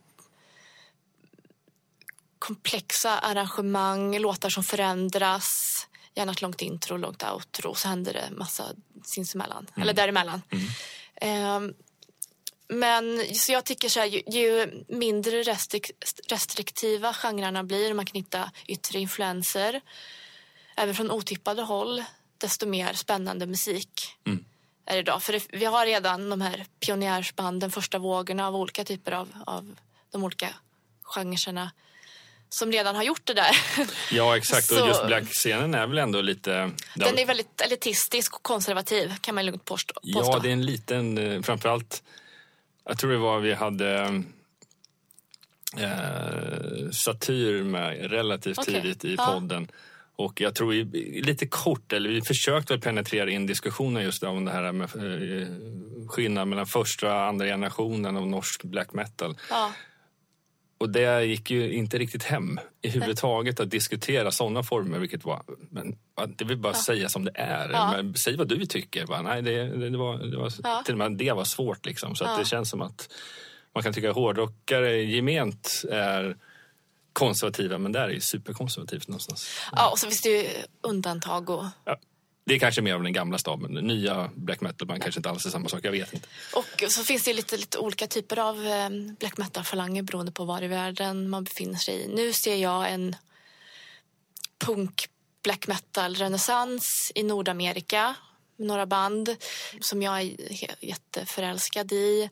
komplexa 2.39 3.19
arrangemang, 3.19 4.19
låtar 4.19 4.49
som 4.49 4.63
förändras. 4.63 5.77
Gärna 6.15 6.31
ett 6.31 6.41
långt 6.41 6.61
intro, 6.61 6.97
långt 6.97 7.23
outro. 7.23 7.75
Så 7.75 7.87
händer 7.87 8.13
det 8.13 8.29
massa 8.31 8.65
sinsemellan. 9.03 9.67
Mm. 9.69 9.81
Eller 9.81 9.93
däremellan. 9.93 10.41
Mm. 11.21 11.63
Um, 11.63 11.73
men 12.73 13.35
så 13.35 13.51
jag 13.51 13.65
tycker 13.65 13.89
så 13.89 13.99
här, 13.99 14.07
ju, 14.07 14.21
ju 14.27 14.83
mindre 14.87 15.43
restrik, 15.43 15.91
restriktiva 16.29 17.13
genrerna 17.13 17.63
blir, 17.63 17.93
man 17.93 18.05
kan 18.05 18.15
hitta 18.15 18.51
yttre 18.67 18.99
influenser, 18.99 19.81
även 20.75 20.95
från 20.95 21.11
otippade 21.11 21.61
håll, 21.61 22.03
desto 22.37 22.67
mer 22.67 22.93
spännande 22.93 23.45
musik 23.45 24.17
mm. 24.27 24.45
är 24.85 24.93
det 24.93 24.99
idag. 24.99 25.23
För 25.23 25.33
det, 25.33 25.47
vi 25.49 25.65
har 25.65 25.85
redan 25.85 26.29
de 26.29 26.41
här 26.41 26.65
pionjärsbanden, 26.79 27.71
första 27.71 27.99
vågorna 27.99 28.47
av 28.47 28.55
olika 28.55 28.83
typer 28.83 29.11
av, 29.11 29.29
av 29.45 29.75
de 30.11 30.23
olika 30.23 30.49
genrerna 31.03 31.71
som 32.49 32.71
redan 32.71 32.95
har 32.95 33.03
gjort 33.03 33.25
det 33.25 33.33
där. 33.33 33.57
Ja, 34.11 34.37
exakt. 34.37 34.67
Så, 34.67 34.81
och 34.81 34.87
just 34.87 35.05
black-scenen 35.05 35.73
är 35.73 35.87
väl 35.87 35.97
ändå 35.97 36.21
lite... 36.21 36.71
Den 36.95 37.19
är 37.19 37.25
väldigt 37.25 37.61
elitistisk 37.61 38.35
och 38.35 38.43
konservativ, 38.43 39.15
kan 39.21 39.35
man 39.35 39.45
lugnt 39.45 39.65
påstå. 39.65 39.93
Ja, 40.01 40.39
det 40.39 40.49
är 40.49 40.53
en 40.53 40.65
liten... 40.65 41.17
Eh, 41.17 41.41
framförallt, 41.41 42.03
jag 42.85 42.97
tror 42.97 43.11
det 43.11 43.17
var 43.17 43.39
vi 43.39 43.53
hade 43.53 44.23
eh, 45.77 46.89
Satyr 46.91 47.63
med 47.63 48.11
relativt 48.11 48.59
okay. 48.59 48.73
tidigt 48.73 49.05
i 49.05 49.17
podden. 49.17 49.67
Ja. 49.71 49.77
Och 50.15 50.41
jag 50.41 50.55
tror 50.55 50.71
vi, 50.71 50.83
lite 51.21 51.47
kort, 51.47 51.93
eller 51.93 52.09
vi 52.09 52.21
försökte 52.21 52.73
väl 52.73 52.81
penetrera 52.81 53.29
in 53.29 53.45
diskussionen 53.45 54.03
just 54.03 54.23
om 54.23 54.45
det 54.45 54.51
här 54.51 54.71
med 54.71 54.83
eh, 54.83 55.47
skillnaden 56.07 56.49
mellan 56.49 56.65
första 56.65 57.07
och 57.07 57.21
andra 57.23 57.45
generationen 57.45 58.17
av 58.17 58.27
norsk 58.27 58.63
black 58.63 58.93
metal. 58.93 59.37
Ja. 59.49 59.71
Och 60.81 60.89
det 60.89 61.25
gick 61.25 61.51
ju 61.51 61.73
inte 61.73 61.97
riktigt 61.97 62.23
hem 62.23 62.59
i 62.81 62.89
huvudtaget 62.89 63.59
att 63.59 63.69
diskutera 63.69 64.31
sådana 64.31 64.63
former, 64.63 64.99
vilket 64.99 65.25
var... 65.25 65.43
Men 65.69 65.97
det 66.35 66.45
vill 66.45 66.57
bara 66.57 66.73
ja. 66.73 66.79
säga 66.79 67.09
som 67.09 67.25
det 67.25 67.31
är. 67.35 67.69
Ja. 67.69 67.91
Men, 67.91 68.13
säg 68.13 68.37
vad 68.37 68.47
du 68.47 68.65
tycker. 68.65 69.05
Bara, 69.05 69.21
nej, 69.21 69.41
det, 69.41 69.89
det, 69.89 69.97
var, 69.97 70.17
det 70.17 70.37
var, 70.37 70.51
ja. 70.63 70.81
Till 70.85 70.93
och 70.93 70.97
med 70.97 71.11
det 71.11 71.31
var 71.31 71.43
svårt 71.43 71.85
liksom. 71.85 72.15
Så 72.15 72.37
det 72.37 72.45
känns 72.45 72.69
som 72.69 72.81
att 72.81 73.09
man 73.73 73.83
kan 73.83 73.93
tycka 73.93 74.09
att 74.09 74.15
hårdrockare 74.15 75.03
gement 75.03 75.83
är 75.91 76.37
konservativa, 77.13 77.77
men 77.77 77.91
där 77.91 78.03
är 78.07 78.13
ju 78.13 78.21
superkonservativt 78.21 79.07
någonstans. 79.07 79.49
Ja, 79.71 79.91
och 79.91 79.99
så 79.99 80.07
finns 80.07 80.21
det 80.21 80.29
ju 80.29 80.47
undantag 80.81 81.49
och 81.49 81.65
det 82.43 82.53
är 82.53 82.59
kanske 82.59 82.81
mer 82.81 82.93
av 82.93 83.03
den 83.03 83.13
gamla 83.13 83.37
staben. 83.37 83.71
Nya 83.71 84.29
black 84.35 84.61
metal-band 84.61 85.01
kanske 85.01 85.19
inte 85.19 85.29
alls 85.29 85.45
är 85.45 85.49
samma 85.49 85.69
sak, 85.69 85.79
jag 85.83 85.91
vet 85.91 86.13
inte. 86.13 86.27
Och 86.53 86.83
så 86.91 87.03
finns 87.03 87.23
det 87.23 87.33
lite, 87.33 87.57
lite 87.57 87.77
olika 87.77 88.07
typer 88.07 88.39
av 88.39 88.65
ehm, 88.65 89.15
black 89.15 89.37
metal-falanger 89.37 90.01
beroende 90.01 90.31
på 90.31 90.45
var 90.45 90.63
i 90.63 90.67
världen 90.67 91.29
man 91.29 91.43
befinner 91.43 91.77
sig 91.77 91.95
i. 91.95 92.07
Nu 92.07 92.33
ser 92.33 92.55
jag 92.55 92.91
en 92.91 93.15
punk 94.65 95.05
black 95.43 95.67
metal-renässans 95.67 97.11
i 97.15 97.23
Nordamerika 97.23 98.15
med 98.57 98.67
några 98.67 98.85
band 98.85 99.35
som 99.79 100.01
jag 100.01 100.21
är 100.21 100.35
jätteförälskad 100.85 101.91
i. 101.91 102.29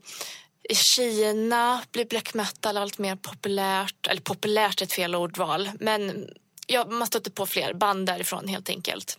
I 0.70 0.76
Kina 0.76 1.82
blir 1.92 2.06
black 2.06 2.34
metal 2.34 2.78
allt 2.78 2.98
mer 2.98 3.16
populärt. 3.16 4.08
Eller 4.08 4.22
populärt 4.22 4.82
är 4.82 4.86
ett 4.86 4.94
fel 4.94 5.16
ordval. 5.16 5.70
Men 5.80 6.30
ja, 6.68 6.86
man 6.86 7.08
stöter 7.08 7.32
på 7.32 7.46
fler 7.46 7.74
band 7.74 8.06
därifrån 8.06 8.48
helt 8.48 8.70
enkelt 8.70 9.18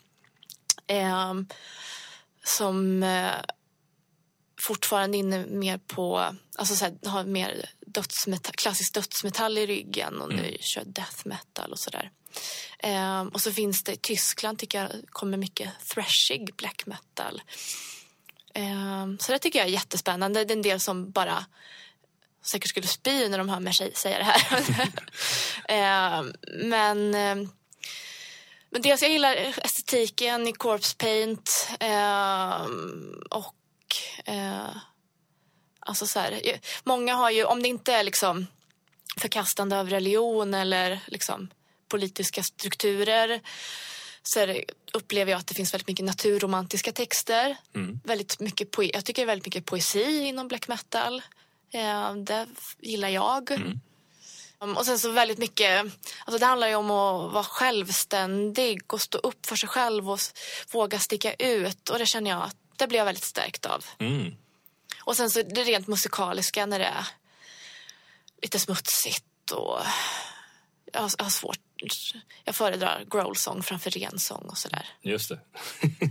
eh, 0.90 1.34
som 2.44 3.02
eh, 3.02 3.34
fortfarande 4.60 5.16
inne 5.16 5.46
mer 5.46 5.78
på, 5.78 6.34
alltså 6.56 6.76
så 6.76 6.84
här, 6.84 7.08
har 7.08 7.24
mer 7.24 7.70
dödsmetall, 7.86 8.54
klassisk 8.54 8.94
dödsmetall 8.94 9.58
i 9.58 9.66
ryggen 9.66 10.20
och 10.20 10.32
mm. 10.32 10.44
nu 10.44 10.56
kör 10.60 10.84
death 10.84 11.26
metal 11.26 11.72
och 11.72 11.78
sådär. 11.78 12.10
Eh, 12.78 13.22
och 13.22 13.40
så 13.40 13.52
finns 13.52 13.82
det 13.82 13.92
i 13.92 13.96
Tyskland 13.96 14.58
tycker 14.58 14.78
jag 14.78 14.90
kommer 15.10 15.36
mycket 15.36 15.70
thrashig 15.94 16.54
black 16.56 16.86
metal. 16.86 17.42
Eh, 18.54 19.06
så 19.18 19.32
det 19.32 19.38
tycker 19.38 19.58
jag 19.58 19.68
är 19.68 19.72
jättespännande. 19.72 20.44
Det 20.44 20.52
är 20.52 20.56
en 20.56 20.62
del 20.62 20.80
som 20.80 21.10
bara 21.10 21.46
säkert 22.44 22.68
skulle 22.68 22.86
spy 22.86 23.28
när 23.28 23.38
de 23.38 23.48
hör 23.48 23.60
mig 23.60 23.74
säga 23.94 24.18
det 24.18 24.24
här. 24.24 24.62
eh, 26.18 26.24
men 26.64 27.14
ehm, 27.14 27.48
men 28.70 28.82
dels 28.82 29.02
jag 29.02 29.10
gillar 29.10 29.36
estetiken 29.64 30.48
i 30.48 30.52
Corpse 30.52 30.96
Paint 30.96 31.68
eh, 31.80 32.66
och 33.30 33.54
eh, 34.24 34.76
alltså 35.80 36.06
så 36.06 36.20
här, 36.20 36.40
många 36.84 37.14
har 37.14 37.30
ju, 37.30 37.44
om 37.44 37.62
det 37.62 37.68
inte 37.68 37.92
är 37.92 38.04
liksom 38.04 38.46
förkastande 39.20 39.80
av 39.80 39.90
religion 39.90 40.54
eller 40.54 41.00
liksom 41.06 41.50
politiska 41.88 42.42
strukturer 42.42 43.40
så 44.22 44.46
det, 44.46 44.64
upplever 44.92 45.32
jag 45.32 45.38
att 45.38 45.46
det 45.46 45.54
finns 45.54 45.74
väldigt 45.74 45.88
mycket 45.88 46.04
naturromantiska 46.04 46.92
texter. 46.92 47.56
Mm. 47.74 48.00
Väldigt 48.04 48.40
mycket 48.40 48.70
poe 48.70 48.90
jag 48.94 49.04
tycker 49.04 49.26
väldigt 49.26 49.46
mycket 49.46 49.66
poesi 49.66 50.22
inom 50.24 50.48
black 50.48 50.68
metal. 50.68 51.22
Eh, 51.72 52.14
det 52.14 52.46
gillar 52.80 53.08
jag. 53.08 53.50
Mm. 53.50 53.80
Um, 54.60 54.76
och 54.76 54.86
sen 54.86 54.98
så 54.98 55.10
väldigt 55.10 55.38
mycket, 55.38 55.86
alltså 56.24 56.38
det 56.38 56.46
handlar 56.46 56.68
ju 56.68 56.74
om 56.74 56.90
att 56.90 57.32
vara 57.32 57.44
självständig 57.44 58.92
och 58.92 59.00
stå 59.00 59.18
upp 59.18 59.46
för 59.46 59.56
sig 59.56 59.68
själv 59.68 60.10
och 60.10 60.20
våga 60.72 60.98
sticka 60.98 61.34
ut. 61.34 61.88
Och 61.88 61.98
det 61.98 62.06
känner 62.06 62.30
jag 62.30 62.42
att 62.42 62.56
det 62.76 62.86
blir 62.86 62.98
jag 62.98 63.04
väldigt 63.04 63.24
stärkt 63.24 63.66
av. 63.66 63.84
Mm. 63.98 64.34
Och 65.04 65.16
sen 65.16 65.30
så 65.30 65.42
det 65.42 65.64
rent 65.64 65.86
musikaliska 65.86 66.66
när 66.66 66.78
det 66.78 66.84
är 66.84 67.06
lite 68.42 68.58
smutsigt 68.58 69.50
och 69.50 69.80
jag 70.92 71.00
har, 71.00 71.10
jag 71.18 71.24
har 71.24 71.30
svårt. 71.30 71.58
Jag 72.44 72.54
föredrar 72.54 73.04
growlsång 73.10 73.62
framför 73.62 73.90
rensång 73.90 74.42
och 74.48 74.58
sådär. 74.58 74.86
Just 75.02 75.28
det. 75.28 75.40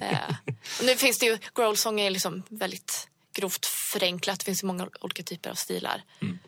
eh, 0.02 0.36
nu 0.82 0.96
finns 0.96 1.20
det 1.20 1.26
ju, 1.26 1.38
growlsång 1.56 2.00
är 2.00 2.10
liksom 2.10 2.44
väldigt 2.50 3.08
grovt 3.34 3.66
förenklat. 3.66 4.40
Det 4.40 4.46
finns 4.46 4.64
ju 4.64 4.68
många 4.68 4.90
olika 5.02 5.24
typer 5.24 5.50
av 5.50 5.56
stilar. 5.56 6.04
Mm. 6.22 6.40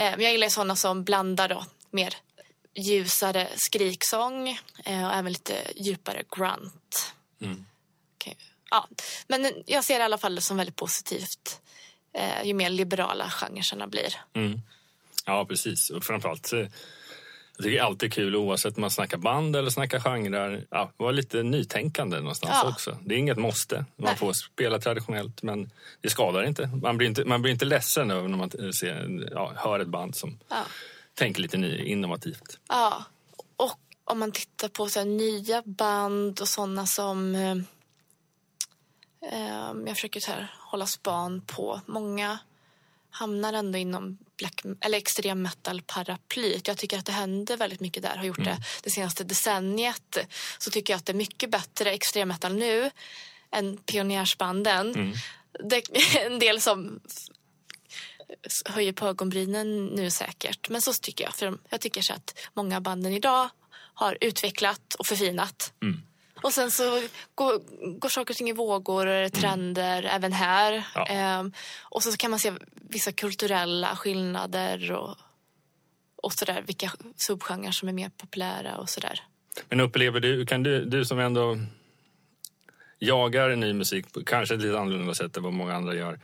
Eh, 0.00 0.10
men 0.10 0.20
jag 0.20 0.32
gillar 0.32 0.48
sådana 0.48 0.76
som 0.76 1.04
blandar 1.04 1.48
då 1.48 1.64
mer 1.90 2.14
ljusare 2.74 3.48
skriksång 3.56 4.48
eh, 4.84 5.06
och 5.06 5.14
även 5.14 5.32
lite 5.32 5.54
djupare 5.76 6.22
grunt. 6.36 7.14
Mm. 7.40 7.66
Okay. 8.16 8.34
Ja, 8.70 8.88
men 9.26 9.52
jag 9.66 9.84
ser 9.84 9.94
det 9.94 10.00
i 10.00 10.04
alla 10.04 10.18
fall 10.18 10.40
som 10.40 10.56
väldigt 10.56 10.76
positivt 10.76 11.60
eh, 12.14 12.42
ju 12.44 12.54
mer 12.54 12.70
liberala 12.70 13.30
genrerna 13.30 13.86
blir. 13.86 14.14
Mm. 14.34 14.60
Ja, 15.26 15.44
precis. 15.44 15.90
Och 15.90 16.04
framförallt 16.04 16.52
jag 17.60 17.64
tycker 17.64 17.76
det 17.76 17.82
är 17.82 17.86
alltid 17.86 18.12
kul 18.12 18.36
oavsett 18.36 18.76
om 18.76 18.80
man 18.80 18.90
snackar 18.90 19.18
band 19.18 19.56
eller 19.56 19.70
snackar 19.70 20.00
genrer. 20.00 20.66
Ja, 20.70 20.92
vara 20.96 21.10
lite 21.10 21.42
nytänkande 21.42 22.20
någonstans 22.20 22.54
ja. 22.62 22.68
också. 22.68 22.98
Det 23.04 23.14
är 23.14 23.18
inget 23.18 23.38
måste. 23.38 23.76
Man 23.76 23.86
Nej. 23.96 24.16
får 24.16 24.32
spela 24.32 24.78
traditionellt 24.78 25.42
men 25.42 25.70
det 26.00 26.10
skadar 26.10 26.42
inte. 26.42 26.66
Man 26.66 26.96
blir 26.96 27.08
inte, 27.08 27.24
man 27.24 27.42
blir 27.42 27.52
inte 27.52 27.64
ledsen 27.64 28.10
över 28.10 28.28
när 28.28 28.38
man 28.38 28.72
ser, 28.72 29.28
ja, 29.32 29.52
hör 29.56 29.80
ett 29.80 29.88
band 29.88 30.16
som 30.16 30.38
ja. 30.48 30.64
tänker 31.14 31.42
lite 31.42 31.56
ny, 31.56 31.84
innovativt. 31.84 32.58
Ja, 32.68 33.04
och 33.56 33.78
om 34.04 34.18
man 34.18 34.32
tittar 34.32 34.68
på 34.68 34.88
så 34.88 35.04
nya 35.04 35.62
band 35.64 36.40
och 36.40 36.48
sådana 36.48 36.86
som 36.86 37.34
eh, 37.34 37.56
eh, 39.32 39.72
jag 39.86 39.96
försöker 39.96 40.28
här, 40.28 40.54
hålla 40.58 40.86
span 40.86 41.42
på. 41.46 41.80
Många 41.86 42.38
hamnar 43.10 43.52
ändå 43.52 43.78
inom 43.78 44.18
black, 44.38 44.62
eller 44.80 44.98
extrem 44.98 45.42
metal-paraplyt. 45.42 46.68
Jag 46.68 46.78
tycker 46.78 46.98
att 46.98 47.06
det 47.06 47.12
händer 47.12 47.56
väldigt 47.56 47.80
mycket 47.80 48.02
där, 48.02 48.16
har 48.16 48.24
gjort 48.24 48.38
mm. 48.38 48.54
det 48.54 48.64
det 48.82 48.90
senaste 48.90 49.24
decenniet. 49.24 50.18
Så 50.58 50.70
tycker 50.70 50.92
jag 50.92 50.98
att 50.98 51.06
det 51.06 51.12
är 51.12 51.16
mycket 51.16 51.50
bättre 51.50 51.92
extrem 51.92 52.28
metal 52.28 52.54
nu 52.54 52.90
än 53.52 53.76
pionjärsbanden. 53.76 54.94
Mm. 54.94 55.12
Det 55.64 55.84
en 56.26 56.38
del 56.38 56.60
som 56.60 57.00
höjer 58.64 58.92
på 58.92 59.06
ögonbrynen 59.06 59.86
nu 59.86 60.10
säkert. 60.10 60.68
Men 60.68 60.82
så 60.82 60.92
tycker 60.92 61.24
jag. 61.24 61.34
För 61.34 61.58
jag 61.68 61.80
tycker 61.80 62.02
så 62.02 62.12
att 62.12 62.38
många 62.54 62.80
banden 62.80 63.12
idag 63.12 63.50
har 63.94 64.18
utvecklat 64.20 64.94
och 64.94 65.06
förfinat. 65.06 65.72
Mm. 65.82 66.02
Och 66.42 66.52
sen 66.52 66.70
så 66.70 67.02
går, 67.34 67.60
går 67.98 68.08
saker 68.08 68.34
och 68.34 68.36
ting 68.36 68.48
i 68.48 68.52
vågor 68.52 69.06
mm. 69.06 69.30
trender 69.30 70.02
även 70.02 70.32
här. 70.32 70.84
Ja. 70.94 71.06
Ehm, 71.06 71.52
och 71.82 72.02
så 72.02 72.16
kan 72.16 72.30
man 72.30 72.40
se 72.40 72.52
vissa 72.90 73.12
kulturella 73.12 73.96
skillnader 73.96 74.92
och, 74.92 75.16
och 76.16 76.32
sådär. 76.32 76.62
Vilka 76.66 76.92
subgenrer 77.16 77.70
som 77.70 77.88
är 77.88 77.92
mer 77.92 78.10
populära 78.16 78.76
och 78.76 78.88
sådär. 78.88 79.22
Men 79.68 79.80
upplever 79.80 80.20
du, 80.20 80.46
kan 80.46 80.62
du, 80.62 80.84
du 80.84 81.04
som 81.04 81.18
ändå 81.18 81.58
jagar 82.98 83.56
ny 83.56 83.72
musik 83.72 84.12
på 84.12 84.24
kanske 84.24 84.54
ett 84.54 84.62
lite 84.62 84.78
annorlunda 84.78 85.14
sätt 85.14 85.36
än 85.36 85.42
vad 85.42 85.52
många 85.52 85.74
andra 85.74 85.94
gör. 85.94 86.20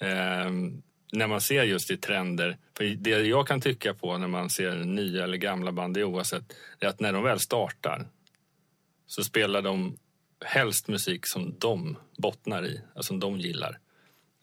Ehm, 0.00 0.82
när 1.12 1.26
man 1.26 1.40
ser 1.40 1.62
just 1.62 1.90
i 1.90 1.96
trender. 1.96 2.58
För 2.76 2.84
det 2.84 3.10
jag 3.10 3.48
kan 3.48 3.60
tycka 3.60 3.94
på 3.94 4.18
när 4.18 4.28
man 4.28 4.50
ser 4.50 4.76
nya 4.76 5.24
eller 5.24 5.36
gamla 5.36 5.72
band, 5.72 5.94
det 5.94 6.00
är 6.00 6.04
oavsett, 6.04 6.52
är 6.80 6.86
att 6.86 7.00
när 7.00 7.12
de 7.12 7.22
väl 7.22 7.40
startar 7.40 8.06
så 9.06 9.24
spelar 9.24 9.62
de 9.62 9.98
helst 10.44 10.88
musik 10.88 11.26
som 11.26 11.58
de 11.58 11.96
bottnar 12.18 12.66
i, 12.66 12.80
alltså 12.94 13.08
som 13.08 13.20
de 13.20 13.40
gillar. 13.40 13.78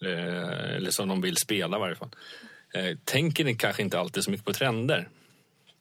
Eh, 0.05 0.75
eller 0.75 0.91
som 0.91 1.07
de 1.07 1.21
vill 1.21 1.37
spela 1.37 1.77
i 1.77 1.79
varje 1.79 1.95
fall. 1.95 2.15
Eh, 2.73 2.97
tänker 3.03 3.43
ni 3.43 3.55
kanske 3.55 3.81
inte 3.81 3.99
alltid 3.99 4.23
så 4.23 4.31
mycket 4.31 4.45
på 4.45 4.53
trender? 4.53 5.09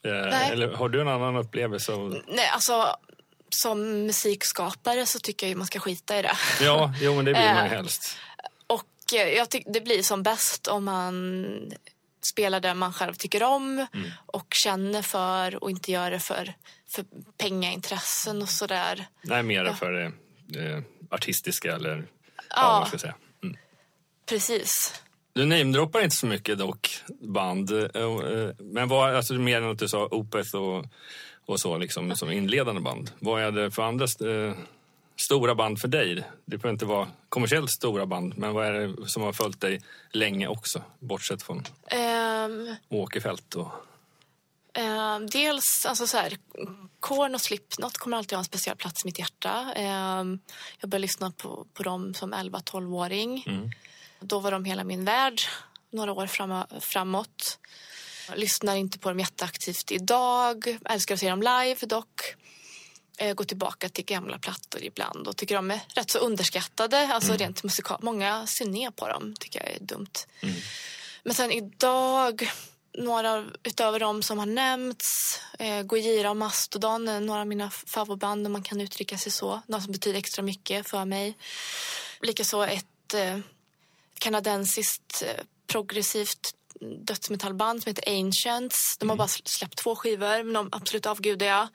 Eh, 0.05 0.51
eller 0.51 0.69
har 0.69 0.89
du 0.89 1.01
en 1.01 1.09
annan 1.09 1.37
upplevelse? 1.37 1.93
Av... 1.93 2.23
Nej, 2.29 2.49
alltså 2.49 2.97
som 3.51 4.07
musikskapare 4.07 5.07
så 5.07 5.19
tycker 5.19 5.49
jag 5.49 5.57
man 5.57 5.67
ska 5.67 5.81
skita 5.81 6.19
i 6.19 6.23
det. 6.23 6.37
Ja, 6.61 6.95
jo 7.01 7.15
men 7.15 7.25
det 7.25 7.33
vill 7.33 7.55
man 7.55 7.65
ju 7.65 7.71
helst. 7.71 8.17
Och 8.67 8.87
jag 9.37 9.51
tycker 9.51 9.73
det 9.73 9.81
blir 9.81 10.03
som 10.03 10.23
bäst 10.23 10.67
om 10.69 10.85
man 10.85 11.73
spelar 12.25 12.61
det 12.61 12.75
man 12.75 12.93
själv 12.93 13.15
tycker 13.15 13.43
om 13.43 13.87
mm. 13.95 14.11
och 14.27 14.47
känner 14.55 15.03
för 15.03 15.65
och 15.65 15.71
inte 15.71 15.93
gör 15.93 16.11
det 16.11 16.21
för, 16.21 16.55
för 16.89 17.05
pengaintressen 17.39 18.43
och 18.43 18.49
sådär. 18.49 19.07
Nej, 19.23 19.43
mer 19.43 19.65
ja. 19.65 19.75
för 19.75 19.93
det 19.93 20.05
eh, 20.59 20.83
artistiska 21.11 21.75
eller 21.75 21.97
ja, 22.37 22.45
ja, 22.57 22.79
man 22.79 22.89
ska 22.89 22.99
säga. 22.99 23.15
Mm. 23.43 23.57
Precis. 24.27 25.03
Du 25.33 25.47
namedroppar 25.47 26.01
inte 26.01 26.17
så 26.17 26.27
mycket 26.27 26.59
dock, 26.59 27.03
band. 27.21 27.71
Eh, 27.71 28.03
eh, 28.03 28.51
men 28.59 28.89
vad, 28.89 29.15
alltså 29.15 29.35
mer 29.35 29.63
än 29.63 29.71
att 29.71 29.79
du 29.79 29.89
sa 29.89 30.07
Opeth 30.07 30.57
och, 30.57 30.87
och 31.47 31.61
så 31.61 31.79
liksom 31.79 32.17
som 32.17 32.31
inledande 32.31 32.81
band. 32.81 33.11
Vad 33.19 33.43
är 33.43 33.51
det 33.51 33.71
för 33.71 33.83
andra 33.83 34.07
stora 35.17 35.55
band 35.55 35.81
för 35.81 35.89
dig? 35.89 36.15
Det 36.45 36.59
behöver 36.59 36.71
inte 36.71 36.85
vara 36.85 37.09
kommersiellt 37.29 37.71
stora 37.71 38.07
band, 38.07 38.39
men 38.39 38.53
vad 38.55 38.67
är 38.67 38.73
det 38.73 39.09
som 39.09 39.23
har 39.23 39.33
följt 39.33 39.61
dig 39.61 39.81
länge 40.13 40.47
också? 40.47 40.83
Bortsett 40.99 41.43
från 41.43 41.57
um, 41.57 42.77
Åkerfält 42.89 43.55
och... 43.55 43.69
Um, 44.79 45.27
dels, 45.27 45.87
alltså 45.87 46.07
så 46.07 46.17
här, 46.17 46.37
Korn 47.01 47.35
och 47.35 47.41
Slipknot 47.41 47.99
kommer 47.99 48.17
alltid 48.17 48.33
ha 48.33 48.39
en 48.39 48.45
speciell 48.45 48.77
plats 48.77 49.05
i 49.05 49.09
mitt 49.09 49.19
hjärta. 49.19 49.75
Um, 49.77 50.41
jag 50.81 50.91
började 50.91 50.99
lyssna 50.99 51.31
på, 51.31 51.67
på 51.75 51.83
dem 51.83 52.15
som 52.15 52.35
11-12-åring. 52.35 53.45
Mm. 53.47 53.71
Då 54.21 54.39
var 54.39 54.51
de 54.51 54.65
hela 54.65 54.85
min 54.85 55.05
värld, 55.05 55.41
några 55.91 56.13
år 56.13 56.27
fram, 56.27 56.65
framåt. 56.81 57.59
Jag 58.29 58.39
lyssnar 58.39 58.77
inte 58.77 58.99
på 58.99 59.09
dem 59.09 59.21
jätteaktivt 59.21 59.91
idag. 59.91 60.79
Älskar 60.85 61.15
att 61.15 61.21
se 61.21 61.31
dem 61.31 61.43
live 61.43 61.87
dock. 61.87 62.35
Jag 63.17 63.37
går 63.37 63.45
tillbaka 63.45 63.89
till 63.89 64.05
gamla 64.05 64.39
plattor 64.39 64.83
ibland 64.83 65.29
och 65.29 65.37
tycker 65.37 65.55
de 65.55 65.71
är 65.71 65.81
rätt 65.95 66.11
så 66.11 66.19
underskattade. 66.19 67.09
Alltså 67.15 67.31
mm. 67.31 67.39
rent 67.39 67.63
musikal. 67.63 67.99
Många 68.03 68.47
ser 68.47 68.67
ner 68.67 68.91
på 68.91 69.09
dem, 69.09 69.35
tycker 69.41 69.61
jag 69.61 69.71
är 69.71 69.81
dumt. 69.81 70.13
Mm. 70.41 70.55
Men 71.23 71.35
sen 71.35 71.53
idag, 71.53 72.51
några 72.99 73.47
utöver 73.63 74.01
de 74.01 74.23
som 74.23 74.39
har 74.39 74.47
nämnts, 74.47 75.41
eh, 75.59 75.83
Gojira 75.83 76.31
och 76.31 76.37
Mastodon 76.37 77.09
är 77.09 77.21
några 77.21 77.41
av 77.41 77.47
mina 77.47 77.71
favoritband 77.71 78.47
om 78.47 78.53
man 78.53 78.63
kan 78.63 78.81
uttrycka 78.81 79.19
sig 79.19 79.33
så. 79.33 79.63
Några 79.67 79.83
som 79.83 79.93
betyder 79.93 80.19
extra 80.19 80.43
mycket 80.43 80.89
för 80.89 81.05
mig. 81.05 81.37
Likaså 82.21 82.63
ett 82.63 83.15
eh, 83.15 83.39
kanadensiskt 84.19 85.23
eh, 85.27 85.45
progressivt 85.67 86.55
dödsmetallband 86.81 87.83
som 87.83 87.91
heter 87.91 88.19
Ancients. 88.19 88.97
De 88.99 89.09
har 89.09 89.15
mm. 89.15 89.19
bara 89.19 89.29
släppt 89.29 89.79
två 89.79 89.97
skivor, 89.97 90.43
men 90.43 90.53
de 90.53 90.69
absolut 90.73 91.07
avgudar 91.07 91.47
jag. 91.47 91.69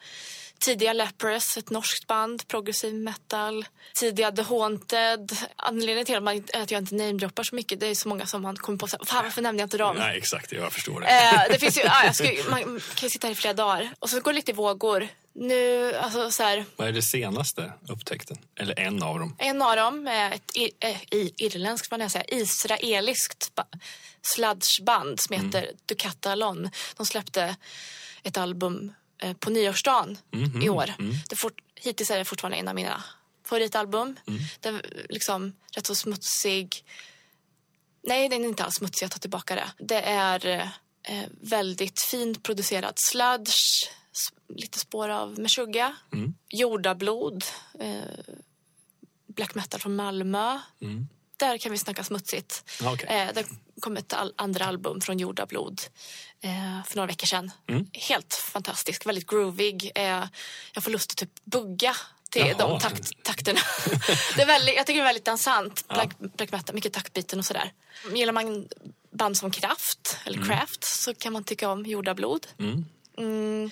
Tidiga 0.58 0.92
Leprous, 0.92 1.56
ett 1.56 1.70
norskt 1.70 2.06
band, 2.06 2.48
progressiv 2.48 2.94
metal. 2.94 3.66
Tidiga 3.94 4.32
The 4.32 4.42
Haunted. 4.42 5.36
Anledningen 5.56 6.06
till 6.06 6.44
att 6.54 6.70
jag 6.70 6.80
inte 6.80 6.94
namedroppar 6.94 7.42
så 7.42 7.54
mycket, 7.54 7.80
det 7.80 7.86
är 7.86 7.94
så 7.94 8.08
många 8.08 8.26
som 8.26 8.42
man 8.42 8.56
kommer 8.56 8.78
på 8.78 8.86
så 8.86 8.98
fan 9.04 9.24
varför 9.24 9.42
nämnde 9.42 9.60
jag 9.60 9.66
inte 9.66 9.78
dem? 9.78 9.96
Nej 9.96 10.18
exakt, 10.18 10.52
jag 10.52 10.72
förstår 10.72 11.00
det. 11.00 11.06
Eh, 11.06 11.42
det 11.50 11.58
finns 11.58 11.78
ju, 11.78 11.82
ah, 11.86 12.12
ska, 12.12 12.30
man 12.50 12.62
kan 12.64 12.80
ju 13.02 13.10
sitta 13.10 13.26
här 13.26 13.32
i 13.32 13.36
flera 13.36 13.54
dagar. 13.54 13.90
Och 13.98 14.10
så 14.10 14.20
går 14.20 14.32
det 14.32 14.36
lite 14.36 14.50
i 14.50 14.54
vågor. 14.54 15.08
Nu, 15.32 15.94
alltså 15.94 16.30
så 16.30 16.42
här, 16.42 16.64
Vad 16.76 16.88
är 16.88 16.92
det 16.92 17.02
senaste 17.02 17.72
upptäckten? 17.88 18.38
Eller 18.56 18.78
en 18.78 19.02
av 19.02 19.18
dem? 19.18 19.36
En 19.38 19.62
av 19.62 19.76
dem 19.76 20.06
är 20.08 20.32
ett 20.32 20.52
äh, 20.80 21.26
irländskt, 21.36 21.90
vad 21.90 22.00
jag 22.00 22.10
säga, 22.10 22.24
israeliskt 22.28 23.52
sludgeband 24.22 25.20
som 25.20 25.34
mm. 25.34 25.46
heter 25.46 25.62
mm. 25.62 25.76
Ducatalon. 25.86 26.70
De 26.96 27.06
släppte 27.06 27.56
ett 28.22 28.36
album 28.36 28.84
eh, 28.84 28.92
på 29.40 29.50
nyårsdagen 29.50 30.18
mm, 30.32 30.62
i 30.62 30.68
år. 30.68 30.94
Mm. 30.98 31.14
Det 31.28 31.36
fort, 31.36 31.60
hittills 31.74 32.10
är 32.10 32.18
det 32.18 32.24
fortfarande 32.24 32.56
en 32.56 32.68
av 32.68 32.74
mina 32.74 33.04
favoritalbum. 33.44 34.16
Mm. 34.26 34.40
Den 34.60 34.74
är 34.74 35.06
liksom 35.08 35.52
rätt 35.72 35.86
så 35.86 35.94
smutsig. 35.94 36.84
Nej, 38.02 38.28
den 38.28 38.44
är 38.44 38.48
inte 38.48 38.64
alls 38.64 38.74
smutsig. 38.74 39.04
Jag 39.04 39.10
tar 39.10 39.18
tillbaka 39.18 39.54
det. 39.54 39.70
Det 39.78 40.00
är 40.00 40.46
eh, 41.02 41.24
väldigt 41.40 42.00
fint 42.00 42.42
producerad 42.42 42.98
sludge 42.98 43.88
lite 44.48 44.78
spår 44.78 45.08
av 45.08 45.38
Meshuggah, 45.38 45.92
mm. 46.12 46.34
Jordablod, 46.48 47.44
eh, 47.80 48.34
black 49.26 49.54
metal 49.54 49.80
från 49.80 49.96
Malmö. 49.96 50.58
Mm. 50.80 51.08
Där 51.36 51.58
kan 51.58 51.72
vi 51.72 51.78
snacka 51.78 52.04
smutsigt. 52.04 52.70
Okay. 52.92 53.16
Eh, 53.16 53.34
det 53.34 53.46
kom 53.80 53.96
ett 53.96 54.12
al 54.12 54.34
andra 54.36 54.64
album 54.64 55.00
från 55.00 55.18
Jordablod 55.18 55.80
eh, 55.80 56.27
för 56.86 56.96
några 56.96 57.06
veckor 57.06 57.26
sedan. 57.26 57.50
Mm. 57.68 57.86
Helt 57.92 58.34
fantastiskt, 58.34 59.06
väldigt 59.06 59.26
groovig. 59.26 59.92
Eh, 59.94 60.24
jag 60.72 60.84
får 60.84 60.90
lust 60.90 61.10
att 61.10 61.16
typ 61.16 61.44
bugga 61.44 61.96
till 62.30 62.46
Jaha. 62.46 62.68
de 62.68 62.80
takt, 62.80 63.22
takterna. 63.22 63.60
det 64.36 64.42
är 64.42 64.46
väldigt, 64.46 64.76
jag 64.76 64.86
tycker 64.86 65.00
det 65.00 65.04
är 65.04 65.08
väldigt 65.08 65.24
dansant. 65.24 65.88
Black, 65.88 66.10
ja. 66.18 66.28
black 66.36 66.52
metal, 66.52 66.74
mycket 66.74 66.92
taktbiten 66.92 67.38
och 67.38 67.44
sådär. 67.44 67.72
Gillar 68.14 68.32
man 68.32 68.68
band 69.10 69.36
som 69.36 69.50
Kraft 69.50 70.18
eller 70.24 70.38
mm. 70.38 70.66
Så 70.80 71.14
kan 71.14 71.32
man 71.32 71.44
tycka 71.44 71.70
om 71.70 71.86
Jordablod. 71.86 72.46
Mm. 72.58 72.84
Mm 73.18 73.70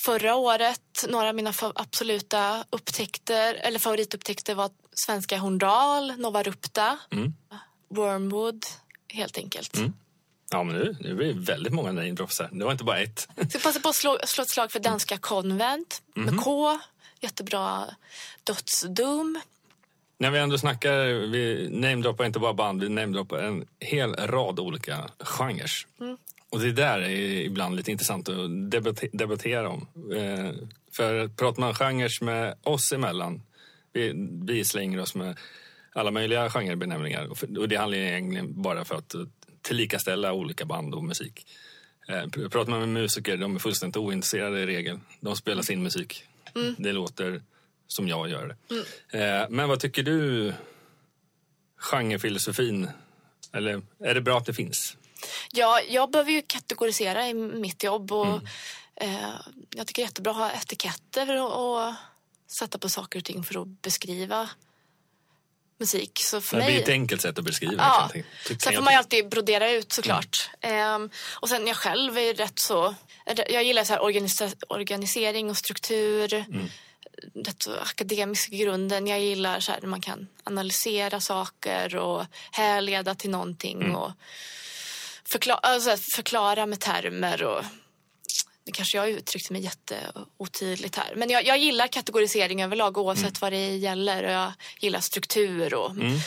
förra 0.00 0.34
året. 0.34 1.04
Några 1.08 1.28
av 1.28 1.34
mina 1.34 1.52
absoluta 1.74 2.64
upptäckter, 2.70 3.54
eller 3.54 3.78
favoritupptäckter 3.78 4.54
var 4.54 4.70
svenska 4.92 5.38
Horndal, 5.38 6.16
Nova 6.16 6.42
Rupta, 6.42 6.98
mm. 7.10 7.34
Wormwood, 7.88 8.66
helt 9.08 9.38
enkelt. 9.38 9.76
Mm. 10.52 10.58
Ja, 10.58 10.64
men 10.64 10.76
nu, 10.76 10.96
nu 11.00 11.14
blir 11.14 11.34
det 11.34 11.40
väldigt 11.40 11.72
många 11.72 11.92
namedrops 11.92 12.40
här. 12.40 12.48
Det 12.52 12.64
var 12.64 12.72
inte 12.72 12.84
bara 12.84 12.98
ett. 12.98 13.28
Så 13.52 13.58
passa 13.58 13.80
på 13.80 13.88
att 13.88 13.94
slå, 13.94 14.18
slå 14.26 14.42
ett 14.42 14.50
slag 14.50 14.72
för 14.72 14.80
danska 14.80 15.18
Konvent 15.18 16.02
mm. 16.16 16.24
med 16.24 16.34
mhm. 16.34 16.42
K. 16.42 16.80
Jättebra 17.20 17.84
dödsdom. 18.44 19.40
När 20.18 20.30
vi 20.30 20.38
ändå 20.38 20.58
snackar, 20.58 21.04
vi 21.06 21.68
namedroppar 21.70 22.24
inte 22.24 22.38
bara 22.38 22.54
band, 22.54 22.82
vi 22.82 22.88
namedroppar 22.88 23.38
en 23.38 23.66
hel 23.80 24.14
rad 24.14 24.60
olika 24.60 25.10
genrer. 25.18 25.70
Mm. 26.00 26.16
Och 26.50 26.60
det 26.60 26.72
där 26.72 26.98
är 26.98 27.10
ibland 27.40 27.76
lite 27.76 27.90
intressant 27.90 28.28
att 28.28 28.70
debattera 29.12 29.68
om. 29.68 29.88
Eh, 30.16 30.50
för 30.92 31.28
pratar 31.28 31.60
man 31.60 31.74
genrer 31.74 32.24
med 32.24 32.54
oss 32.62 32.92
emellan, 32.92 33.42
vi, 33.92 34.12
vi 34.46 34.64
slänger 34.64 35.00
oss 35.00 35.14
med 35.14 35.36
alla 35.92 36.10
möjliga 36.10 36.50
genrebenämningar. 36.50 37.28
Och 37.58 37.68
det 37.68 37.76
handlar 37.76 37.98
egentligen 37.98 38.62
bara 38.62 38.84
för 38.84 38.94
att 38.94 39.14
tillikaställa 39.66 40.32
olika 40.32 40.64
band 40.64 40.94
och 40.94 41.04
musik. 41.04 41.46
Eh, 42.08 42.48
pratar 42.48 42.70
man 42.70 42.80
med 42.80 42.88
musiker, 42.88 43.36
de 43.36 43.54
är 43.54 43.58
fullständigt 43.58 43.96
ointresserade 43.96 44.60
i 44.60 44.66
regel. 44.66 45.00
De 45.20 45.36
spelar 45.36 45.62
sin 45.62 45.82
musik. 45.82 46.24
Mm. 46.54 46.74
Det 46.78 46.92
låter 46.92 47.42
som 47.86 48.08
jag 48.08 48.28
gör 48.28 48.46
det. 48.46 48.74
Mm. 48.74 49.42
Eh, 49.42 49.48
men 49.50 49.68
vad 49.68 49.80
tycker 49.80 50.02
du 50.02 50.52
genrefilosofin? 51.76 52.90
Eller 53.52 53.82
är 54.00 54.14
det 54.14 54.20
bra 54.20 54.38
att 54.38 54.46
det 54.46 54.54
finns? 54.54 54.96
Ja, 55.52 55.80
jag 55.88 56.10
behöver 56.10 56.32
ju 56.32 56.42
kategorisera 56.42 57.28
i 57.28 57.34
mitt 57.34 57.82
jobb 57.82 58.12
och 58.12 58.26
mm. 58.26 58.44
eh, 58.96 59.30
jag 59.70 59.86
tycker 59.86 60.02
det 60.02 60.04
är 60.04 60.08
jättebra 60.08 60.30
att 60.30 60.38
ha 60.38 60.52
etiketter 60.52 61.42
och, 61.42 61.86
och 61.86 61.94
sätta 62.46 62.78
på 62.78 62.88
saker 62.88 63.18
och 63.18 63.24
ting 63.24 63.44
för 63.44 63.62
att 63.62 63.82
beskriva 63.82 64.50
musik. 65.78 66.18
Så 66.22 66.40
för 66.40 66.56
det 66.56 66.62
mig... 66.62 66.72
blir 66.72 66.82
ett 66.82 66.88
enkelt 66.88 67.22
sätt 67.22 67.38
att 67.38 67.44
beskriva 67.44 67.82
ja. 67.82 68.10
det. 68.12 68.62
Sen 68.62 68.74
får 68.74 68.82
man 68.82 68.92
ju 68.92 68.98
alltid 68.98 69.28
brodera 69.28 69.70
ut 69.70 69.92
såklart. 69.92 70.50
Mm. 70.60 71.02
Um, 71.02 71.10
och 71.40 71.48
sen 71.48 71.66
jag 71.66 71.76
själv 71.76 72.18
är 72.18 72.34
rätt 72.34 72.58
så... 72.58 72.94
Jag 73.48 73.64
gillar 73.64 73.84
så 73.84 73.98
organisa 73.98 74.50
organisering 74.68 75.50
och 75.50 75.56
struktur. 75.56 76.34
Mm. 76.34 76.68
Rätt 77.34 77.62
så 77.62 77.70
akademisk 77.76 78.50
grunden. 78.50 79.06
Jag 79.06 79.20
gillar 79.20 79.60
så 79.60 79.72
här 79.72 79.80
när 79.80 79.88
man 79.88 80.00
kan 80.00 80.28
analysera 80.44 81.20
saker 81.20 81.96
och 81.96 82.24
härleda 82.50 83.14
till 83.14 83.30
någonting. 83.30 83.82
Mm. 83.82 83.96
Och, 83.96 84.12
förklara, 85.24 85.58
alltså 85.58 85.96
förklara 85.96 86.66
med 86.66 86.80
termer 86.80 87.42
och 87.42 87.64
nu 88.66 88.72
kanske 88.72 88.96
jag 88.98 89.10
uttryckte 89.10 89.52
mig 89.52 89.62
jätteotydligt 89.62 90.96
här. 90.96 91.14
Men 91.16 91.30
jag, 91.30 91.46
jag 91.46 91.58
gillar 91.58 91.86
kategorisering 91.86 92.62
överlag 92.62 92.98
oavsett 92.98 93.24
mm. 93.24 93.38
vad 93.40 93.52
det 93.52 93.76
gäller. 93.76 94.24
Och 94.24 94.30
jag 94.30 94.52
gillar 94.80 95.00
struktur 95.00 95.74
och 95.74 95.90
mm. 95.90 96.18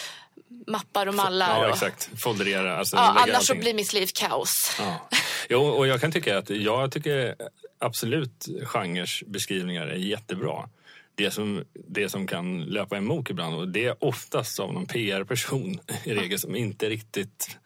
mappar 0.67 1.07
och 1.07 1.15
mallar. 1.15 1.61
Ja, 1.61 1.67
och... 1.67 1.73
exakt. 1.73 2.09
Folderera. 2.17 2.77
Alltså, 2.77 2.95
ja, 2.95 3.15
annars 3.27 3.47
så 3.47 3.55
blir 3.55 3.73
mitt 3.73 3.93
liv 3.93 4.09
kaos. 4.13 4.75
Ja. 4.79 5.09
Jo, 5.49 5.61
och 5.61 5.87
jag 5.87 6.01
kan 6.01 6.11
tycka 6.11 6.37
att 6.37 6.49
jag 6.49 6.91
tycker 6.91 7.35
absolut 7.79 8.47
genres 8.63 9.23
beskrivningar 9.27 9.87
är 9.87 9.95
jättebra. 9.95 10.69
Det 11.15 11.31
som, 11.31 11.63
det 11.87 12.09
som 12.09 12.27
kan 12.27 12.61
löpa 12.61 12.97
emot 12.97 13.29
ibland 13.29 13.55
och 13.55 13.67
det 13.67 13.85
är 13.85 14.03
oftast 14.03 14.59
av 14.59 14.73
någon 14.73 14.85
PR-person 14.85 15.79
i 16.03 16.13
regel 16.13 16.39
som 16.39 16.55
inte 16.55 16.89
riktigt 16.89 17.57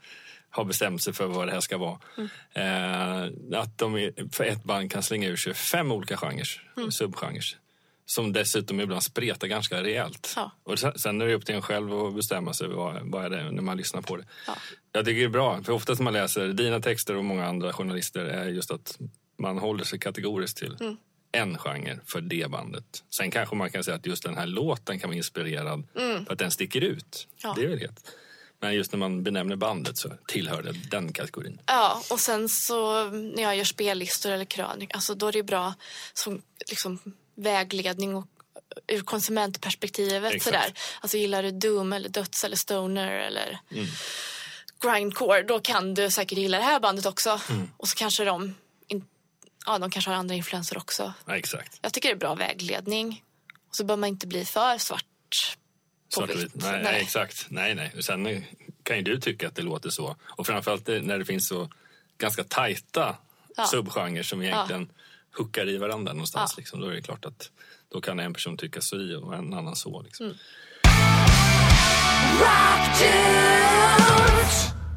har 0.56 0.64
bestämt 0.66 1.04
sig 1.04 1.14
för 1.14 1.28
vad 1.28 1.48
det 1.48 1.52
här 1.52 1.60
ska 1.60 1.78
vara. 1.78 2.00
Mm. 2.18 2.30
Eh, 3.54 3.60
att 3.60 3.78
de 3.78 4.12
för 4.32 4.44
ett 4.44 4.64
band 4.64 4.92
kan 4.92 5.04
slänga 5.04 5.28
ur 5.28 5.36
sig 5.36 5.54
fem 5.54 5.92
olika 5.92 6.18
genrer, 6.18 6.72
Mm. 6.78 6.92
subgenrer. 6.92 7.44
Som 8.06 8.34
dessutom 8.34 8.80
ibland 8.80 9.04
spretar 9.04 9.48
ganska 9.48 9.84
rejält. 9.84 10.34
Ja. 10.36 10.52
Och 10.64 10.80
sen, 10.80 11.22
är 11.22 11.26
det 11.28 11.34
upp 11.34 11.46
till 11.46 11.56
en 11.56 11.62
själv 11.62 11.94
att 11.94 12.16
bestämma 12.16 12.54
sig 12.54 12.68
vad, 12.68 13.00
vad 13.12 13.26
är 13.26 13.30
det 13.30 13.52
när 13.52 13.62
man 13.62 13.78
lyssnar 13.78 14.02
på 14.02 14.18
det. 14.18 14.26
Ja. 14.48 14.56
Jag 14.92 15.06
tycker 15.06 15.20
det 15.20 15.26
är 15.26 15.30
bra, 15.30 15.64
för 15.64 15.74
oftast 15.74 16.00
när 16.00 16.04
man 16.04 16.14
läser 16.14 16.48
dina 16.48 16.80
texter 16.80 17.16
och 17.16 17.26
många 17.26 17.46
andra 17.46 17.74
journalister 17.74 18.26
är 18.26 18.48
just 18.48 18.72
att 18.72 18.98
man 19.40 19.58
håller 19.58 19.84
sig 19.84 20.00
kategoriskt 20.00 20.58
till 20.58 20.78
Mm. 20.80 20.98
en 21.32 21.58
genre 21.58 22.00
för 22.06 22.22
det 22.22 22.52
bandet. 22.52 23.04
Sen 23.10 23.32
kanske 23.32 23.56
man 23.56 23.70
kan 23.70 23.84
säga 23.84 23.96
att 23.96 24.06
just 24.06 24.24
den 24.24 24.38
här 24.38 24.48
låten 24.48 25.00
kan 25.00 25.10
vara 25.10 25.18
inspirerad 25.18 25.88
för 26.26 26.32
att 26.34 26.40
den 26.40 26.52
sticker 26.52 26.82
ut. 26.82 27.28
Mm. 27.28 27.38
Ja. 27.44 27.54
Det 27.58 27.64
är 27.66 27.70
väl 27.70 27.80
helt. 27.80 28.12
Men 28.64 28.74
just 28.74 28.92
när 28.92 29.00
man 29.00 29.24
benämner 29.24 29.56
bandet 29.56 29.98
så 29.98 30.10
tillhör 30.28 30.64
det 30.64 30.72
den 30.72 31.14
kategorin. 31.14 31.62
Ja, 31.66 32.04
och 32.10 32.20
sen 32.20 32.50
så 32.50 33.04
när 33.10 33.44
jag 33.44 33.56
gör 33.56 33.64
spellistor 33.64 34.32
eller 34.32 34.46
krönik, 34.46 34.94
alltså 34.94 35.16
då 35.16 35.28
är 35.28 35.32
det 35.32 35.44
bra 35.44 35.74
som 36.14 36.42
liksom 36.70 37.00
vägledning 37.36 38.16
och 38.16 38.28
ur 38.88 39.02
konsumentperspektivet 39.02 40.34
Exakt. 40.34 40.44
sådär. 40.56 40.74
Alltså 41.02 41.18
gillar 41.18 41.44
du 41.44 41.52
doom 41.52 41.94
eller 41.94 42.10
döds 42.10 42.44
eller 42.44 42.56
stoner 42.56 43.12
eller 43.12 43.60
Mm. 43.72 43.86
grindcore, 44.82 45.44
då 45.44 45.60
kan 45.60 45.94
du 45.94 46.10
säkert 46.12 46.38
gilla 46.38 46.58
det 46.58 46.64
här 46.64 46.80
bandet 46.80 47.06
också. 47.06 47.40
Mm. 47.50 47.70
Och 47.78 47.88
så 47.90 47.96
kanske 47.96 48.24
de, 48.24 48.56
in, 48.88 49.06
ja 49.66 49.78
de 49.78 49.92
kanske 49.92 50.12
har 50.12 50.18
andra 50.18 50.36
influenser 50.36 50.78
också. 50.78 51.14
Ja, 51.26 51.38
exakt. 51.38 51.80
Jag 51.82 51.94
tycker 51.94 52.10
det 52.10 52.16
är 52.16 52.20
bra 52.20 52.36
vägledning. 52.36 53.24
Och 53.70 53.76
så 53.76 53.84
bör 53.84 53.96
man 53.98 54.10
inte 54.10 54.28
bli 54.28 54.46
för 54.46 54.78
svart 54.78 55.06
på 56.16 56.20
Svart 56.20 56.30
och 56.30 56.36
vitt. 56.36 56.56
vit. 56.56 56.64
Nej, 56.64 56.84
nej. 56.84 57.02
exakt. 57.02 57.46
Nej, 57.50 57.76
nej. 57.76 57.94
Sen 58.04 58.44
kan 58.84 58.98
ju 58.98 59.04
du 59.04 59.20
tycka 59.20 59.48
att 59.48 59.56
det 59.56 59.62
låter 59.62 59.90
så. 59.90 60.16
Och 60.38 60.48
framförallt 60.48 60.88
när 60.88 61.20
det 61.20 61.26
finns 61.26 61.48
så 61.48 61.70
ganska 62.18 62.44
tajta 62.44 63.16
Ja. 63.56 63.66
subgenrer 63.66 64.24
som 64.24 64.42
egentligen 64.42 64.90
hookar 65.38 65.70
i 65.70 65.78
varandra 65.78 66.14
någonstans. 66.14 66.58
Liksom. 66.58 66.82
Då 66.82 66.88
är 66.88 66.94
det 66.94 67.02
klart 67.02 67.26
att 67.26 67.52
då 67.90 68.02
kan 68.02 68.20
en 68.20 68.34
person 68.34 68.58
tycka 68.58 68.82
så 68.82 68.96
i 68.96 69.16
och 69.16 69.36
en 69.36 69.54
annan 69.54 69.76
så. 69.76 70.02
Liksom. 70.02 70.26
Mm. 70.26 70.38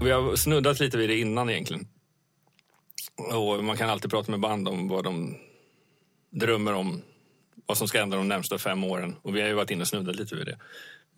Vi 0.02 0.10
har 0.10 0.36
snuddat 0.36 0.80
lite 0.80 0.98
vid 0.98 1.08
det 1.10 1.18
innan 1.18 1.50
egentligen. 1.50 1.88
Och 3.32 3.64
man 3.64 3.76
kan 3.76 3.90
alltid 3.90 4.10
prata 4.10 4.30
med 4.30 4.40
band 4.40 4.68
om 4.68 4.88
vad 4.88 5.04
de 5.04 5.36
drömmer 6.30 6.72
om. 6.72 7.02
Vad 7.66 7.78
som 7.78 7.88
ska 7.88 7.98
hända 7.98 8.16
de 8.16 8.28
närmsta 8.28 8.58
fem 8.58 8.84
åren. 8.84 9.16
Och 9.22 9.36
vi 9.36 9.40
har 9.40 9.48
ju 9.48 9.54
varit 9.54 9.70
inne 9.70 9.80
och 9.82 9.88
snuddat 9.88 10.16
lite 10.16 10.34
vid 10.36 10.46
det. 10.46 10.58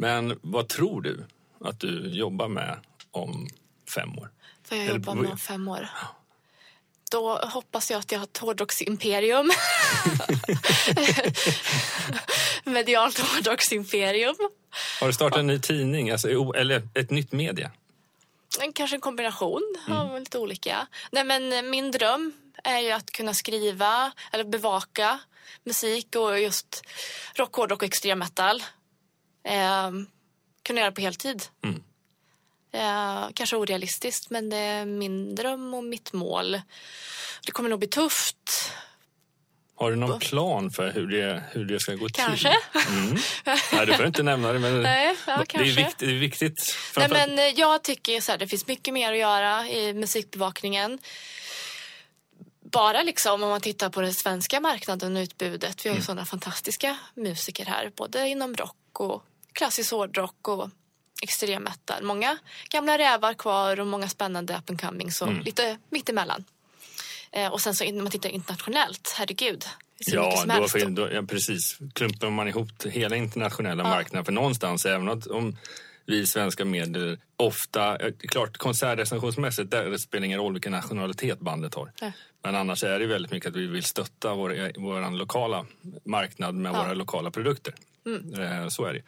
Men 0.01 0.39
vad 0.43 0.69
tror 0.69 1.03
du 1.03 1.27
att 1.65 1.81
du 1.81 2.09
jobbar 2.11 2.49
med 2.49 2.79
om 3.11 3.49
fem 3.95 4.19
år? 4.19 4.31
Får 4.65 4.77
jag 4.79 4.85
Eller 4.87 4.95
jobba 4.95 5.13
på- 5.13 5.19
med 5.19 5.31
om 5.31 5.39
fem 5.39 5.69
år? 5.69 5.89
Då 7.11 7.37
hoppas 7.39 7.91
jag 7.91 7.99
att 7.99 8.13
jag 8.13 8.19
har 8.19 8.25
ett 8.25 8.39
hårdrocksimperium. 8.39 9.51
Medialt 12.65 13.19
hårdrocksimperium. 13.19 14.35
Har 15.01 15.07
du 15.07 15.13
startat 15.13 15.39
en 15.39 15.47
ny 15.47 15.59
tidning? 15.59 16.11
Alltså, 16.11 16.29
eller 16.55 16.89
ett 16.95 17.11
nytt 17.11 17.33
media? 17.33 17.71
Kanske 18.75 18.97
en 18.97 19.01
kombination 19.01 19.75
Mm. 19.87 19.99
av 19.99 20.21
lite 20.21 20.39
olika. 20.39 20.87
Nej, 21.13 21.25
men 21.25 21.53
eh, 21.53 21.63
min 21.63 21.91
dröm 21.91 22.33
är 22.65 22.79
ju 22.79 22.91
att 22.91 23.11
kunna 23.11 23.35
skriva 23.35 24.13
eller 24.33 24.45
bevaka 24.45 25.19
musik 25.65 26.17
och 26.17 26.41
just 26.41 26.83
rock, 27.35 27.55
hårdrock 27.57 27.83
och 27.83 27.87
extrem 27.89 28.19
metal. 28.19 28.63
Eh, 29.45 29.91
kunna 30.63 30.81
göra 30.81 30.93
på 30.93 31.01
heltid. 31.01 31.43
Mm. 31.65 31.83
Eh, 32.73 33.29
kanske 33.35 33.57
orealistiskt, 33.57 34.31
men 34.31 34.51
det 34.51 34.57
är 34.57 34.85
min 34.85 35.35
dröm 35.35 35.75
och 35.75 35.85
mitt 35.85 36.13
mål. 36.13 36.61
Det 37.47 37.53
kommer 37.53 37.71
nog 37.71 37.79
bli 37.79 37.89
tufft. 37.89 38.73
Har 39.75 39.91
du 39.91 39.97
någon 39.97 40.19
plan 40.19 40.71
för 40.71 40.93
hur 40.93 41.07
det, 41.07 41.43
hur 41.53 41.65
det 41.65 41.81
ska 41.81 41.95
gå 41.95 42.09
Kanske. 42.09 42.57
till? 42.73 42.81
Mm. 42.97 43.17
Nej, 43.73 43.87
du 43.87 43.95
får 43.95 44.07
inte 44.07 44.23
nämna 44.23 44.53
det. 44.53 44.59
Men 44.59 44.83
Nej, 44.83 45.17
ja, 45.27 45.37
det, 45.37 45.43
är 45.43 45.45
kanske. 45.45 45.83
viktigt, 45.83 45.99
det 45.99 46.07
är 46.07 46.19
viktigt. 46.19 46.77
Nej, 46.97 47.09
men 47.09 47.39
eh, 47.39 47.45
jag 47.45 47.83
tycker 47.85 48.21
så 48.21 48.33
här, 48.33 48.39
det 48.39 48.49
finns 48.49 48.67
mycket 48.67 48.95
mer 48.95 49.13
att 49.13 49.19
göra 49.19 49.69
i 49.69 49.95
musikbevakningen. 49.95 50.99
Bara 52.73 53.03
liksom 53.03 53.43
om 53.43 53.49
man 53.49 53.61
tittar 53.61 53.91
på 53.91 54.01
den 54.01 54.15
svenska 54.15 54.61
marknaden 54.61 55.17
och 55.17 55.21
utbudet. 55.21 55.87
Vi 55.87 55.91
har 55.91 55.97
ju 55.97 56.03
sådana 56.03 56.27
fantastiska 56.27 56.97
musiker 57.15 57.65
här, 57.65 57.93
både 57.97 58.29
inom 58.29 58.55
rock 58.57 58.77
och 59.01 59.23
klassisk 59.53 59.93
hårdrock 59.93 60.49
och 60.49 60.71
extrem 61.23 61.63
metal. 61.63 62.03
Många 62.03 62.39
gamla 62.71 62.99
rävar 62.99 63.35
kvar 63.35 63.81
och 63.81 63.87
många 63.87 64.09
spännande 64.09 64.55
up 64.57 64.71
and 64.71 64.81
coming, 64.81 65.13
så 65.13 65.27
lite 65.45 65.79
mittemellan. 65.91 66.45
Eh, 67.33 67.53
och 67.53 67.61
sen 67.61 67.75
så 67.75 67.85
när 67.85 68.03
man 68.03 68.11
tittar 68.13 68.29
internationellt, 68.29 69.15
herregud. 69.19 69.65
Ja, 69.99 70.45
då, 70.47 70.69
får, 70.69 70.79
då, 70.91 71.13
ja, 71.13 71.23
precis. 71.23 71.79
Klumpar 71.95 72.31
man 72.31 72.49
ihop 72.49 72.69
hela 72.85 73.17
internationella 73.17 73.83
marknaden. 73.85 74.25
För 74.25 74.33
någonstans, 74.33 74.87
även 74.87 75.09
om- 75.09 75.23
om 75.31 75.57
vi 76.07 76.27
svenska 76.27 76.65
medier 76.65 77.19
ofta... 77.37 77.97
eh, 78.07 78.13
Klart, 78.29 78.57
konsertrecensionsmässigt 78.57 79.71
där 79.71 79.85
det 79.91 79.99
spelar 79.99 80.25
ingen 80.27 80.39
roll 80.39 80.53
vilken 80.53 80.73
nationalitet 80.73 81.41
bandet 81.41 81.75
har. 81.75 81.93
Nej. 82.01 82.13
Men 82.43 82.55
annars 82.55 82.85
är 82.85 82.99
det 82.99 83.07
väldigt 83.07 83.33
mycket 83.33 83.49
att 83.49 83.57
vi 83.57 83.67
vill 83.67 83.85
stötta 83.85 84.35
vår, 84.35 84.81
vår 84.81 85.11
lokala 85.19 85.67
marknad 86.05 86.55
med 86.55 86.73
Ja. 86.75 86.83
våra 86.83 86.95
lokala 86.95 87.31
produkter. 87.31 87.75
Mm. 88.07 88.41
Eh, 88.43 88.69
så 88.69 88.85
är 88.85 88.93
det 88.95 89.03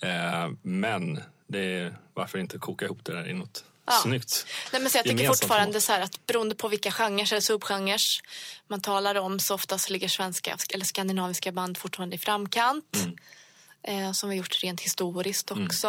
Eh, 0.00 0.50
Men 0.62 1.20
det 1.46 1.58
är, 1.58 1.96
varför 2.14 2.38
inte 2.38 2.58
koka 2.58 2.84
ihop 2.84 2.98
det 3.04 3.12
där 3.12 3.28
i 3.28 3.32
något 3.34 3.64
Ja. 3.86 3.92
snyggt? 4.02 4.46
Nej, 4.72 4.82
men 4.82 4.90
så 4.90 4.98
jag 4.98 5.04
tycker 5.04 5.26
fortfarande 5.28 5.80
så 5.80 5.92
här 5.92 6.00
att 6.00 6.26
beroende 6.26 6.54
på 6.54 6.68
vilka 6.68 6.90
genrer 6.90 7.32
eller 7.32 7.40
subgenrer 7.40 8.00
man 8.68 8.80
talar 8.80 9.14
om 9.14 9.40
så 9.40 9.54
oftast 9.54 9.90
ligger 9.90 10.08
svenska 10.08 10.56
eller 10.74 10.84
skandinaviska 10.84 11.52
band 11.52 11.78
fortfarande 11.78 12.16
i 12.16 12.18
framkant. 12.18 12.96
Mm. 12.96 13.16
Eh, 14.06 14.12
som 14.12 14.28
vi 14.30 14.36
gjort 14.36 14.62
rent 14.62 14.80
historiskt 14.80 15.50
också. 15.50 15.86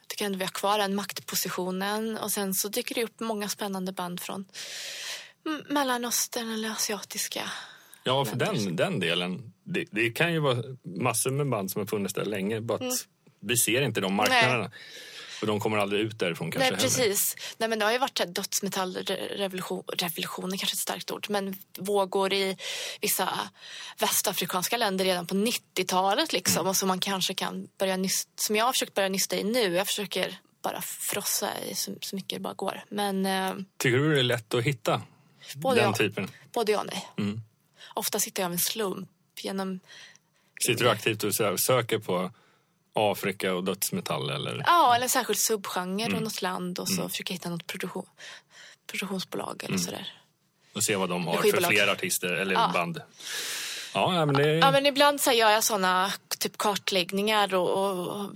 Jag 0.00 0.08
tycker 0.08 0.24
ändå 0.24 0.38
vi 0.38 0.44
har 0.44 0.52
kvar 0.52 0.78
den 0.78 0.94
maktpositionen. 0.94 2.18
Och 2.18 2.32
sen 2.32 2.54
så 2.54 2.68
dyker 2.68 2.94
det 2.94 3.04
upp 3.04 3.20
många 3.20 3.48
spännande 3.48 3.92
band 3.92 4.20
från 4.20 4.44
Mellanöstern 5.68 6.52
eller 6.52 6.70
asiatiska. 6.70 7.50
Ja, 8.04 8.24
för 8.24 8.36
den, 8.36 8.76
den 8.76 9.00
delen. 9.00 9.52
Det, 9.64 9.84
det 9.90 10.10
kan 10.10 10.32
ju 10.32 10.38
vara 10.38 10.62
massor 10.84 11.30
med 11.30 11.48
band 11.50 11.70
som 11.70 11.80
har 11.80 11.86
funnits 11.86 12.14
där 12.14 12.24
länge. 12.24 12.56
Att 12.58 12.80
Mm. 12.80 12.94
vi 13.40 13.56
ser 13.56 13.82
inte 13.82 14.00
de 14.00 14.14
marknaderna. 14.14 14.70
Och 15.40 15.46
de 15.48 15.60
kommer 15.60 15.78
aldrig 15.78 16.00
ut 16.00 16.18
därifrån 16.18 16.50
kanske 16.50 16.70
Nej, 16.70 16.80
precis. 16.80 17.36
Nej, 17.58 17.68
men 17.68 17.78
det 17.78 17.84
har 17.84 17.92
ju 17.92 17.98
varit 17.98 18.20
dödsmetallrevolution, 18.34 19.82
revolution 19.98 20.52
är 20.52 20.56
kanske 20.56 20.74
ett 20.74 20.78
starkt 20.78 21.10
ord, 21.10 21.26
men 21.30 21.56
vågor 21.78 22.32
i 22.32 22.56
vissa 23.00 23.38
västafrikanska 23.98 24.76
länder 24.76 25.04
redan 25.04 25.26
på 25.26 25.34
90-talet 25.34 26.32
liksom. 26.32 26.60
Mm. 26.60 26.68
Och 26.70 26.76
som 26.76 26.88
man 26.88 27.00
kanske 27.00 27.34
kan 27.34 27.68
börja 27.78 27.96
nysta, 27.96 28.30
som 28.36 28.56
jag 28.56 28.64
har 28.64 28.72
försökt 28.72 28.94
börja 28.94 29.08
nysta 29.08 29.36
i 29.36 29.44
nu. 29.44 29.74
Jag 29.74 29.86
försöker 29.86 30.36
bara 30.62 30.80
frossa 30.82 31.48
i 31.70 31.74
så, 31.74 31.92
så 32.00 32.16
mycket 32.16 32.36
det 32.38 32.40
bara 32.40 32.54
går. 32.54 32.84
Men 32.88 33.26
eh, 33.26 33.52
Tycker 33.78 33.98
du 33.98 34.14
det 34.14 34.18
är 34.20 34.22
lätt 34.22 34.54
att 34.54 34.64
hitta 34.64 35.02
Både 35.54 35.80
den 35.80 35.84
ja. 35.90 35.92
typen? 35.96 36.30
både 36.52 36.72
ja 36.72 36.80
och 36.80 36.86
nej. 36.86 37.08
Mm. 37.18 37.40
Ofta 37.94 38.20
sitter 38.20 38.42
jag 38.42 38.46
av 38.46 38.52
en 38.52 38.58
slump 38.58 39.08
genom 39.36 39.80
Sitter 40.60 40.84
du 40.84 40.90
aktivt 40.90 41.24
och 41.24 41.34
söker 41.60 41.98
på 41.98 42.30
Afrika 42.94 43.54
och 43.54 43.64
dödsmetall 43.64 44.30
eller? 44.30 44.62
Ja, 44.66 44.96
eller 44.96 45.08
särskilt 45.08 45.40
subgenre 45.40 46.06
Mm. 46.06 46.16
och 46.16 46.22
något 46.22 46.42
land 46.42 46.78
och 46.78 46.88
så 46.88 47.08
försöker 47.08 47.32
jag 47.32 47.36
hitta 47.36 47.50
något 47.50 47.66
produktion, 47.66 48.06
produktionsbolag 48.86 49.64
eller 49.64 49.78
sådär. 49.78 50.12
Och 50.74 50.84
se 50.84 50.96
vad 50.96 51.08
de 51.08 51.26
har 51.26 51.36
för 51.36 51.68
fler 51.68 51.88
artister 51.88 52.28
eller 52.32 52.54
Ja. 52.54 52.70
band. 52.74 53.00
Ja, 53.94 54.26
men 54.26 54.34
det 54.34 54.54
Ja, 54.54 54.70
men 54.70 54.86
ibland 54.86 55.20
så 55.20 55.32
gör 55.32 55.50
jag 55.50 55.64
såna 55.64 56.12
typ 56.38 56.58
kartläggningar 56.58 57.54
och, 57.54 57.70
och, 57.70 58.30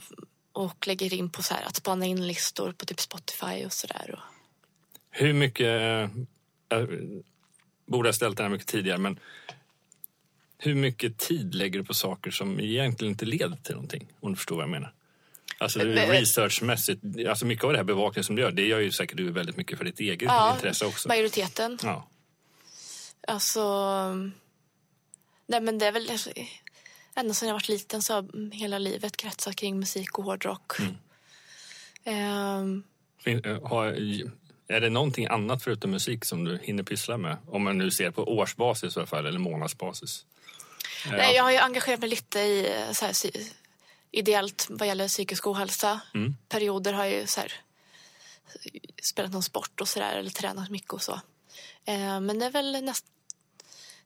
och 0.52 0.86
lägger 0.86 1.14
in 1.14 1.30
på 1.30 1.42
så 1.42 1.54
här 1.54 1.64
att 1.64 1.76
spana 1.76 2.06
in 2.06 2.26
listor 2.26 2.72
på 2.72 2.84
typ 2.86 3.00
Spotify 3.00 3.64
och 3.66 3.72
sådär. 3.72 4.10
Och... 4.12 4.18
Hur 5.10 5.32
mycket... 5.32 6.10
Jag 6.68 6.88
borde 7.86 8.08
ha 8.08 8.12
ställt 8.12 8.36
den 8.36 8.44
här 8.44 8.50
mycket 8.50 8.66
tidigare, 8.68 8.98
men 8.98 9.18
hur 10.58 10.74
mycket 10.74 11.18
tid 11.18 11.54
lägger 11.54 11.78
du 11.78 11.84
på 11.84 11.94
saker 11.94 12.30
som 12.30 12.60
egentligen 12.60 13.12
inte 13.12 13.24
leder 13.24 13.56
till 13.56 13.74
någonting? 13.74 14.06
Om 14.20 14.30
du 14.32 14.36
förstår 14.36 14.56
vad 14.56 14.62
jag 14.62 14.70
menar. 14.70 14.92
Alltså 15.58 15.78
researchmässigt, 15.80 17.02
alltså 17.28 17.46
mycket 17.46 17.64
av 17.64 17.72
det 17.72 17.78
här 17.78 17.84
bevakningen 17.84 18.24
som 18.24 18.36
du 18.36 18.42
gör, 18.42 18.50
det 18.50 18.66
gör 18.66 18.78
ju 18.80 18.92
säkert 18.92 19.16
du 19.16 19.30
väldigt 19.30 19.56
mycket 19.56 19.78
för 19.78 19.84
ditt 19.84 20.00
eget 20.00 20.22
Ja, 20.22 20.54
intresse 20.54 20.86
också. 20.86 21.08
Majoriteten. 21.08 21.78
Ja. 21.82 22.08
Alltså... 23.28 23.62
Nej, 25.46 25.60
men 25.60 25.78
det 25.78 25.86
är 25.86 25.92
väl... 25.92 26.10
Ända 27.14 27.34
sedan 27.34 27.48
jag 27.48 27.54
var 27.54 27.70
liten 27.70 28.02
så 28.02 28.14
har 28.14 28.50
hela 28.54 28.78
livet 28.78 29.16
kretsat 29.16 29.56
kring 29.56 29.78
musik 29.78 30.18
och 30.18 30.24
hårdrock. 30.24 30.72
Fin- 33.24 33.44
eh, 33.44 33.62
har- 33.68 33.92
Är 34.68 34.80
det 34.80 34.90
någonting 34.90 35.26
annat 35.26 35.62
förutom 35.62 35.90
musik 35.90 36.24
som 36.24 36.44
du 36.44 36.58
hinner 36.62 36.82
pyssla 36.82 37.16
med? 37.16 37.36
Om 37.46 37.64
man 37.64 37.78
nu 37.78 37.90
ser 37.90 38.10
på 38.10 38.24
årsbasis 38.24 38.96
i 38.96 38.98
alla 38.98 39.06
fall, 39.06 39.26
eller 39.26 39.38
månadsbasis. 39.38 40.24
Nej, 41.10 41.34
jag 41.34 41.42
har 41.42 41.50
ju 41.50 41.58
engagerat 41.58 42.00
mig 42.00 42.08
lite 42.08 42.40
i 42.40 42.84
så 42.92 43.04
här, 43.04 43.14
ideellt 44.10 44.66
vad 44.70 44.88
gäller 44.88 45.08
psykisk 45.08 45.46
ohälsa. 45.46 46.00
Mm. 46.14 46.36
Perioder 46.48 46.92
har 46.92 47.04
jag 47.04 47.14
ju 47.14 47.26
så 47.26 47.40
här, 47.40 47.52
spelat 49.02 49.32
någon 49.32 49.42
sport 49.42 49.80
och 49.80 49.88
sådär 49.88 50.16
eller 50.16 50.30
tränat 50.30 50.70
mycket 50.70 50.92
och 50.92 51.02
så. 51.02 51.20
Eh, 51.84 52.20
men 52.20 52.38
det 52.38 52.46
är 52.46 52.50
väl 52.50 52.84
nästan 52.84 53.10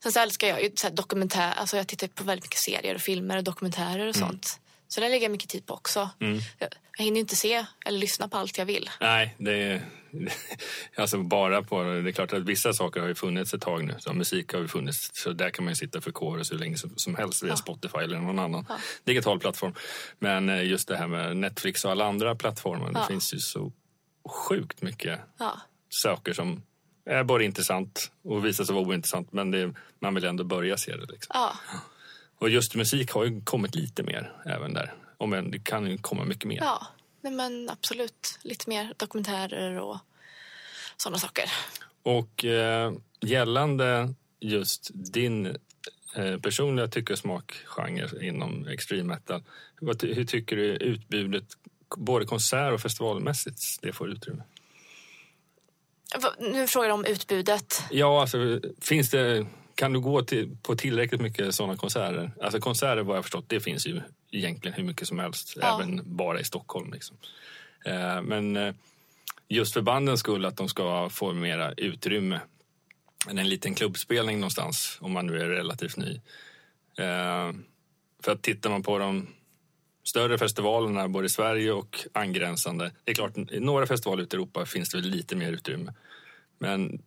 Sen 0.02 0.12
så 0.12 0.20
älskar 0.20 0.48
jag 0.48 0.62
ju 0.62 0.70
så 0.74 0.86
här 0.86 0.94
dokumentär, 0.94 1.52
alltså 1.52 1.76
jag 1.76 1.88
tittar 1.88 2.08
på 2.08 2.24
väldigt 2.24 2.44
mycket 2.44 2.58
serier 2.58 2.94
och 2.94 3.00
filmer 3.00 3.36
och 3.36 3.44
dokumentärer 3.44 4.08
och 4.08 4.16
sånt. 4.16 4.60
Så 4.90 5.00
det 5.00 5.08
lägger 5.08 5.24
jag 5.24 5.32
mycket 5.32 5.48
tid 5.48 5.66
på 5.66 5.74
också. 5.74 6.10
Jag, 6.58 6.68
jag 6.98 7.04
hinner 7.04 7.20
inte 7.20 7.36
se 7.36 7.66
eller 7.86 7.98
lyssna 7.98 8.28
på 8.28 8.36
allt 8.36 8.58
jag 8.58 8.66
vill. 8.66 8.90
Nej, 9.00 9.34
det 9.38 9.52
är... 9.52 9.82
Alltså 10.96 11.18
bara 11.18 11.62
på... 11.62 11.82
Det 11.82 12.10
är 12.10 12.12
klart 12.12 12.32
att 12.32 12.42
vissa 12.42 12.72
saker 12.72 13.00
har 13.00 13.08
ju 13.08 13.14
funnits 13.14 13.54
ett 13.54 13.60
tag 13.60 13.84
nu. 13.84 13.94
Så 13.98 14.12
musik 14.12 14.52
har 14.52 14.60
ju 14.60 14.68
funnits. 14.68 15.10
Så 15.12 15.32
där 15.32 15.50
kan 15.50 15.64
man 15.64 15.72
ju 15.72 15.76
sitta 15.76 16.00
för 16.00 16.10
kårer 16.10 16.50
hur 16.50 16.58
länge 16.58 16.76
som, 16.96 17.14
helst 17.14 17.42
via 17.42 17.56
Spotify 17.56 17.98
eller 17.98 18.18
någon 18.18 18.38
annan 18.38 18.66
digital 19.04 19.40
plattform. 19.40 19.74
Men 20.18 20.48
eh, 20.48 20.64
just 20.64 20.88
det 20.88 20.96
här 20.96 21.06
med 21.06 21.36
Netflix 21.36 21.84
och 21.84 21.90
alla 21.90 22.04
andra 22.04 22.34
plattformar. 22.34 22.92
Det 22.92 23.06
finns 23.08 23.34
ju 23.34 23.38
så 23.38 23.72
sjukt 24.28 24.82
mycket 24.82 25.20
Ja. 25.38 25.60
saker 25.88 26.32
som 26.32 26.62
är 27.06 27.24
både 27.24 27.44
intressant 27.44 28.10
och 28.24 28.46
visar 28.46 28.64
sig 28.64 28.74
vara 28.74 28.86
ointressant. 28.86 29.32
Men 29.32 29.50
det, 29.50 29.74
man 30.00 30.14
vill 30.14 30.24
ändå 30.24 30.44
börja 30.44 30.76
se 30.76 30.96
det. 30.96 31.06
Liksom. 31.12 31.30
Ja. 31.34 31.54
Och 32.40 32.50
just 32.50 32.74
musik 32.74 33.10
har 33.10 33.24
ju 33.24 33.40
kommit 33.40 33.74
lite 33.74 34.02
mer 34.02 34.32
även 34.46 34.74
där. 34.74 34.94
Om 35.18 35.32
än 35.32 35.50
det 35.50 35.58
kan 35.58 35.90
ju 35.90 35.98
komma 35.98 36.24
mycket 36.24 36.44
mer. 36.44 36.56
Ja, 36.56 36.86
nej 37.20 37.32
men 37.32 37.70
absolut. 37.70 38.38
Lite 38.42 38.68
mer 38.68 38.94
dokumentärer 38.96 39.80
och 39.80 39.98
sådana 40.96 41.18
saker. 41.18 41.44
Och 42.02 42.44
eh, 42.44 42.92
gällande 43.20 44.14
just 44.40 44.90
din 44.92 45.46
eh, 46.14 46.36
personliga 46.42 46.88
tycke 46.88 47.12
och 47.12 47.18
smakgenre 47.18 48.26
inom 48.26 48.68
extreme 48.68 49.02
metal. 49.02 49.42
Vad, 49.80 50.02
hur 50.02 50.24
tycker 50.24 50.56
du 50.56 50.64
utbudet, 50.64 51.44
både 51.96 52.26
konsert 52.26 52.72
och 52.72 52.80
festivalmässigt, 52.80 53.62
det 53.82 53.92
får 53.92 54.10
utrymme? 54.10 54.42
Nu 56.38 56.66
frågar 56.66 56.88
du 56.88 56.94
om 56.94 57.04
utbudet. 57.04 57.84
Ja, 57.90 58.20
alltså 58.20 58.60
finns 58.80 59.10
det... 59.10 59.46
Kan 59.80 59.92
du 59.92 60.00
gå 60.00 60.22
till, 60.22 60.56
på 60.62 60.76
tillräckligt 60.76 61.20
mycket 61.20 61.54
sådana 61.54 61.76
konserter? 61.76 62.32
Alltså 62.40 62.60
konserter 62.60 63.02
vad 63.02 63.16
jag 63.16 63.24
förstått, 63.24 63.44
det 63.48 63.60
finns 63.60 63.86
ju 63.86 64.00
egentligen 64.30 64.74
hur 64.74 64.84
mycket 64.84 65.08
som 65.08 65.18
helst. 65.18 65.56
Ja. 65.60 65.74
Även 65.74 66.16
bara 66.16 66.40
i 66.40 66.44
Stockholm. 66.44 66.92
Liksom. 66.92 67.16
Eh, 67.84 68.22
men 68.22 68.56
eh, 68.56 68.74
just 69.48 69.72
för 69.72 69.80
bandens 69.80 70.20
skull 70.20 70.44
att 70.44 70.56
de 70.56 70.68
ska 70.68 71.08
få 71.08 71.32
mera 71.32 71.72
utrymme. 71.72 72.40
En 73.28 73.48
liten 73.48 73.74
klubbspelning 73.74 74.40
någonstans, 74.40 74.98
om 75.00 75.12
man 75.12 75.26
nu 75.26 75.40
är 75.40 75.48
relativt 75.48 75.96
ny. 75.96 76.20
Eh, 76.98 77.52
för 78.22 78.32
att 78.32 78.42
tittar 78.42 78.70
man 78.70 78.82
på 78.82 78.98
de 78.98 79.26
större 80.04 80.38
festivalerna 80.38 81.08
både 81.08 81.26
i 81.26 81.30
Sverige 81.30 81.72
och 81.72 81.98
angränsande. 82.12 82.92
Det 83.04 83.10
är 83.10 83.14
klart, 83.14 83.36
i 83.36 83.60
några 83.60 83.86
festivaler 83.86 84.22
ute 84.22 84.36
i 84.36 84.38
Europa 84.38 84.66
finns 84.66 84.88
det 84.88 84.98
lite 84.98 85.36
mer 85.36 85.52
utrymme. 85.52 85.94
Men, 86.58 87.02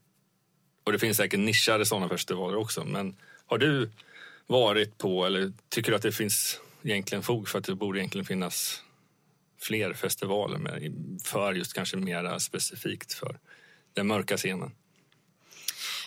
och 0.83 0.91
det 0.91 0.99
finns 0.99 1.17
säkert 1.17 1.39
nischade 1.39 1.85
sådana 1.85 2.09
festivaler 2.09 2.57
också. 2.57 2.83
Men 2.83 3.15
har 3.45 3.57
du 3.57 3.89
varit 4.47 4.97
på, 4.97 5.25
eller 5.25 5.53
tycker 5.69 5.91
du 5.91 5.95
att 5.95 6.01
det 6.01 6.11
finns 6.11 6.59
egentligen 6.83 7.23
fog 7.23 7.49
för 7.49 7.59
att 7.59 7.65
det 7.65 7.75
borde 7.75 7.99
egentligen 7.99 8.25
finnas 8.25 8.81
fler 9.61 9.93
festivaler 9.93 10.57
med, 10.57 10.93
för 11.23 11.53
just 11.53 11.73
kanske 11.73 11.97
mera 11.97 12.39
specifikt 12.39 13.13
för 13.13 13.39
den 13.93 14.07
mörka 14.07 14.37
scenen? 14.37 14.71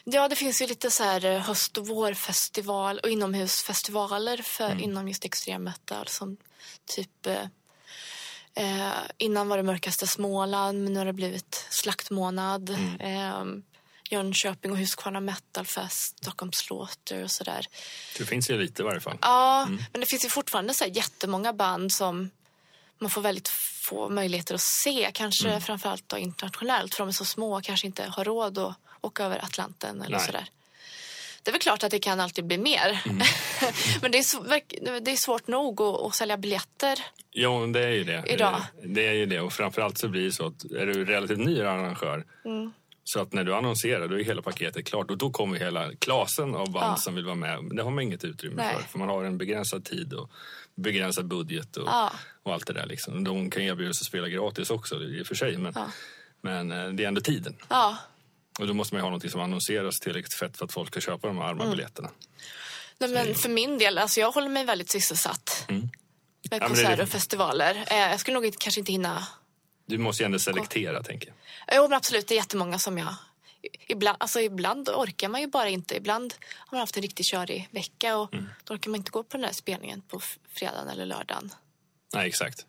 Ja, 0.04 0.28
det 0.28 0.36
finns 0.36 0.62
ju 0.62 0.66
lite 0.66 0.90
så 0.90 1.02
här 1.02 1.24
eh, 1.24 1.40
höst 1.40 1.78
och 1.78 1.86
vårfestival 1.86 2.98
och 2.98 3.08
inomhusfestivaler 3.08 4.36
för, 4.36 4.80
inom 4.80 5.08
just 5.08 5.24
extrem 5.24 5.64
metal 5.64 6.08
som 6.08 6.36
typ 6.84 7.26
eh, 7.26 7.42
eh, 8.54 8.92
innan 9.18 9.48
var 9.48 9.56
det 9.56 9.62
mörkaste 9.62 10.06
Småland 10.06 10.84
men 10.84 10.92
nu 10.92 10.98
har 10.98 11.06
det 11.06 11.12
blivit 11.12 11.66
slaktmånad. 11.70 12.70
Eh, 13.00 13.44
Jönköping 14.12 14.72
och 14.72 14.78
Huskvarna 14.78 15.20
Metalfest, 15.20 16.18
Stockholm 16.18 16.52
Slaughter 16.52 17.24
och 17.24 17.30
sådär. 17.30 17.66
Det 18.18 18.24
finns 18.24 18.50
ju 18.50 18.58
lite 18.58 18.82
i 18.82 18.84
varje 18.84 19.00
fall. 19.00 19.18
Ja, 19.20 19.66
men 19.92 20.00
det 20.00 20.06
finns 20.06 20.24
ju 20.24 20.28
fortfarande 20.28 20.74
så 20.74 20.84
här 20.84 20.90
jättemånga 20.90 21.52
band 21.52 21.92
som 21.92 22.30
man 22.98 23.10
får 23.10 23.20
väldigt 23.20 23.48
få 23.48 24.08
möjligheter 24.08 24.54
att 24.54 24.60
se. 24.60 25.10
Kanske 25.14 25.60
framförallt 25.60 26.08
då 26.08 26.18
internationellt 26.18 26.94
för 26.94 27.02
de 27.02 27.08
är 27.08 27.12
så 27.12 27.24
små 27.24 27.56
och 27.56 27.64
kanske 27.64 27.86
inte 27.86 28.04
har 28.04 28.24
råd 28.24 28.58
att 28.58 28.76
åka 29.00 29.24
över 29.24 29.44
Atlanten 29.44 30.02
eller 30.02 30.16
Nej. 30.16 30.26
sådär. 30.26 30.48
Det 31.42 31.50
är 31.50 31.52
väl 31.52 31.60
klart 31.60 31.84
att 31.84 31.90
det 31.90 31.98
kan 31.98 32.20
alltid 32.20 32.44
bli 32.44 32.58
mer. 32.58 33.02
men 34.02 34.10
det 34.10 34.18
är, 34.18 34.22
så, 34.22 34.42
det 35.00 35.10
är 35.10 35.16
svårt 35.16 35.46
nog 35.46 35.80
att, 35.80 36.00
att 36.00 36.14
sälja 36.14 36.36
biljetter. 36.36 36.98
Ja, 37.30 37.60
men 37.60 37.72
det 37.72 37.84
är 37.84 37.92
ju 37.92 38.04
det. 38.04 38.24
Idag. 38.26 38.62
Det 38.84 39.06
är 39.06 39.12
ju 39.12 39.26
det. 39.26 39.40
Och 39.40 39.52
framförallt 39.52 39.98
så 39.98 40.08
blir 40.08 40.24
det 40.24 40.32
så 40.32 40.46
att 40.46 40.64
är 40.64 40.86
du 40.86 41.04
relativt 41.04 41.38
ny 41.38 41.62
arrangör 41.62 42.24
Mm. 42.44 42.72
Så 43.08 43.20
att 43.20 43.32
när 43.32 43.44
du 43.44 43.54
annonserar 43.54 44.08
då 44.08 44.20
är 44.20 44.24
hela 44.24 44.42
paketet 44.42 44.86
klart 44.86 45.10
och 45.10 45.18
då 45.18 45.30
kommer 45.30 45.58
hela 45.58 45.92
klasen 45.94 46.54
av 46.54 46.70
band 46.72 46.92
Ja. 46.92 46.96
som 46.96 47.14
vill 47.14 47.24
vara 47.24 47.34
med. 47.34 47.58
Det 47.76 47.82
har 47.82 47.90
man 47.90 48.02
inget 48.04 48.24
utrymme 48.24 48.56
Nej. 48.62 48.74
för 48.74 48.82
för 48.82 48.98
man 48.98 49.08
har 49.08 49.24
en 49.24 49.38
begränsad 49.38 49.84
tid 49.84 50.12
och 50.14 50.30
begränsad 50.74 51.26
budget 51.26 51.76
och, 51.76 51.86
Ja. 51.88 52.12
och 52.42 52.52
allt 52.54 52.66
det 52.66 52.72
där. 52.72 52.86
Liksom. 52.86 53.24
De 53.24 53.50
kan 53.50 53.62
erbjuda 53.62 53.92
sig 53.92 54.02
att 54.02 54.06
spela 54.06 54.28
gratis 54.28 54.70
också 54.70 55.02
i 55.02 55.22
och 55.22 55.26
för 55.26 55.34
sig 55.34 55.56
men, 55.58 55.72
Ja. 55.76 55.86
men 56.40 56.72
eh, 56.72 56.88
det 56.88 57.04
är 57.04 57.08
ändå 57.08 57.20
tiden. 57.20 57.56
Och 58.58 58.66
då 58.66 58.74
måste 58.74 58.94
man 58.94 59.00
ju 59.00 59.04
ha 59.04 59.10
något 59.10 59.30
som 59.30 59.40
annonseras 59.40 60.00
tillräckligt 60.00 60.34
fett 60.34 60.56
för 60.56 60.64
att 60.64 60.72
folk 60.72 60.88
ska 60.88 61.00
köpa 61.00 61.26
de 61.26 61.38
här 61.38 61.44
Mm. 61.50 61.60
arma-biljetterna. 61.60 62.10
Nej, 62.98 63.10
men 63.10 63.34
för 63.34 63.48
min 63.48 63.78
del, 63.78 63.98
alltså 63.98 64.20
jag 64.20 64.30
håller 64.32 64.48
mig 64.48 64.64
väldigt 64.64 64.90
sysselsatt. 64.90 65.64
Med 65.68 65.76
Mm. 65.78 65.88
är 66.50 66.58
konserter 66.68 66.96
det- 66.96 67.02
och 67.02 67.08
festivaler. 67.08 67.84
Eh, 67.90 67.96
jag 67.98 68.20
skulle 68.20 68.34
nog 68.34 68.46
inte, 68.46 68.58
kanske 68.60 68.80
inte 68.80 68.92
hinna 68.92 69.26
Du 69.86 69.98
måste 69.98 70.22
ju 70.22 70.24
ändå 70.24 70.38
selektera 70.38 71.02
tänker 71.02 71.28
jag. 71.28 71.76
Jo, 71.76 71.82
men 71.88 71.92
absolut. 71.96 72.28
Det 72.28 72.34
är 72.34 72.36
jättemånga 72.36 72.78
som 72.78 72.98
jag... 72.98 73.14
Ibland, 73.88 74.16
alltså 74.20 74.40
ibland 74.40 74.88
orkar 74.88 75.28
man 75.28 75.40
ju 75.40 75.46
bara 75.46 75.68
inte. 75.68 75.96
Ibland 75.96 76.34
har 76.56 76.76
man 76.76 76.80
haft 76.80 76.96
en 76.96 77.02
riktigt 77.02 77.26
körig 77.26 77.68
vecka 77.70 78.16
och 78.16 78.32
Mm. 78.34 78.46
då 78.64 78.74
orkar 78.74 78.90
man 78.90 78.98
inte 78.98 79.10
gå 79.10 79.22
på 79.22 79.36
den 79.36 79.46
där 79.46 79.52
spelningen 79.52 80.02
på 80.08 80.20
fredagen 80.54 80.88
eller 80.88 81.06
lördagen. 81.06 81.50
Nej, 82.14 82.28
exakt. 82.28 82.66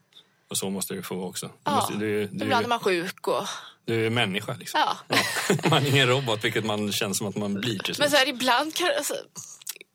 Och 0.50 0.58
så 0.58 0.70
måste 0.70 0.94
det 0.94 1.04
få 1.04 1.24
också. 1.24 1.46
Du, 1.46 1.54
Ja, 1.64 1.76
måste, 1.76 1.94
du, 1.94 2.28
du, 2.28 2.44
ibland 2.46 2.66
är 2.66 2.70
man 2.70 2.80
sjuk 2.80 3.28
och... 3.28 3.48
du 3.86 4.06
är 4.06 4.10
människa 4.10 4.54
liksom. 4.60 4.80
Ja. 4.80 5.16
man 5.70 5.86
är 5.86 5.90
ingen 5.90 6.08
robot, 6.08 6.44
vilket 6.44 6.66
man 6.66 6.92
känns 6.92 7.18
som 7.18 7.28
att 7.28 7.36
man 7.36 7.54
blir 7.54 7.80
till 7.80 7.96
Men 8.00 8.10
så 8.10 8.16
här, 8.18 8.28
ibland, 8.28 8.76
kan, 8.76 8.90
alltså, 8.98 9.14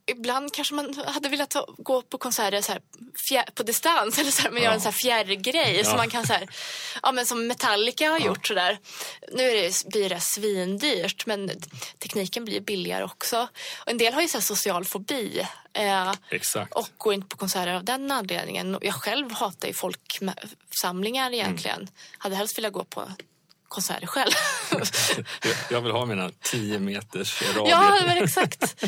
ibland 0.07 0.53
kanske 0.55 0.75
man 0.75 0.95
hade 1.07 1.29
velat 1.29 1.51
ta, 1.51 1.67
gå 1.79 2.03
på 2.03 2.19
konserter 2.19 2.61
så 2.61 2.73
här, 2.73 2.83
fjär, 3.29 3.45
på 3.55 3.63
distans 3.63 4.19
eller 4.19 4.31
så 4.31 4.43
här, 4.43 4.51
men 4.51 4.63
göra 4.63 4.75
en 4.75 4.81
så 4.81 4.85
här 4.89 4.93
fjärrgrej 4.93 5.77
Ja. 5.77 5.85
som 5.85 5.97
man 5.97 6.11
kan 6.11 6.27
så 6.27 6.33
här, 6.33 6.49
ja 7.03 7.13
men 7.13 7.27
som 7.27 7.47
Metallica 7.47 8.09
har 8.09 8.19
gjort 8.19 8.47
så 8.47 8.55
där. 8.55 8.79
Nu 9.33 9.43
är 9.43 9.63
det, 9.63 9.85
blir 9.89 10.09
det 10.09 10.21
svindyrt 10.21 11.27
men 11.27 11.51
tekniken 11.99 12.45
blir 12.45 12.61
billigare 12.61 13.05
också. 13.05 13.49
Och 13.85 13.91
en 13.91 13.99
del 13.99 14.15
har 14.15 14.23
ju 14.23 14.29
så 14.29 14.41
social 14.41 14.85
fobi. 14.85 15.47
Eh, 15.75 16.13
och 16.71 16.89
går 16.97 17.15
inte 17.15 17.27
på 17.29 17.37
konserter 17.37 17.75
av 17.75 17.85
den 17.85 18.11
anledningen. 18.11 18.79
Jag 18.81 18.95
själv 18.95 19.33
hatar 19.33 19.69
ju 19.69 19.75
folksamlingar 19.75 21.33
egentligen. 21.33 21.77
Mm. 21.81 21.89
Hade 22.19 22.37
helst 22.37 22.59
velat 22.59 22.73
gå 22.73 22.85
på 22.85 23.09
konserter 23.73 24.07
själv. 24.07 24.31
Jag- 25.71 25.81
vill 25.81 25.93
ha 25.93 26.05
mina 26.07 26.31
10 26.43 26.79
meters 26.79 27.43
radie. 27.57 27.71
ja, 27.71 28.01
men 28.07 28.19
exakt. 28.25 28.85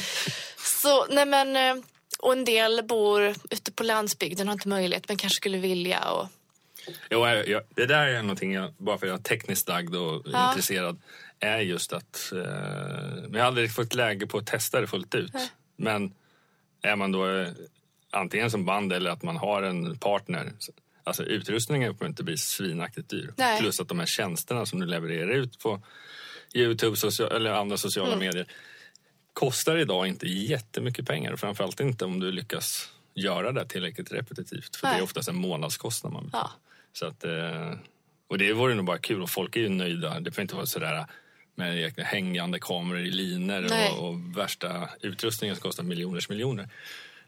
Så, 0.58 1.06
nej 1.10 1.26
men, 1.26 1.56
eh, 1.56 1.84
och 2.18 2.32
en 2.32 2.44
del 2.44 2.82
bor 2.88 3.34
ute 3.50 3.72
på 3.72 3.82
landsbygden 3.82 4.48
och 4.48 4.50
har 4.50 4.54
inte 4.54 4.68
möjlighet 4.68 5.08
men 5.08 5.16
kanske 5.16 5.36
skulle 5.36 5.58
vilja. 5.58 6.08
Och, 6.10 6.28
Jo, 7.10 7.26
jag, 7.26 7.48
jag, 7.48 7.62
det 7.74 7.86
där 7.86 8.06
är 8.06 8.22
någonting, 8.22 8.52
jag, 8.52 8.72
bara 8.78 8.98
för 8.98 9.06
att 9.06 9.10
jag 9.10 9.18
är 9.18 9.22
tekniskt 9.22 9.68
lagd 9.68 9.94
och 9.96 10.22
Ja. 10.24 10.48
intresserad, 10.48 11.00
är 11.40 11.58
just 11.58 11.92
att... 11.92 12.32
Eh, 12.32 12.38
men 13.22 13.32
jag 13.32 13.40
har 13.40 13.46
aldrig 13.46 13.74
fått 13.74 13.94
läge 13.94 14.26
på 14.26 14.38
att 14.38 14.46
testa 14.46 14.80
det 14.80 14.86
fullt 14.86 15.14
ut. 15.14 15.32
Men 15.76 16.14
är 16.82 16.96
man 16.96 17.12
då 17.12 17.28
eh, 17.40 17.48
antingen 18.12 18.50
som 18.50 18.64
band 18.64 18.92
eller 18.92 19.10
att 19.10 19.22
man 19.22 19.36
har 19.36 19.62
en 19.62 19.98
partner, 19.98 20.52
alltså 21.04 21.22
utrustningen 21.24 21.94
kommer 21.94 22.08
inte 22.08 22.22
bli 22.24 22.36
svinaktigt 22.38 23.08
dyr. 23.10 23.32
Nej. 23.36 23.60
Plus 23.60 23.80
att 23.80 23.88
de 23.88 23.98
här 23.98 24.06
tjänsterna 24.06 24.66
som 24.66 24.80
du 24.80 24.86
levererar 24.86 25.30
ut 25.30 25.58
på 25.58 25.82
Youtube 26.54 26.96
socia- 26.96 27.36
eller 27.36 27.50
andra 27.50 27.76
sociala 27.76 28.12
Mm. 28.12 28.18
medier 28.26 28.46
kostar 29.32 29.76
idag 29.76 30.06
inte 30.06 30.26
jättemycket 30.26 31.06
pengar. 31.06 31.36
Framförallt 31.36 31.80
inte 31.80 32.04
om 32.04 32.20
du 32.20 32.32
lyckas 32.32 32.88
göra 33.14 33.52
det 33.52 33.66
tillräckligt 33.68 34.12
repetitivt. 34.12 34.76
För 34.76 34.86
det 34.86 34.90
Nej. 34.92 34.98
är 35.00 35.04
oftast 35.04 35.28
en 35.28 35.36
månadskostnad 35.36 36.12
man 36.12 36.30
ja. 36.32 36.50
Så 36.92 37.06
att, 37.06 37.24
eh, 37.24 37.72
och 38.28 38.38
det 38.38 38.52
vore 38.52 38.74
nog 38.74 38.84
bara 38.84 38.98
kul 38.98 39.22
och 39.22 39.30
folk 39.30 39.56
är 39.56 39.60
ju 39.60 39.68
nöjda. 39.68 40.20
Det 40.20 40.32
får 40.32 40.42
inte 40.42 40.54
vara 40.54 40.66
sådär 40.66 41.06
med 41.54 41.80
jäkla 41.80 42.04
hängande 42.04 42.58
kameror 42.60 43.00
i 43.00 43.10
linor 43.10 43.64
och, 43.98 44.08
och 44.08 44.36
värsta 44.38 44.88
utrustningen 45.00 45.56
som 45.56 45.62
kostar 45.62 45.82
miljoners 45.82 46.28
miljoner. 46.28 46.68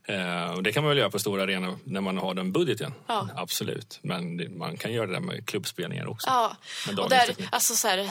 Eh, 0.08 0.50
och 0.50 0.62
det 0.62 0.72
kan 0.72 0.82
man 0.82 0.88
väl 0.88 0.98
göra 0.98 1.10
på 1.10 1.18
stora 1.18 1.42
arenor 1.42 1.78
när 1.84 2.00
man 2.00 2.18
har 2.18 2.34
den 2.34 2.52
budgeten. 2.52 2.94
Ja. 3.06 3.28
Absolut. 3.36 3.98
Men 4.02 4.58
man 4.58 4.76
kan 4.76 4.92
göra 4.92 5.06
det 5.06 5.20
med 5.20 5.46
klubbspelningar 5.46 6.06
också. 6.06 6.28
ja. 6.28 6.56
Och 6.98 7.10
där, 7.10 7.26
teknik. 7.26 7.48
alltså 7.52 7.74
så 7.74 7.88
här, 7.88 8.10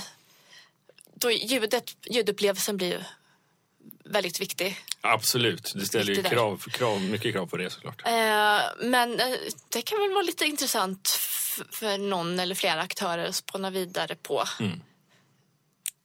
då 1.14 1.32
ljudet, 1.32 1.96
ljudupplevelsen 2.10 2.78
blir 2.78 2.92
ju 2.92 3.00
väldigt 4.06 4.42
viktig. 4.42 4.78
Absolut. 5.02 5.74
Det 5.76 5.86
ställer 5.86 6.14
ju 6.14 6.24
krav, 6.24 6.58
krav, 6.58 7.02
mycket 7.02 7.34
krav 7.34 7.46
på 7.46 7.58
det 7.58 7.70
såklart. 7.70 8.02
Eh, 8.06 8.60
men 8.82 9.20
eh, 9.20 9.38
det 9.70 9.82
kan 9.82 10.00
väl 10.02 10.12
vara 10.12 10.24
lite 10.24 10.46
intressant 10.46 11.10
för 11.72 11.98
någon 11.98 12.40
eller 12.40 12.56
flera 12.56 12.82
aktörer 12.82 13.26
att 13.30 13.36
spåna 13.36 13.70
vidare 13.70 14.16
på. 14.16 14.44
Mm. 14.60 14.82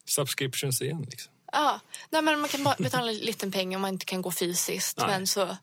Subscriptions 0.05 0.83
igen 0.83 1.07
liksom. 1.11 1.33
Ja, 1.53 1.81
Nej, 2.11 2.23
men 2.23 2.41
man 2.41 2.49
kan 2.49 2.75
betala 2.79 3.11
en 3.11 3.17
liten 3.17 3.53
peng 3.53 3.77
om 3.77 3.83
man 3.83 3.93
inte 3.93 4.07
kan 4.07 4.23
gå 4.23 4.31
fysiskt. 4.31 4.99
Nej. 4.99 5.07
Men 5.07 5.27
så, 5.27 5.57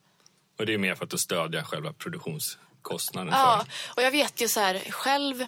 Och 0.57 0.65
det 0.65 0.73
är 0.73 0.77
mer 0.77 0.95
för 0.95 1.05
att 1.05 1.19
stödja 1.19 1.63
själva 1.63 1.93
produktionskostnaden. 1.93 3.33
ja, 3.33 3.65
För. 3.65 3.93
och 3.97 4.03
jag 4.03 4.11
vet 4.11 4.41
ju 4.41 4.47
så 4.47 4.59
här 4.59 4.79
själv. 4.89 5.45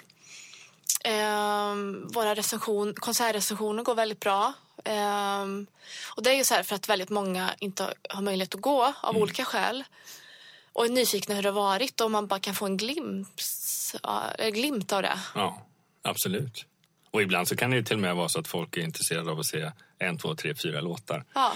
ehm, 1.04 2.08
våra 2.14 2.36
recension, 2.36 2.94
konsertrecensioner 2.94 3.84
går 3.84 3.96
väldigt 3.96 4.20
bra. 4.20 4.54
Ehm, 4.86 5.68
och 6.16 6.24
det 6.24 6.30
är 6.30 6.34
ju 6.36 6.44
så 6.44 6.54
här 6.54 6.64
för 6.64 6.76
att 6.76 6.90
väldigt 6.90 7.10
många 7.10 7.50
inte 7.60 7.94
har 8.10 8.22
möjlighet 8.22 8.56
att 8.56 8.62
gå 8.62 8.84
av 8.84 9.10
Mm. 9.10 9.22
olika 9.22 9.46
skäl. 9.46 9.84
Och 10.74 10.86
är 10.86 10.90
nyfikna 10.90 11.36
hur 11.36 11.44
det 11.44 11.50
har 11.50 11.54
varit 11.62 12.02
och 12.02 12.12
man 12.12 12.28
bara 12.28 12.40
kan 12.40 12.56
få 12.56 12.66
en 12.66 12.78
glimt, 12.78 13.44
glimt 14.52 14.94
av 14.94 15.02
det. 15.02 15.20
Ja, 15.36 15.66
absolut. 16.02 16.66
Och 17.12 17.22
ibland 17.22 17.48
så 17.48 17.56
kan 17.56 17.72
det 17.72 17.84
till 17.84 17.96
och 17.96 18.02
med 18.02 18.16
vara 18.16 18.30
så 18.30 18.40
att 18.40 18.48
folk 18.48 18.78
är 18.78 18.82
intresserade 18.82 19.32
av 19.32 19.40
att 19.40 19.46
se 19.46 19.72
en, 20.00 20.18
två, 20.18 20.36
tre, 20.36 20.56
fyra 20.56 20.82
låtar. 20.82 21.26
Ja, 21.34 21.54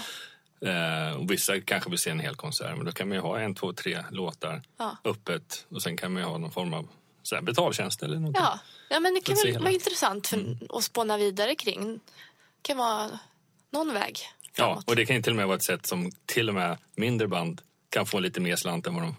Eh, 0.64 1.16
och 1.16 1.30
vissa 1.30 1.60
kanske 1.60 1.90
vill 1.90 1.98
se 1.98 2.10
en 2.10 2.20
hel 2.20 2.34
konsert, 2.34 2.76
men 2.76 2.86
då 2.86 2.92
kan 2.92 3.08
man 3.08 3.16
ju 3.16 3.20
ha 3.22 3.38
en, 3.40 3.54
två, 3.54 3.72
tre 3.72 4.04
låtar 4.10 4.62
Ja. 4.78 4.96
öppet 5.04 5.66
och 5.70 5.82
sen 5.82 5.96
kan 5.96 6.12
man 6.12 6.22
ju 6.22 6.28
ha 6.28 6.38
någon 6.38 6.50
form 6.52 6.74
av 6.74 6.88
så 7.22 7.34
här, 7.34 7.42
betaltjänst 7.42 8.02
eller 8.02 8.16
någonting. 8.16 8.42
ja. 8.42 8.58
ja 8.90 9.00
men 9.00 9.14
det 9.14 9.20
kan 9.20 9.36
väl 9.44 9.58
vara 9.58 9.70
intressant 9.72 10.26
för, 10.26 10.36
Mm. 10.36 10.56
att 10.68 10.84
spåna 10.84 11.16
vidare 11.16 11.54
kring. 11.54 11.92
Det 11.94 12.00
kan 12.62 12.76
vara 12.76 13.10
någon 13.72 13.92
väg 13.94 14.18
Ja, 14.56 14.64
framåt. 14.66 14.88
och 14.88 14.96
det 14.96 15.06
kan 15.06 15.16
ju 15.16 15.22
till 15.22 15.32
och 15.32 15.36
med 15.36 15.46
vara 15.46 15.56
ett 15.56 15.62
sätt 15.62 15.86
som 15.86 16.10
till 16.26 16.48
och 16.48 16.54
med 16.54 16.78
mindre 16.96 17.28
band 17.28 17.60
kan 17.90 18.06
få 18.06 18.18
lite 18.20 18.40
mer 18.40 18.56
slant 18.56 18.86
än 18.86 18.94
vad 18.94 19.02
de, 19.02 19.16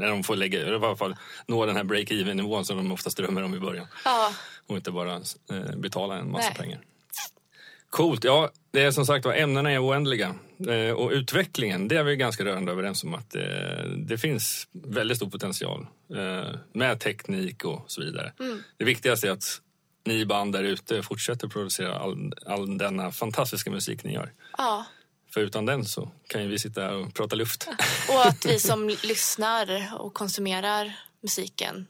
när 0.00 0.08
de 0.08 0.24
får 0.24 0.36
lägga, 0.36 0.60
eller 0.60 0.72
i 0.72 0.84
alla 0.84 0.96
fall 0.96 1.16
nå 1.46 1.66
den 1.66 1.76
här 1.76 1.84
break-even 1.84 2.34
nivån 2.34 2.64
som 2.64 2.76
de 2.76 2.92
oftast 2.92 3.16
drömmer 3.16 3.42
om 3.42 3.54
i 3.54 3.58
början. 3.60 3.86
Ja, 4.04 4.32
Och 4.66 4.76
inte 4.76 4.90
bara 4.90 5.14
eh, 5.50 5.76
betala 5.76 6.18
en 6.18 6.30
massa 6.30 6.48
Nej. 6.48 6.58
pengar. 6.58 6.80
Coolt. 7.90 8.24
Ja, 8.24 8.50
det 8.70 8.82
är 8.82 8.90
som 8.90 9.06
sagt 9.06 9.24
var, 9.24 9.34
ämnena 9.34 9.70
är 9.72 9.84
oändliga. 9.86 10.34
Eh, 10.58 10.90
och 10.90 11.10
utvecklingen, 11.10 11.88
det 11.88 11.96
är 11.96 12.02
vi 12.02 12.16
ganska 12.16 12.44
rörande 12.44 12.72
överens 12.72 13.04
om 13.04 13.14
att 13.14 13.34
eh, 13.34 13.84
det 13.96 14.18
finns 14.18 14.68
väldigt 14.72 15.16
stor 15.16 15.30
potential 15.30 15.86
eh, 16.14 16.54
med 16.72 17.00
teknik 17.00 17.64
och 17.64 17.84
så 17.86 18.00
vidare. 18.00 18.32
Det 18.76 18.84
viktigaste 18.84 19.28
är 19.28 19.32
att 19.32 19.60
ni 20.04 20.26
band 20.26 20.52
där 20.52 20.62
ute 20.62 21.02
fortsätter 21.02 21.48
producera 21.48 21.98
all, 21.98 22.32
all 22.46 22.78
denna 22.78 23.12
fantastiska 23.12 23.70
musik 23.70 24.04
ni 24.04 24.12
gör. 24.12 24.32
ja. 24.58 24.86
För 25.34 25.40
utan 25.40 25.66
den 25.66 25.84
så 25.84 26.10
kan 26.26 26.42
ju 26.42 26.48
vi 26.48 26.58
sitta 26.58 26.82
här 26.82 26.94
och 26.94 27.14
prata 27.14 27.36
luft. 27.36 27.68
Och 28.08 28.26
att 28.26 28.46
vi 28.46 28.58
som 28.58 28.88
lyssnar 28.88 29.94
och 29.98 30.14
konsumerar 30.14 30.96
musiken 31.22 31.86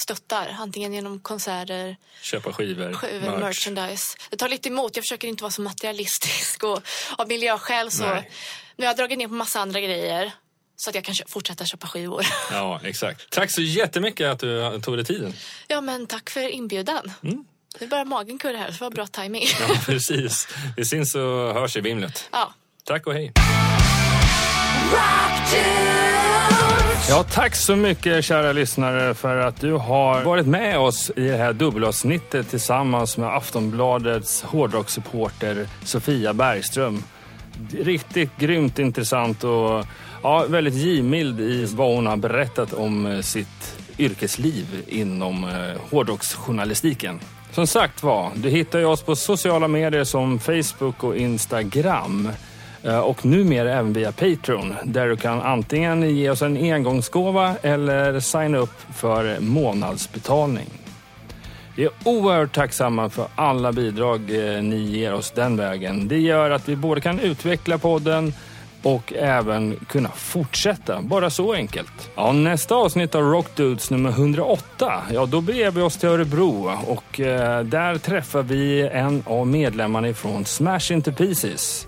stöttar. 0.00 0.56
Antingen 0.60 0.92
genom 0.92 1.20
konserter, 1.20 1.96
Köpa 2.22 2.52
skivor, 2.52 2.92
skivor, 2.92 3.30
merch. 3.30 3.40
merchandise. 3.40 4.16
Det 4.30 4.36
tar 4.36 4.48
lite 4.48 4.68
emot. 4.68 4.96
Jag 4.96 5.04
försöker 5.04 5.28
inte 5.28 5.42
vara 5.42 5.50
så 5.50 5.62
materialistisk 5.62 6.64
och 6.64 6.82
av 7.18 7.28
miljöskäl 7.28 7.90
så. 7.90 8.06
Nej. 8.06 8.30
Nu 8.76 8.84
har 8.84 8.90
jag 8.90 8.96
dragit 8.96 9.18
ner 9.18 9.28
på 9.28 9.34
massa 9.34 9.60
andra 9.60 9.80
grejer. 9.80 10.32
Så 10.78 10.90
att 10.90 10.94
jag 10.94 11.04
kan 11.04 11.14
fortsätta 11.28 11.64
köpa 11.64 11.86
skivor. 11.86 12.26
Ja, 12.52 12.80
exakt. 12.84 13.30
Tack 13.30 13.50
så 13.50 13.62
jättemycket 13.62 14.26
att 14.30 14.38
du 14.40 14.80
tog 14.80 14.96
dig 14.96 15.04
tiden. 15.04 15.34
Ja 15.68 15.80
men 15.80 16.06
tack 16.06 16.30
för 16.30 16.48
inbjudan. 16.48 17.12
Nu 17.80 17.86
börjar 17.86 18.04
magen 18.04 18.38
kurra 18.38 18.56
här 18.58 18.66
så 18.66 18.72
det 18.72 18.80
var 18.80 18.90
bra 18.90 19.06
timing. 19.06 19.44
Ja, 19.60 19.74
precis. 19.86 20.48
Vi 20.76 20.84
syns 20.84 21.14
och 21.14 21.22
hörs 21.54 21.76
i 21.76 21.80
vimlet. 21.80 22.28
Ja. 22.32 22.54
Tack 22.84 23.06
och 23.06 23.12
hej. 23.14 23.32
Ja, 27.08 27.22
tack 27.22 27.54
så 27.54 27.76
mycket 27.76 28.24
kära 28.24 28.52
lyssnare 28.52 29.14
för 29.14 29.36
att 29.36 29.60
du 29.60 29.72
har 29.72 30.22
varit 30.22 30.46
med 30.46 30.78
oss 30.78 31.10
i 31.16 31.20
det 31.28 31.36
här 31.36 31.52
dubbelavsnittet 31.52 32.50
tillsammans 32.50 33.16
med 33.16 33.36
Aftonbladets 33.36 34.42
hårdrockssupporter 34.42 35.66
Sofia 35.84 36.34
Bergström. 36.34 37.02
Riktigt 37.80 38.36
grymt 38.36 38.78
intressant 38.78 39.44
och 39.44 39.84
ja, 40.22 40.46
väldigt 40.48 40.74
givmild 40.74 41.40
i 41.40 41.64
vad 41.64 41.94
hon 41.94 42.06
har 42.06 42.16
berättat 42.16 42.72
om 42.72 43.06
eh, 43.06 43.20
sitt 43.20 43.78
yrkesliv 43.98 44.84
inom 44.88 45.44
eh, 45.44 45.80
hårdrocksjournalistiken. 45.90 47.20
Som 47.52 47.66
sagt 47.66 48.02
var, 48.02 48.30
du 48.34 48.48
hittar 48.48 48.78
ju 48.78 48.84
oss 48.84 49.02
på 49.02 49.16
sociala 49.16 49.68
medier 49.68 50.04
som 50.04 50.38
Facebook 50.38 51.04
och 51.04 51.16
Instagram. 51.16 52.28
Eh, 52.86 52.98
och 52.98 53.26
numera 53.26 53.72
även 53.72 53.92
via 53.92 54.12
Patreon 54.12 54.74
där 54.84 55.08
du 55.08 55.16
kan 55.16 55.42
antingen 55.42 56.16
ge 56.16 56.30
oss 56.30 56.42
en 56.42 56.56
engångsgåva 56.56 57.56
eller 57.62 58.20
signa 58.20 58.58
upp 58.58 58.80
för 58.94 59.40
månadsbetalning. 59.40 60.66
Vi 61.76 61.84
är 61.84 61.90
oerhört 62.04 62.54
tacksamma 62.54 63.10
för 63.10 63.26
alla 63.34 63.72
bidrag 63.72 64.20
eh, 64.20 64.62
ni 64.62 64.76
ger 64.76 65.14
oss 65.14 65.30
den 65.30 65.56
vägen. 65.56 66.08
Det 66.08 66.18
gör 66.18 66.50
att 66.50 66.68
vi 66.68 66.76
både 66.76 67.00
kan 67.00 67.20
utveckla 67.20 67.78
podden 67.78 68.32
och 68.82 69.12
även 69.12 69.76
kunna 69.88 70.08
fortsätta. 70.08 71.02
Bara 71.02 71.30
så 71.30 71.52
enkelt. 71.52 72.10
Ja, 72.14 72.32
nästa 72.32 72.74
avsnitt 72.74 73.14
av 73.14 73.22
Rock 73.22 73.56
Dudes 73.56 73.90
nummer 73.90 74.10
108, 74.10 75.02
ja 75.12 75.26
då 75.26 75.40
beger 75.40 75.70
vi 75.70 75.82
oss 75.82 75.96
till 75.96 76.08
Örebro 76.08 76.72
och 76.86 77.20
eh, 77.20 77.64
där 77.64 77.98
träffar 77.98 78.42
vi 78.42 78.88
en 78.88 79.22
av 79.26 79.46
medlemmarna 79.46 80.08
ifrån 80.08 80.44
Smash 80.44 80.92
Into 80.92 81.12
Pieces. 81.12 81.86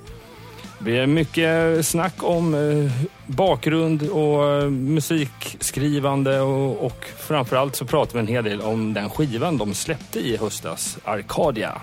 Det 0.80 0.98
är 0.98 1.06
mycket 1.06 1.86
snack 1.86 2.14
om 2.18 2.54
eh, 2.54 2.92
bakgrund 3.26 4.02
och 4.02 4.52
eh, 4.52 4.70
musikskrivande 4.70 6.40
och, 6.40 6.86
och 6.86 7.04
framförallt 7.18 7.76
så 7.76 7.84
pratar 7.84 8.12
vi 8.12 8.18
en 8.18 8.26
hel 8.26 8.44
del 8.44 8.60
om 8.60 8.94
den 8.94 9.10
skivan 9.10 9.58
de 9.58 9.74
släppte 9.74 10.20
i 10.20 10.36
höstas, 10.36 10.98
Arcadia. 11.04 11.80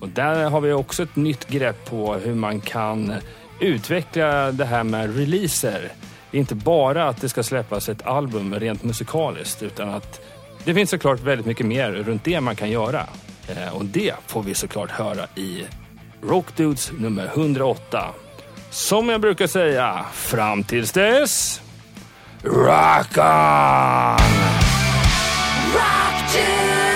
Och 0.00 0.08
där 0.08 0.50
har 0.50 0.60
vi 0.60 0.72
också 0.72 1.02
ett 1.02 1.16
nytt 1.16 1.48
grepp 1.48 1.90
på 1.90 2.14
hur 2.14 2.34
man 2.34 2.60
kan 2.60 3.14
utveckla 3.60 4.52
det 4.52 4.64
här 4.64 4.84
med 4.84 5.16
releaser. 5.16 5.92
Det 6.30 6.36
är 6.36 6.40
inte 6.40 6.54
bara 6.54 7.08
att 7.08 7.20
det 7.20 7.28
ska 7.28 7.42
släppas 7.42 7.88
ett 7.88 8.06
album 8.06 8.54
rent 8.54 8.82
musikaliskt 8.82 9.62
utan 9.62 9.88
att 9.88 10.20
det 10.64 10.74
finns 10.74 10.90
såklart 10.90 11.20
väldigt 11.20 11.46
mycket 11.46 11.66
mer 11.66 11.92
runt 11.92 12.24
det 12.24 12.40
man 12.40 12.56
kan 12.56 12.70
göra. 12.70 13.06
Eh, 13.48 13.76
och 13.76 13.84
det 13.84 14.14
får 14.26 14.42
vi 14.42 14.54
såklart 14.54 14.90
höra 14.90 15.26
i 15.34 15.64
Rockdudes 16.22 16.92
nummer 16.92 17.26
108. 17.26 18.14
Som 18.70 19.08
jag 19.08 19.20
brukar 19.20 19.46
säga, 19.46 20.04
fram 20.12 20.64
tills 20.64 20.92
dess... 20.92 21.60
Rock 22.42 23.18
on! 23.18 24.18
Rock 25.74 26.87